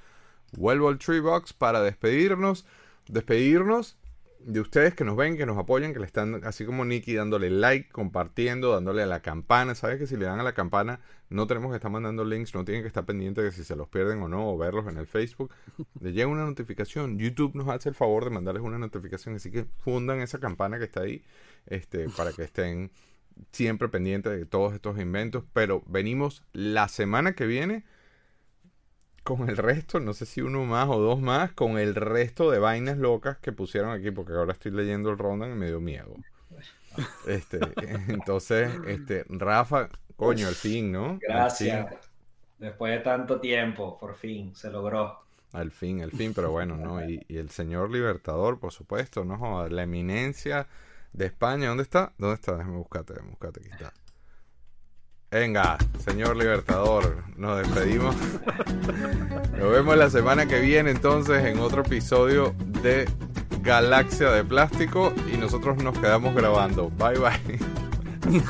[0.54, 2.66] vuelvo al Tree Box para despedirnos.
[3.08, 3.98] Despedirnos
[4.40, 7.50] de ustedes que nos ven, que nos apoyan, que le están, así como Nicky, dándole
[7.50, 9.76] like, compartiendo, dándole a la campana.
[9.76, 12.64] Sabes que si le dan a la campana, no tenemos que estar mandando links, no
[12.64, 15.08] tienen que estar pendientes de si se los pierden o no, o verlos en el
[15.08, 15.52] Facebook.
[16.00, 17.20] Le llega una notificación.
[17.20, 20.86] YouTube nos hace el favor de mandarles una notificación, así que fundan esa campana que
[20.86, 21.24] está ahí,
[21.68, 22.92] este, para que estén
[23.52, 25.44] siempre pendientes de todos estos inventos.
[25.54, 27.84] Pero venimos la semana que viene
[29.24, 32.60] con el resto, no sé si uno más o dos más, con el resto de
[32.60, 36.16] vainas locas que pusieron aquí, porque ahora estoy leyendo el rondan y me dio miedo.
[37.28, 37.60] Este,
[38.08, 41.20] entonces, este, Rafa, coño, al fin, ¿no?
[41.22, 41.88] Gracias.
[42.58, 45.20] Después de tanto tiempo, por fin, se logró.
[45.54, 47.04] Al fin, al fin, pero bueno, ¿no?
[47.04, 49.68] Y, y el señor Libertador, por supuesto, ¿no?
[49.68, 50.68] La eminencia
[51.14, 52.14] de España, ¿dónde está?
[52.18, 52.56] ¿Dónde está?
[52.56, 53.94] Déjame buscarte, déjame buscarte, aquí está.
[55.32, 58.16] Venga, señor Libertador, nos despedimos.
[59.60, 63.08] Nos vemos la semana que viene entonces en otro episodio de
[63.62, 66.90] Galaxia de Plástico y nosotros nos quedamos grabando.
[66.90, 67.60] Bye bye.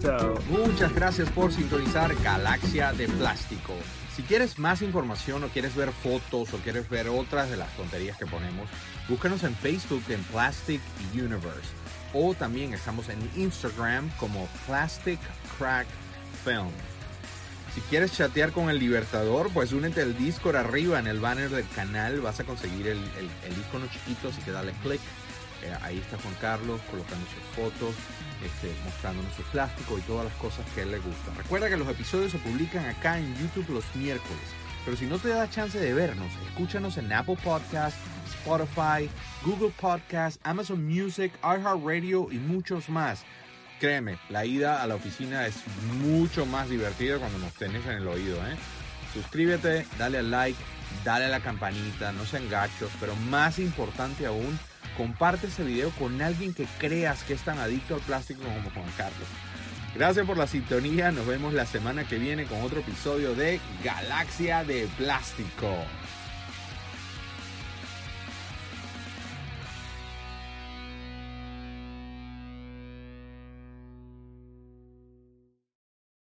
[0.00, 0.34] Chao.
[0.48, 3.72] Muchas gracias por sintonizar Galaxia de Plástico.
[4.14, 8.16] Si quieres más información o quieres ver fotos o quieres ver otras de las tonterías
[8.16, 8.68] que ponemos,
[9.08, 10.80] búscanos en Facebook en Plastic
[11.14, 11.80] Universe
[12.12, 15.18] o también estamos en Instagram como Plastic
[15.60, 15.86] Crack
[16.42, 16.70] Film.
[17.74, 21.68] Si quieres chatear con el Libertador, pues únete al Discord arriba en el banner del
[21.68, 22.20] canal.
[22.22, 25.00] Vas a conseguir el, el, icono chiquito, así que dale click.
[25.62, 27.94] Eh, ahí está Juan Carlos colocando sus fotos,
[28.42, 31.36] este, mostrándonos su plástico y todas las cosas que él le gustan.
[31.36, 34.48] Recuerda que los episodios se publican acá en YouTube los miércoles.
[34.86, 39.10] Pero si no te da chance de vernos, escúchanos en Apple Podcasts, Spotify,
[39.44, 43.24] Google Podcasts, Amazon Music, iHeartRadio y muchos más.
[43.80, 45.54] Créeme, la ida a la oficina es
[46.02, 48.36] mucho más divertida cuando nos tenés en el oído.
[48.46, 48.54] ¿eh?
[49.14, 50.58] Suscríbete, dale al like,
[51.02, 54.58] dale a la campanita, no sean gachos, pero más importante aún,
[54.98, 58.92] comparte ese video con alguien que creas que es tan adicto al plástico como Juan
[58.98, 59.28] Carlos.
[59.94, 64.62] Gracias por la sintonía, nos vemos la semana que viene con otro episodio de Galaxia
[64.62, 65.74] de Plástico.